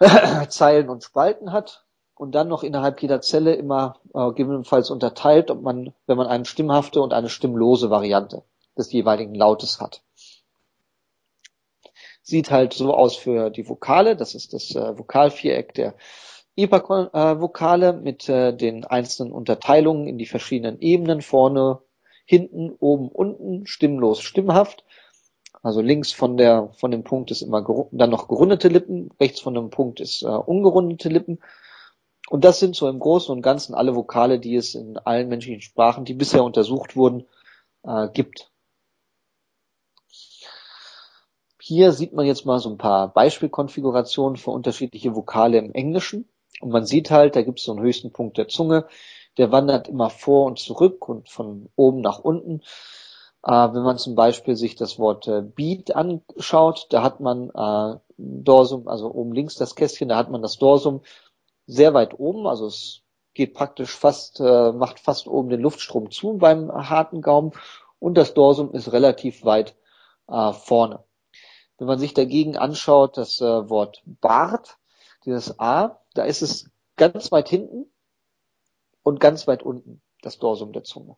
Zeilen 0.48 0.88
und 0.88 1.04
Spalten 1.04 1.52
hat 1.52 1.84
und 2.14 2.34
dann 2.34 2.48
noch 2.48 2.62
innerhalb 2.62 3.00
jeder 3.02 3.20
Zelle 3.20 3.54
immer 3.54 3.96
äh, 4.14 4.28
gegebenenfalls 4.28 4.90
unterteilt, 4.90 5.50
ob 5.50 5.62
man, 5.62 5.92
wenn 6.06 6.16
man 6.16 6.26
eine 6.26 6.44
stimmhafte 6.44 7.00
und 7.00 7.12
eine 7.12 7.28
stimmlose 7.28 7.90
Variante 7.90 8.42
des 8.76 8.92
jeweiligen 8.92 9.34
Lautes 9.34 9.80
hat. 9.80 10.02
Sieht 12.22 12.50
halt 12.50 12.72
so 12.72 12.94
aus 12.94 13.16
für 13.16 13.50
die 13.50 13.68
Vokale, 13.68 14.16
das 14.16 14.34
ist 14.34 14.54
das 14.54 14.74
äh, 14.74 14.98
Vokalviereck 14.98 15.74
der 15.74 15.94
IPA-Vokale 16.56 17.92
mit 17.92 18.28
äh, 18.28 18.56
den 18.56 18.84
einzelnen 18.84 19.32
Unterteilungen 19.32 20.06
in 20.06 20.18
die 20.18 20.26
verschiedenen 20.26 20.80
Ebenen, 20.80 21.20
vorne, 21.20 21.80
hinten, 22.24 22.70
oben, 22.78 23.08
unten, 23.08 23.66
stimmlos, 23.66 24.20
stimmhaft. 24.20 24.84
Also 25.64 25.80
links 25.80 26.12
von 26.12 26.36
der 26.36 26.68
von 26.74 26.90
dem 26.90 27.04
Punkt 27.04 27.30
ist 27.30 27.40
immer 27.40 27.64
dann 27.90 28.10
noch 28.10 28.28
gerundete 28.28 28.68
Lippen, 28.68 29.10
rechts 29.18 29.40
von 29.40 29.54
dem 29.54 29.70
Punkt 29.70 29.98
ist 29.98 30.22
äh, 30.22 30.26
ungerundete 30.26 31.08
Lippen. 31.08 31.40
Und 32.28 32.44
das 32.44 32.58
sind 32.58 32.76
so 32.76 32.86
im 32.86 32.98
Großen 32.98 33.34
und 33.34 33.40
Ganzen 33.40 33.74
alle 33.74 33.96
Vokale, 33.96 34.38
die 34.38 34.56
es 34.56 34.74
in 34.74 34.98
allen 34.98 35.28
menschlichen 35.28 35.62
Sprachen, 35.62 36.04
die 36.04 36.12
bisher 36.12 36.44
untersucht 36.44 36.96
wurden, 36.96 37.24
äh, 37.82 38.08
gibt. 38.10 38.50
Hier 41.58 41.92
sieht 41.92 42.12
man 42.12 42.26
jetzt 42.26 42.44
mal 42.44 42.58
so 42.58 42.68
ein 42.68 42.76
paar 42.76 43.08
Beispielkonfigurationen 43.14 44.36
für 44.36 44.50
unterschiedliche 44.50 45.16
Vokale 45.16 45.56
im 45.56 45.72
Englischen. 45.72 46.28
Und 46.60 46.72
man 46.72 46.84
sieht 46.84 47.10
halt, 47.10 47.36
da 47.36 47.42
gibt 47.42 47.58
es 47.58 47.64
so 47.64 47.72
einen 47.72 47.82
höchsten 47.82 48.12
Punkt 48.12 48.36
der 48.36 48.48
Zunge, 48.48 48.86
der 49.38 49.50
wandert 49.50 49.88
immer 49.88 50.10
vor 50.10 50.44
und 50.44 50.58
zurück 50.58 51.08
und 51.08 51.30
von 51.30 51.70
oben 51.74 52.02
nach 52.02 52.18
unten. 52.18 52.60
Äh, 53.44 53.74
wenn 53.74 53.82
man 53.82 53.98
zum 53.98 54.14
Beispiel 54.14 54.56
sich 54.56 54.74
das 54.74 54.98
Wort 54.98 55.28
äh, 55.28 55.42
Beat 55.42 55.94
anschaut, 55.94 56.86
da 56.90 57.02
hat 57.02 57.20
man 57.20 57.50
äh, 57.50 57.98
Dorsum, 58.16 58.88
also 58.88 59.12
oben 59.12 59.32
links 59.32 59.56
das 59.56 59.74
Kästchen, 59.74 60.08
da 60.08 60.16
hat 60.16 60.30
man 60.30 60.40
das 60.40 60.56
Dorsum 60.56 61.02
sehr 61.66 61.92
weit 61.92 62.18
oben, 62.18 62.46
also 62.46 62.66
es 62.66 63.02
geht 63.34 63.52
praktisch 63.52 63.90
fast, 63.90 64.40
äh, 64.40 64.72
macht 64.72 64.98
fast 64.98 65.26
oben 65.26 65.50
den 65.50 65.60
Luftstrom 65.60 66.10
zu 66.10 66.38
beim 66.38 66.72
harten 66.72 67.20
Gaumen 67.20 67.52
und 67.98 68.14
das 68.14 68.32
Dorsum 68.32 68.72
ist 68.72 68.92
relativ 68.92 69.44
weit 69.44 69.74
äh, 70.28 70.52
vorne. 70.52 71.04
Wenn 71.76 71.88
man 71.88 71.98
sich 71.98 72.14
dagegen 72.14 72.56
anschaut, 72.56 73.18
das 73.18 73.42
äh, 73.42 73.68
Wort 73.68 74.02
Bart, 74.06 74.78
dieses 75.26 75.58
A, 75.58 76.00
da 76.14 76.24
ist 76.24 76.40
es 76.40 76.70
ganz 76.96 77.30
weit 77.30 77.50
hinten 77.50 77.86
und 79.02 79.20
ganz 79.20 79.46
weit 79.46 79.62
unten, 79.62 80.00
das 80.22 80.38
Dorsum 80.38 80.72
der 80.72 80.84
Zunge. 80.84 81.16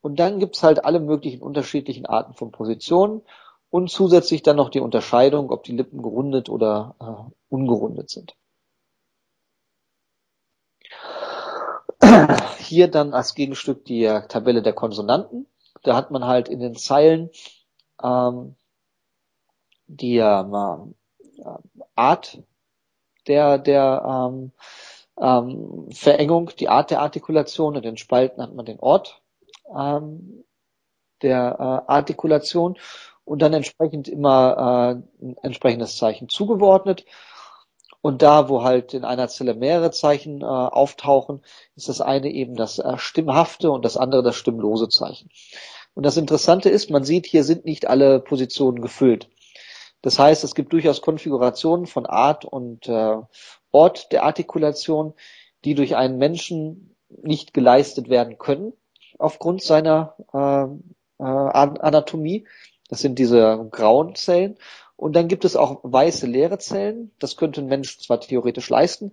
Und 0.00 0.18
dann 0.18 0.38
gibt's 0.38 0.62
halt 0.62 0.84
alle 0.84 1.00
möglichen 1.00 1.42
unterschiedlichen 1.42 2.06
Arten 2.06 2.34
von 2.34 2.52
Positionen 2.52 3.22
und 3.70 3.90
zusätzlich 3.90 4.42
dann 4.42 4.56
noch 4.56 4.70
die 4.70 4.80
Unterscheidung, 4.80 5.50
ob 5.50 5.64
die 5.64 5.76
Lippen 5.76 6.02
gerundet 6.02 6.48
oder 6.48 6.94
äh, 7.00 7.32
ungerundet 7.48 8.10
sind. 8.10 8.34
Hier 12.58 12.88
dann 12.88 13.14
als 13.14 13.34
Gegenstück 13.34 13.84
die 13.84 14.06
Tabelle 14.28 14.62
der 14.62 14.72
Konsonanten. 14.72 15.46
Da 15.82 15.94
hat 15.94 16.10
man 16.10 16.24
halt 16.24 16.48
in 16.48 16.60
den 16.60 16.74
Zeilen 16.76 17.30
ähm, 18.02 18.56
die 19.86 20.16
äh, 20.16 20.44
Art 21.94 22.38
der, 23.26 23.58
der 23.58 24.30
ähm, 24.32 24.52
ähm, 25.20 25.88
Verengung, 25.92 26.50
die 26.58 26.68
Art 26.68 26.90
der 26.90 27.00
Artikulation. 27.00 27.76
In 27.76 27.82
den 27.82 27.96
Spalten 27.96 28.42
hat 28.42 28.54
man 28.54 28.64
den 28.64 28.80
Ort 28.80 29.19
ähm, 29.76 30.44
der 31.22 31.56
äh, 31.58 31.92
Artikulation 31.92 32.78
und 33.24 33.42
dann 33.42 33.52
entsprechend 33.52 34.08
immer 34.08 35.02
äh, 35.20 35.24
ein 35.24 35.36
entsprechendes 35.42 35.96
Zeichen 35.96 36.28
zugeordnet. 36.28 37.04
Und 38.02 38.22
da, 38.22 38.48
wo 38.48 38.62
halt 38.62 38.94
in 38.94 39.04
einer 39.04 39.28
Zelle 39.28 39.54
mehrere 39.54 39.90
Zeichen 39.90 40.40
äh, 40.40 40.44
auftauchen, 40.44 41.42
ist 41.76 41.88
das 41.88 42.00
eine 42.00 42.30
eben 42.30 42.56
das 42.56 42.78
äh, 42.78 42.96
stimmhafte 42.96 43.70
und 43.70 43.84
das 43.84 43.98
andere 43.98 44.22
das 44.22 44.36
stimmlose 44.36 44.88
Zeichen. 44.88 45.30
Und 45.92 46.06
das 46.06 46.16
Interessante 46.16 46.70
ist, 46.70 46.90
man 46.90 47.04
sieht, 47.04 47.26
hier 47.26 47.44
sind 47.44 47.66
nicht 47.66 47.88
alle 47.88 48.20
Positionen 48.20 48.80
gefüllt. 48.80 49.28
Das 50.02 50.18
heißt, 50.18 50.44
es 50.44 50.54
gibt 50.54 50.72
durchaus 50.72 51.02
Konfigurationen 51.02 51.86
von 51.86 52.06
Art 52.06 52.46
und 52.46 52.88
äh, 52.88 53.16
Ort 53.70 54.12
der 54.12 54.24
Artikulation, 54.24 55.12
die 55.64 55.74
durch 55.74 55.94
einen 55.94 56.16
Menschen 56.16 56.96
nicht 57.22 57.52
geleistet 57.52 58.08
werden 58.08 58.38
können 58.38 58.72
aufgrund 59.20 59.62
seiner 59.62 60.16
äh, 60.32 61.22
äh, 61.22 61.24
Anatomie. 61.24 62.46
Das 62.88 63.00
sind 63.00 63.18
diese 63.18 63.68
grauen 63.70 64.14
Zellen. 64.14 64.58
Und 64.96 65.14
dann 65.14 65.28
gibt 65.28 65.44
es 65.44 65.56
auch 65.56 65.80
weiße 65.82 66.26
leere 66.26 66.58
Zellen. 66.58 67.12
Das 67.18 67.36
könnte 67.36 67.60
ein 67.60 67.68
Mensch 67.68 67.98
zwar 68.00 68.20
theoretisch 68.20 68.68
leisten, 68.68 69.12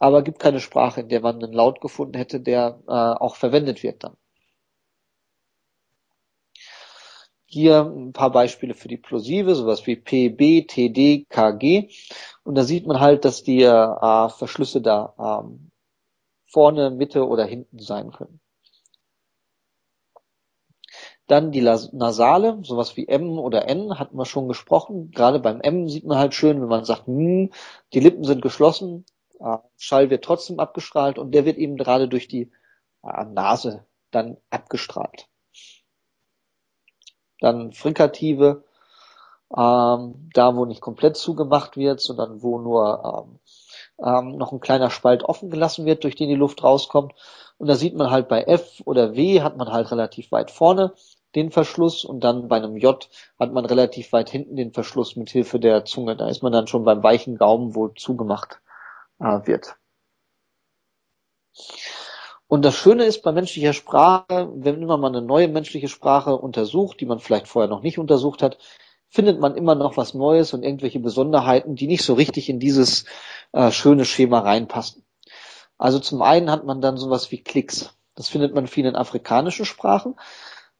aber 0.00 0.22
gibt 0.22 0.40
keine 0.40 0.60
Sprache, 0.60 1.02
in 1.02 1.08
der 1.08 1.20
man 1.20 1.42
einen 1.42 1.52
Laut 1.52 1.80
gefunden 1.80 2.16
hätte, 2.16 2.40
der 2.40 2.80
äh, 2.88 2.90
auch 2.90 3.36
verwendet 3.36 3.82
wird 3.82 4.02
dann. 4.04 4.16
Hier 7.44 7.82
ein 7.82 8.12
paar 8.12 8.30
Beispiele 8.30 8.74
für 8.74 8.88
die 8.88 8.96
Plosive, 8.96 9.54
sowas 9.56 9.86
wie 9.86 9.96
PB, 9.96 10.68
TD, 10.68 11.26
KG. 11.28 11.88
Und 12.44 12.54
da 12.54 12.62
sieht 12.62 12.86
man 12.86 13.00
halt, 13.00 13.24
dass 13.24 13.42
die 13.42 13.62
äh, 13.62 14.28
Verschlüsse 14.30 14.80
da 14.80 15.42
ähm, 15.44 15.70
vorne, 16.46 16.90
Mitte 16.90 17.26
oder 17.26 17.44
hinten 17.44 17.80
sein 17.80 18.12
können. 18.12 18.40
Dann 21.30 21.52
die 21.52 21.60
Nasale, 21.60 22.58
sowas 22.62 22.96
wie 22.96 23.06
M 23.06 23.38
oder 23.38 23.68
N, 23.68 23.98
hatten 23.98 24.16
wir 24.16 24.24
schon 24.24 24.48
gesprochen. 24.48 25.12
Gerade 25.12 25.38
beim 25.38 25.60
M 25.60 25.88
sieht 25.88 26.04
man 26.04 26.18
halt 26.18 26.34
schön, 26.34 26.60
wenn 26.60 26.68
man 26.68 26.84
sagt, 26.84 27.06
hm, 27.06 27.50
die 27.92 28.00
Lippen 28.00 28.24
sind 28.24 28.42
geschlossen, 28.42 29.04
äh, 29.38 29.58
Schall 29.76 30.10
wird 30.10 30.24
trotzdem 30.24 30.58
abgestrahlt 30.58 31.18
und 31.18 31.32
der 31.32 31.44
wird 31.44 31.56
eben 31.56 31.76
gerade 31.76 32.08
durch 32.08 32.26
die 32.28 32.50
äh, 33.04 33.24
Nase 33.24 33.84
dann 34.10 34.38
abgestrahlt 34.50 35.28
dann 37.40 37.72
Frikative, 37.72 38.64
ähm, 39.56 40.30
da 40.32 40.54
wo 40.54 40.64
nicht 40.64 40.80
komplett 40.80 41.16
zugemacht 41.16 41.76
wird, 41.76 42.00
sondern 42.00 42.42
wo 42.42 42.58
nur 42.58 43.26
ähm, 43.26 43.38
ähm, 44.06 44.36
noch 44.36 44.52
ein 44.52 44.60
kleiner 44.60 44.90
Spalt 44.90 45.24
offen 45.24 45.50
gelassen 45.50 45.86
wird, 45.86 46.04
durch 46.04 46.14
den 46.14 46.28
die 46.28 46.36
Luft 46.36 46.62
rauskommt. 46.62 47.14
Und 47.58 47.66
da 47.66 47.74
sieht 47.74 47.96
man 47.96 48.10
halt 48.10 48.28
bei 48.28 48.42
F 48.44 48.80
oder 48.84 49.16
W 49.16 49.42
hat 49.42 49.56
man 49.56 49.72
halt 49.72 49.90
relativ 49.90 50.30
weit 50.30 50.50
vorne 50.50 50.94
den 51.34 51.50
Verschluss 51.50 52.04
und 52.04 52.24
dann 52.24 52.48
bei 52.48 52.56
einem 52.56 52.76
J 52.76 53.08
hat 53.38 53.52
man 53.52 53.64
relativ 53.64 54.12
weit 54.12 54.30
hinten 54.30 54.56
den 54.56 54.72
Verschluss 54.72 55.16
mit 55.16 55.30
Hilfe 55.30 55.60
der 55.60 55.84
Zunge. 55.84 56.16
Da 56.16 56.28
ist 56.28 56.42
man 56.42 56.52
dann 56.52 56.66
schon 56.66 56.84
beim 56.84 57.02
weichen 57.02 57.36
Gaumen, 57.36 57.74
wo 57.74 57.88
zugemacht 57.88 58.60
äh, 59.20 59.46
wird. 59.46 59.76
Und 62.48 62.64
das 62.64 62.74
Schöne 62.74 63.04
ist 63.04 63.22
bei 63.22 63.30
menschlicher 63.30 63.72
Sprache, 63.72 64.50
wenn 64.54 64.84
man 64.84 65.00
mal 65.00 65.08
eine 65.08 65.22
neue 65.22 65.46
menschliche 65.46 65.88
Sprache 65.88 66.36
untersucht, 66.36 67.00
die 67.00 67.06
man 67.06 67.20
vielleicht 67.20 67.46
vorher 67.46 67.68
noch 67.68 67.82
nicht 67.82 67.98
untersucht 67.98 68.42
hat, 68.42 68.58
findet 69.08 69.38
man 69.40 69.56
immer 69.56 69.74
noch 69.74 69.96
was 69.96 70.14
Neues 70.14 70.52
und 70.52 70.64
irgendwelche 70.64 71.00
Besonderheiten, 71.00 71.76
die 71.76 71.86
nicht 71.86 72.04
so 72.04 72.14
richtig 72.14 72.48
in 72.48 72.58
dieses 72.58 73.04
äh, 73.52 73.70
schöne 73.70 74.04
Schema 74.04 74.40
reinpassen. 74.40 75.04
Also 75.78 75.98
zum 75.98 76.22
einen 76.22 76.50
hat 76.50 76.64
man 76.64 76.80
dann 76.80 76.96
sowas 76.96 77.30
wie 77.30 77.42
Klicks. 77.42 77.94
Das 78.14 78.28
findet 78.28 78.54
man 78.54 78.66
viel 78.66 78.86
in 78.86 78.96
afrikanischen 78.96 79.64
Sprachen. 79.64 80.16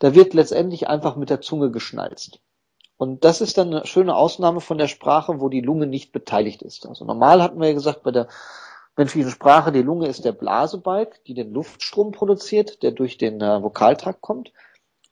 Da 0.01 0.15
wird 0.15 0.35
letztendlich 0.35 0.89
einfach 0.89 1.15
mit 1.15 1.31
der 1.31 1.41
Zunge 1.43 1.71
geschnalzt. 1.71 2.41
Und 2.97 3.25
das 3.25 3.41
ist 3.41 3.57
dann 3.57 3.69
eine 3.69 3.87
schöne 3.87 4.17
Ausnahme 4.17 4.61
von 4.61 4.77
der 4.77 4.89
Sprache, 4.89 5.41
wo 5.41 5.49
die 5.49 5.61
Lunge 5.61 5.87
nicht 5.87 6.11
beteiligt 6.11 6.63
ist. 6.63 6.87
Also 6.87 7.05
normal 7.05 7.43
hatten 7.43 7.61
wir 7.61 7.69
ja 7.69 7.75
gesagt, 7.75 8.03
bei 8.03 8.11
der 8.11 8.29
menschlichen 8.97 9.31
Sprache, 9.31 9.73
die 9.73 9.83
Lunge 9.83 10.09
ist 10.09 10.25
der 10.25 10.33
Blasebalg, 10.33 11.23
die 11.25 11.35
den 11.35 11.53
Luftstrom 11.53 12.13
produziert, 12.13 12.83
der 12.83 12.93
durch 12.93 13.19
den 13.19 13.41
äh, 13.41 13.63
Vokaltrakt 13.63 14.21
kommt. 14.21 14.53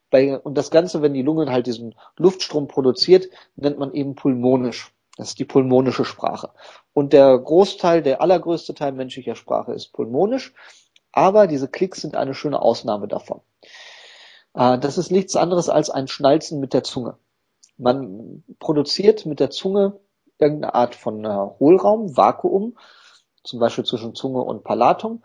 Bei, 0.09 0.39
und 0.39 0.57
das 0.57 0.71
Ganze, 0.71 1.01
wenn 1.01 1.13
die 1.13 1.21
Lunge 1.21 1.51
halt 1.51 1.67
diesen 1.67 1.95
Luftstrom 2.17 2.67
produziert, 2.67 3.27
nennt 3.55 3.77
man 3.77 3.93
eben 3.93 4.15
pulmonisch. 4.15 4.91
Das 5.17 5.29
ist 5.29 5.39
die 5.39 5.45
pulmonische 5.45 6.05
Sprache. 6.05 6.49
Und 6.93 7.13
der 7.13 7.37
Großteil, 7.37 8.01
der 8.01 8.21
allergrößte 8.21 8.73
Teil 8.73 8.91
menschlicher 8.93 9.35
Sprache 9.35 9.73
ist 9.73 9.93
pulmonisch, 9.93 10.53
aber 11.11 11.45
diese 11.45 11.67
Klicks 11.67 12.01
sind 12.01 12.15
eine 12.15 12.33
schöne 12.33 12.61
Ausnahme 12.61 13.07
davon. 13.07 13.41
Äh, 14.53 14.79
das 14.79 14.97
ist 14.97 15.11
nichts 15.11 15.35
anderes 15.35 15.69
als 15.69 15.89
ein 15.89 16.07
Schnalzen 16.07 16.59
mit 16.59 16.73
der 16.73 16.83
Zunge. 16.83 17.17
Man 17.77 18.43
produziert 18.59 19.25
mit 19.25 19.39
der 19.39 19.49
Zunge 19.49 19.99
irgendeine 20.37 20.73
Art 20.73 20.95
von 20.95 21.23
äh, 21.25 21.29
Hohlraum, 21.59 22.15
Vakuum, 22.15 22.77
zum 23.43 23.59
Beispiel 23.59 23.85
zwischen 23.85 24.15
Zunge 24.15 24.41
und 24.41 24.63
Palatum. 24.63 25.23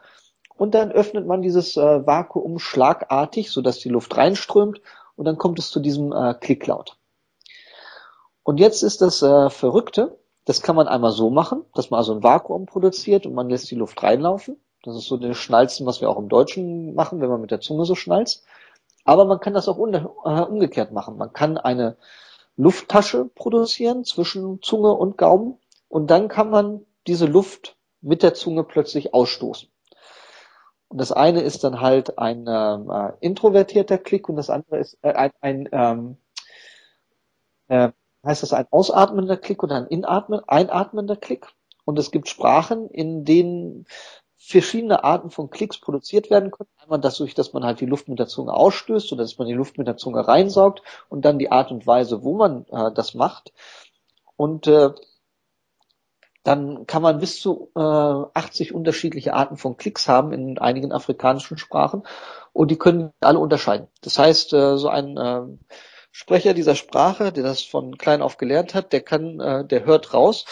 Und 0.56 0.74
dann 0.74 0.92
öffnet 0.92 1.26
man 1.26 1.42
dieses 1.42 1.76
äh, 1.76 2.06
Vakuum 2.06 2.58
schlagartig, 2.58 3.50
sodass 3.50 3.80
die 3.80 3.88
Luft 3.88 4.16
reinströmt 4.16 4.80
und 5.16 5.24
dann 5.24 5.38
kommt 5.38 5.58
es 5.58 5.70
zu 5.70 5.80
diesem 5.80 6.12
Klicklaut. 6.40 6.96
Und 8.42 8.58
jetzt 8.58 8.82
ist 8.82 9.00
das 9.00 9.18
Verrückte, 9.20 10.18
das 10.44 10.60
kann 10.60 10.74
man 10.74 10.88
einmal 10.88 11.12
so 11.12 11.30
machen, 11.30 11.64
dass 11.74 11.90
man 11.90 11.98
also 11.98 12.14
ein 12.14 12.22
Vakuum 12.24 12.66
produziert 12.66 13.24
und 13.24 13.34
man 13.34 13.48
lässt 13.48 13.70
die 13.70 13.76
Luft 13.76 14.02
reinlaufen. 14.02 14.56
Das 14.82 14.96
ist 14.96 15.06
so 15.06 15.16
das 15.16 15.36
Schnalzen, 15.38 15.86
was 15.86 16.00
wir 16.00 16.10
auch 16.10 16.18
im 16.18 16.28
Deutschen 16.28 16.94
machen, 16.94 17.20
wenn 17.20 17.30
man 17.30 17.40
mit 17.40 17.50
der 17.50 17.60
Zunge 17.60 17.84
so 17.84 17.94
schnalzt. 17.94 18.44
Aber 19.04 19.26
man 19.26 19.40
kann 19.40 19.54
das 19.54 19.68
auch 19.68 19.78
äh, 19.78 20.40
umgekehrt 20.40 20.92
machen. 20.92 21.16
Man 21.16 21.32
kann 21.32 21.58
eine 21.58 21.96
Lufttasche 22.56 23.26
produzieren 23.26 24.04
zwischen 24.04 24.62
Zunge 24.62 24.92
und 24.92 25.18
Gaumen 25.18 25.58
und 25.88 26.10
dann 26.10 26.28
kann 26.28 26.50
man 26.50 26.86
diese 27.06 27.26
Luft 27.26 27.76
mit 28.00 28.22
der 28.22 28.34
Zunge 28.34 28.64
plötzlich 28.64 29.12
ausstoßen. 29.12 29.68
Und 30.88 31.00
das 31.00 31.12
eine 31.12 31.40
ist 31.40 31.64
dann 31.64 31.80
halt 31.80 32.18
ein 32.18 32.46
äh, 32.46 33.12
introvertierter 33.20 33.98
Klick 33.98 34.28
und 34.28 34.36
das 34.36 34.50
andere 34.50 34.78
ist 34.78 34.98
äh, 35.02 35.12
ein, 35.12 35.32
ein 35.40 35.68
ähm, 35.72 36.16
äh, 37.68 37.90
heißt 38.24 38.42
das 38.42 38.52
ein 38.52 38.66
ausatmender 38.70 39.36
Klick 39.36 39.62
oder 39.62 39.76
ein 39.76 39.86
inatmen, 39.86 40.40
einatmender 40.46 41.16
Klick. 41.16 41.46
Und 41.84 41.98
es 41.98 42.10
gibt 42.10 42.28
Sprachen, 42.28 42.88
in 42.88 43.24
denen 43.24 43.86
verschiedene 44.46 45.04
Arten 45.04 45.30
von 45.30 45.48
Klicks 45.48 45.78
produziert 45.78 46.28
werden 46.28 46.50
können. 46.50 46.68
Einmal 46.76 47.00
dadurch, 47.00 47.34
dass 47.34 47.54
man 47.54 47.64
halt 47.64 47.80
die 47.80 47.86
Luft 47.86 48.08
mit 48.08 48.18
der 48.18 48.26
Zunge 48.26 48.52
ausstößt 48.52 49.10
oder 49.12 49.22
dass 49.22 49.38
man 49.38 49.48
die 49.48 49.54
Luft 49.54 49.78
mit 49.78 49.86
der 49.86 49.96
Zunge 49.96 50.26
reinsaugt 50.28 50.82
und 51.08 51.24
dann 51.24 51.38
die 51.38 51.50
Art 51.50 51.70
und 51.70 51.86
Weise, 51.86 52.22
wo 52.22 52.34
man 52.36 52.66
äh, 52.70 52.92
das 52.92 53.14
macht. 53.14 53.54
Und 54.36 54.66
äh, 54.66 54.90
dann 56.42 56.86
kann 56.86 57.00
man 57.00 57.20
bis 57.20 57.40
zu 57.40 57.70
äh, 57.74 57.80
80 57.80 58.74
unterschiedliche 58.74 59.32
Arten 59.32 59.56
von 59.56 59.78
Klicks 59.78 60.08
haben 60.08 60.32
in 60.32 60.58
einigen 60.58 60.92
afrikanischen 60.92 61.56
Sprachen 61.56 62.02
und 62.52 62.70
die 62.70 62.76
können 62.76 63.12
alle 63.20 63.38
unterscheiden. 63.38 63.88
Das 64.02 64.18
heißt, 64.18 64.52
äh, 64.52 64.76
so 64.76 64.88
ein 64.88 65.16
äh, 65.16 65.42
Sprecher 66.12 66.52
dieser 66.52 66.74
Sprache, 66.74 67.32
der 67.32 67.44
das 67.44 67.62
von 67.62 67.96
klein 67.96 68.20
auf 68.20 68.36
gelernt 68.36 68.74
hat, 68.74 68.92
der 68.92 69.00
kann, 69.00 69.40
äh, 69.40 69.64
der 69.64 69.86
hört 69.86 70.12
raus, 70.12 70.44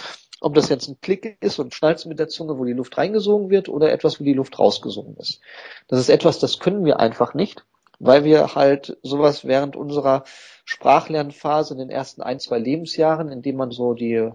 ob 0.42 0.54
das 0.54 0.68
jetzt 0.68 0.88
ein 0.88 1.00
Klick 1.00 1.36
ist 1.40 1.58
und 1.58 1.74
Schnalzen 1.74 2.08
mit 2.08 2.18
der 2.18 2.28
Zunge, 2.28 2.58
wo 2.58 2.64
die 2.64 2.72
Luft 2.72 2.98
reingesogen 2.98 3.50
wird 3.50 3.68
oder 3.68 3.92
etwas, 3.92 4.20
wo 4.20 4.24
die 4.24 4.34
Luft 4.34 4.58
rausgesogen 4.58 5.16
ist. 5.16 5.40
Das 5.88 6.00
ist 6.00 6.08
etwas, 6.08 6.38
das 6.38 6.58
können 6.58 6.84
wir 6.84 7.00
einfach 7.00 7.34
nicht, 7.34 7.64
weil 7.98 8.24
wir 8.24 8.54
halt 8.54 8.98
sowas 9.02 9.44
während 9.44 9.76
unserer 9.76 10.24
Sprachlernphase 10.64 11.74
in 11.74 11.78
den 11.78 11.90
ersten 11.90 12.22
ein, 12.22 12.40
zwei 12.40 12.58
Lebensjahren, 12.58 13.30
in 13.30 13.42
dem 13.42 13.56
man 13.56 13.70
so 13.70 13.94
die 13.94 14.30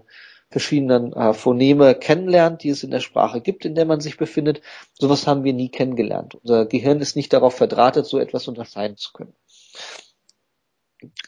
verschiedenen 0.50 1.12
äh, 1.12 1.34
Phoneme 1.34 1.94
kennenlernt, 1.94 2.62
die 2.62 2.70
es 2.70 2.82
in 2.82 2.90
der 2.90 3.00
Sprache 3.00 3.40
gibt, 3.40 3.64
in 3.64 3.74
der 3.74 3.84
man 3.84 4.00
sich 4.00 4.16
befindet. 4.16 4.62
Sowas 4.94 5.26
haben 5.26 5.44
wir 5.44 5.52
nie 5.52 5.68
kennengelernt. 5.68 6.36
Unser 6.36 6.64
Gehirn 6.66 7.00
ist 7.00 7.16
nicht 7.16 7.32
darauf 7.32 7.54
verdrahtet, 7.54 8.06
so 8.06 8.18
etwas 8.18 8.48
unterscheiden 8.48 8.96
zu 8.96 9.12
können. 9.12 9.34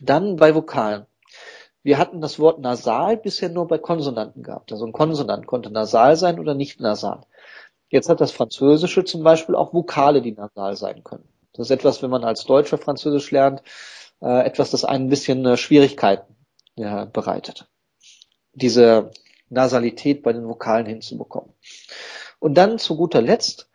Dann 0.00 0.36
bei 0.36 0.54
Vokalen. 0.54 1.06
Wir 1.82 1.98
hatten 1.98 2.20
das 2.20 2.38
Wort 2.38 2.60
nasal 2.60 3.16
bisher 3.16 3.48
nur 3.48 3.66
bei 3.66 3.78
Konsonanten 3.78 4.42
gehabt. 4.42 4.70
Also 4.72 4.84
ein 4.84 4.92
Konsonant 4.92 5.46
konnte 5.46 5.70
nasal 5.70 6.16
sein 6.16 6.38
oder 6.38 6.54
nicht 6.54 6.80
nasal. 6.80 7.22
Jetzt 7.88 8.08
hat 8.08 8.20
das 8.20 8.32
Französische 8.32 9.04
zum 9.04 9.22
Beispiel 9.22 9.54
auch 9.54 9.72
Vokale, 9.72 10.22
die 10.22 10.32
nasal 10.32 10.76
sein 10.76 11.02
können. 11.02 11.28
Das 11.52 11.66
ist 11.66 11.70
etwas, 11.70 12.02
wenn 12.02 12.10
man 12.10 12.24
als 12.24 12.44
Deutscher 12.44 12.78
Französisch 12.78 13.30
lernt, 13.30 13.62
äh, 14.20 14.46
etwas, 14.46 14.70
das 14.70 14.84
einen 14.84 15.06
ein 15.06 15.10
bisschen 15.10 15.44
äh, 15.44 15.56
Schwierigkeiten 15.56 16.36
ja, 16.76 17.06
bereitet. 17.06 17.68
Diese 18.52 19.10
Nasalität 19.48 20.22
bei 20.22 20.32
den 20.32 20.46
Vokalen 20.46 20.86
hinzubekommen. 20.86 21.52
Und 22.38 22.54
dann 22.54 22.78
zu 22.78 22.96
guter 22.96 23.20
Letzt, 23.20 23.68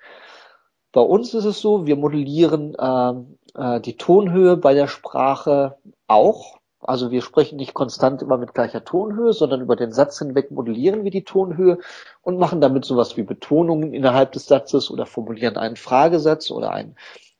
bei 0.91 1.01
uns 1.01 1.33
ist 1.33 1.45
es 1.45 1.59
so, 1.59 1.85
wir 1.85 1.97
modellieren 1.97 2.73
äh, 2.75 3.13
äh, 3.61 3.81
die 3.81 3.97
Tonhöhe 3.97 4.55
bei 4.55 4.73
der 4.73 4.87
Sprache 4.87 5.77
auch 6.07 6.59
also 6.87 7.11
wir 7.11 7.21
sprechen 7.21 7.57
nicht 7.57 7.73
konstant 7.73 8.21
immer 8.21 8.37
mit 8.37 8.53
gleicher 8.53 8.83
Tonhöhe, 8.83 9.33
sondern 9.33 9.61
über 9.61 9.75
den 9.75 9.91
Satz 9.91 10.19
hinweg 10.19 10.51
modellieren 10.51 11.03
wir 11.03 11.11
die 11.11 11.23
Tonhöhe 11.23 11.79
und 12.21 12.37
machen 12.37 12.61
damit 12.61 12.85
sowas 12.85 13.17
wie 13.17 13.23
Betonungen 13.23 13.93
innerhalb 13.93 14.31
des 14.31 14.45
Satzes 14.45 14.91
oder 14.91 15.05
formulieren 15.05 15.57
einen 15.57 15.75
Fragesatz 15.75 16.51
oder 16.51 16.71
einen 16.71 16.95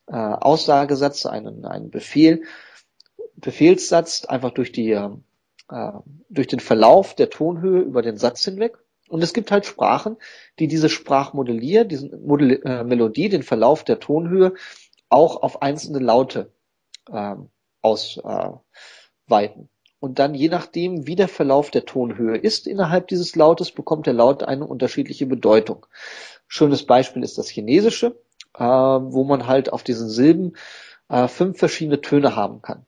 äh, 0.07 0.15
Aussagesatz, 0.15 1.25
einen, 1.25 1.65
einen 1.65 1.89
Befehl, 1.89 2.43
Befehlssatz 3.35 4.25
einfach 4.25 4.51
durch 4.51 4.71
die 4.71 4.91
äh, 4.91 5.09
durch 6.29 6.47
den 6.47 6.59
Verlauf 6.59 7.15
der 7.15 7.29
Tonhöhe 7.29 7.81
über 7.81 8.01
den 8.01 8.17
Satz 8.17 8.43
hinweg. 8.43 8.77
Und 9.07 9.23
es 9.23 9.33
gibt 9.33 9.51
halt 9.51 9.65
Sprachen, 9.65 10.17
die 10.59 10.67
diese 10.67 10.89
Sprachmodellier, 10.89 11.85
diesen 11.85 12.25
Modell, 12.25 12.61
äh, 12.65 12.83
Melodie, 12.83 13.29
den 13.29 13.43
Verlauf 13.43 13.83
der 13.83 13.99
Tonhöhe 13.99 14.53
auch 15.09 15.41
auf 15.43 15.61
einzelne 15.61 15.99
Laute 15.99 16.51
äh, 17.11 17.35
aus 17.81 18.17
äh, 18.17 18.49
weiten. 19.27 19.69
Und 19.99 20.19
dann 20.19 20.35
je 20.35 20.49
nachdem, 20.49 21.07
wie 21.07 21.15
der 21.15 21.27
Verlauf 21.27 21.71
der 21.71 21.85
Tonhöhe 21.85 22.37
ist 22.37 22.67
innerhalb 22.67 23.07
dieses 23.07 23.35
Lautes, 23.35 23.71
bekommt 23.71 24.05
der 24.05 24.13
Laut 24.13 24.43
eine 24.43 24.65
unterschiedliche 24.65 25.25
Bedeutung. 25.25 25.85
Schönes 26.47 26.85
Beispiel 26.85 27.23
ist 27.23 27.37
das 27.37 27.49
Chinesische, 27.49 28.15
äh, 28.53 28.63
wo 28.63 29.23
man 29.23 29.47
halt 29.47 29.73
auf 29.73 29.83
diesen 29.83 30.09
Silben 30.09 30.55
äh, 31.09 31.27
fünf 31.27 31.57
verschiedene 31.57 32.01
Töne 32.01 32.35
haben 32.35 32.61
kann. 32.61 32.85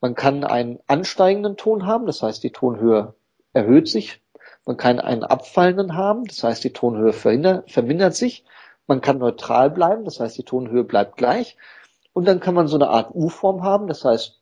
Man 0.00 0.14
kann 0.14 0.44
einen 0.44 0.78
ansteigenden 0.86 1.56
Ton 1.56 1.86
haben, 1.86 2.06
das 2.06 2.22
heißt 2.22 2.42
die 2.42 2.52
Tonhöhe 2.52 3.14
erhöht 3.52 3.88
sich. 3.88 4.22
Man 4.64 4.76
kann 4.76 5.00
einen 5.00 5.24
abfallenden 5.24 5.96
haben, 5.96 6.24
das 6.26 6.42
heißt 6.42 6.62
die 6.62 6.72
Tonhöhe 6.72 7.12
vermindert 7.12 8.14
sich. 8.14 8.44
Man 8.86 9.00
kann 9.00 9.18
neutral 9.18 9.70
bleiben, 9.70 10.04
das 10.04 10.20
heißt 10.20 10.38
die 10.38 10.44
Tonhöhe 10.44 10.84
bleibt 10.84 11.16
gleich. 11.16 11.56
Und 12.12 12.26
dann 12.26 12.40
kann 12.40 12.54
man 12.54 12.68
so 12.68 12.76
eine 12.76 12.88
Art 12.88 13.14
U-Form 13.14 13.62
haben, 13.62 13.86
das 13.86 14.04
heißt 14.04 14.40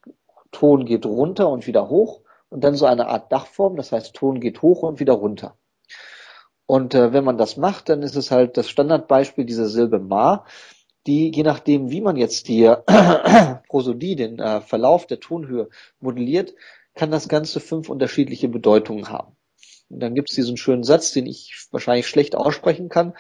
Ton 0.57 0.87
geht 0.87 1.05
runter 1.05 1.51
und 1.51 1.67
wieder 1.67 1.91
hoch 1.91 2.23
und 2.49 2.65
dann 2.65 2.77
so 2.77 2.87
eine 2.87 3.09
Art 3.09 3.31
Dachform, 3.31 3.77
das 3.77 3.93
heißt 3.93 4.15
Ton 4.15 4.41
geht 4.41 4.63
hoch 4.63 4.83
und 4.83 5.01
wieder 5.01 5.13
runter. 5.13 5.59
Und 6.65 6.95
äh, 6.95 7.13
wenn 7.13 7.25
man 7.25 7.37
das 7.37 7.59
macht, 7.59 7.91
dann 7.91 8.03
ist 8.03 8.17
es 8.17 8.31
halt 8.31 8.57
das 8.57 8.71
Standardbeispiel 8.71 9.45
dieser 9.45 9.67
Silbe 9.67 10.01
Ma, 10.01 10.47
die 11.07 11.31
je 11.31 11.43
nachdem, 11.43 11.91
wie 11.91 12.01
man 12.01 12.17
jetzt 12.17 12.49
die 12.49 12.65
Prosodie, 13.69 14.17
den 14.17 14.39
äh, 14.39 14.63
Verlauf 14.63 15.07
der 15.07 15.21
Tonhöhe 15.21 15.69
modelliert, 16.01 16.55
kann 16.95 17.11
das 17.11 17.29
Ganze 17.29 17.61
fünf 17.61 17.91
unterschiedliche 17.91 18.49
Bedeutungen 18.49 19.11
haben. 19.11 19.37
Und 19.91 20.01
dann 20.01 20.15
gibt 20.15 20.31
es 20.31 20.37
diesen 20.37 20.57
schönen 20.57 20.85
Satz, 20.85 21.13
den 21.13 21.27
ich 21.27 21.69
wahrscheinlich 21.71 22.09
schlecht 22.09 22.35
aussprechen 22.35 22.89
kann. 22.89 23.13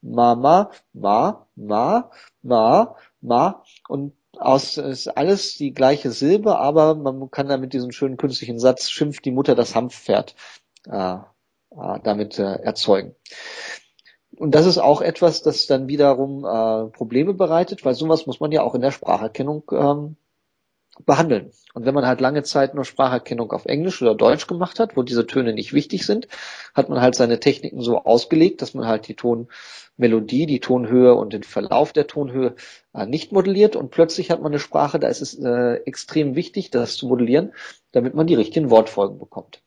Ma, 0.00 0.34
ma, 0.34 0.72
ma, 0.92 1.46
ma, 1.54 2.10
ma, 2.42 2.96
ma. 3.20 3.64
Und 3.88 4.14
aus 4.38 4.76
ist 4.76 5.08
alles 5.08 5.56
die 5.56 5.74
gleiche 5.74 6.10
Silbe, 6.10 6.58
aber 6.58 6.94
man 6.94 7.30
kann 7.30 7.48
damit 7.48 7.72
diesen 7.72 7.92
schönen 7.92 8.16
künstlichen 8.16 8.58
Satz 8.58 8.90
schimpft 8.90 9.24
die 9.24 9.30
Mutter 9.30 9.54
das 9.54 9.74
Hanfpferd 9.74 10.34
äh, 10.88 11.14
äh, 11.14 12.00
damit 12.02 12.38
äh, 12.38 12.54
erzeugen. 12.56 13.14
Und 14.36 14.54
das 14.54 14.66
ist 14.66 14.78
auch 14.78 15.02
etwas, 15.02 15.42
das 15.42 15.66
dann 15.66 15.88
wiederum 15.88 16.44
äh, 16.44 16.90
Probleme 16.90 17.34
bereitet, 17.34 17.84
weil 17.84 17.94
sowas 17.94 18.26
muss 18.26 18.40
man 18.40 18.50
ja 18.50 18.62
auch 18.62 18.74
in 18.74 18.80
der 18.80 18.90
Spracherkennung 18.90 19.64
ähm, 19.72 20.16
behandeln. 21.04 21.52
Und 21.74 21.84
wenn 21.86 21.94
man 21.94 22.06
halt 22.06 22.20
lange 22.20 22.42
Zeit 22.42 22.74
nur 22.74 22.84
Spracherkennung 22.84 23.52
auf 23.52 23.66
Englisch 23.66 24.02
oder 24.02 24.14
Deutsch 24.14 24.46
gemacht 24.46 24.78
hat, 24.78 24.96
wo 24.96 25.02
diese 25.02 25.26
Töne 25.26 25.52
nicht 25.52 25.72
wichtig 25.72 26.06
sind, 26.06 26.28
hat 26.74 26.88
man 26.88 27.00
halt 27.00 27.14
seine 27.14 27.40
Techniken 27.40 27.80
so 27.82 27.98
ausgelegt, 27.98 28.62
dass 28.62 28.74
man 28.74 28.86
halt 28.86 29.08
die 29.08 29.14
Tonmelodie, 29.96 30.46
die 30.46 30.60
Tonhöhe 30.60 31.14
und 31.14 31.32
den 31.32 31.42
Verlauf 31.42 31.92
der 31.92 32.06
Tonhöhe 32.06 32.54
äh, 32.94 33.06
nicht 33.06 33.32
modelliert 33.32 33.76
und 33.76 33.90
plötzlich 33.90 34.30
hat 34.30 34.42
man 34.42 34.52
eine 34.52 34.58
Sprache, 34.58 34.98
da 34.98 35.08
ist 35.08 35.20
es 35.20 35.38
äh, 35.38 35.74
extrem 35.84 36.34
wichtig, 36.34 36.70
das 36.70 36.96
zu 36.96 37.06
modellieren, 37.06 37.52
damit 37.92 38.14
man 38.14 38.26
die 38.26 38.34
richtigen 38.34 38.70
Wortfolgen 38.70 39.18
bekommt. 39.18 39.62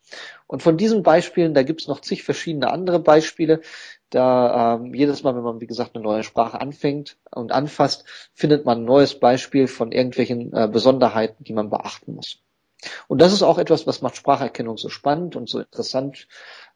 Und 0.47 0.61
von 0.63 0.77
diesen 0.77 1.03
Beispielen, 1.03 1.53
da 1.53 1.63
gibt 1.63 1.81
es 1.81 1.87
noch 1.87 2.01
zig 2.01 2.23
verschiedene 2.23 2.71
andere 2.71 2.99
Beispiele, 2.99 3.61
da 4.09 4.75
ähm, 4.75 4.93
jedes 4.93 5.23
Mal, 5.23 5.35
wenn 5.35 5.43
man, 5.43 5.61
wie 5.61 5.67
gesagt, 5.67 5.95
eine 5.95 6.03
neue 6.03 6.23
Sprache 6.23 6.59
anfängt 6.59 7.17
und 7.31 7.51
anfasst, 7.51 8.05
findet 8.33 8.65
man 8.65 8.79
ein 8.79 8.85
neues 8.85 9.19
Beispiel 9.19 9.67
von 9.67 9.91
irgendwelchen 9.91 10.53
äh, 10.53 10.67
Besonderheiten, 10.71 11.43
die 11.43 11.53
man 11.53 11.69
beachten 11.69 12.13
muss. 12.13 12.41
Und 13.07 13.21
das 13.21 13.33
ist 13.33 13.41
auch 13.41 13.57
etwas, 13.57 13.87
was 13.87 14.01
macht 14.01 14.15
Spracherkennung 14.15 14.77
so 14.77 14.89
spannend 14.89 15.35
und 15.35 15.49
so 15.49 15.59
interessant 15.59 16.27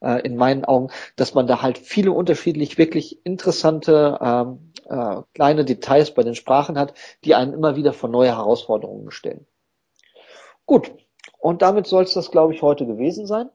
äh, 0.01 0.21
in 0.21 0.35
meinen 0.35 0.65
Augen, 0.65 0.89
dass 1.15 1.33
man 1.33 1.47
da 1.47 1.61
halt 1.61 1.77
viele 1.77 2.11
unterschiedlich 2.11 2.77
wirklich 2.77 3.25
interessante 3.25 4.19
ähm, 4.21 4.73
äh, 4.89 5.21
kleine 5.33 5.65
Details 5.65 6.13
bei 6.13 6.23
den 6.23 6.35
Sprachen 6.35 6.77
hat, 6.77 6.93
die 7.23 7.35
einen 7.35 7.53
immer 7.53 7.75
wieder 7.75 7.93
vor 7.93 8.09
neue 8.09 8.35
Herausforderungen 8.35 9.11
stellen. 9.11 9.45
Gut, 10.65 10.91
und 11.39 11.61
damit 11.61 11.87
soll 11.87 12.03
es 12.03 12.13
das, 12.13 12.31
glaube 12.31 12.53
ich, 12.53 12.61
heute 12.61 12.85
gewesen 12.85 13.25
sein. 13.25 13.49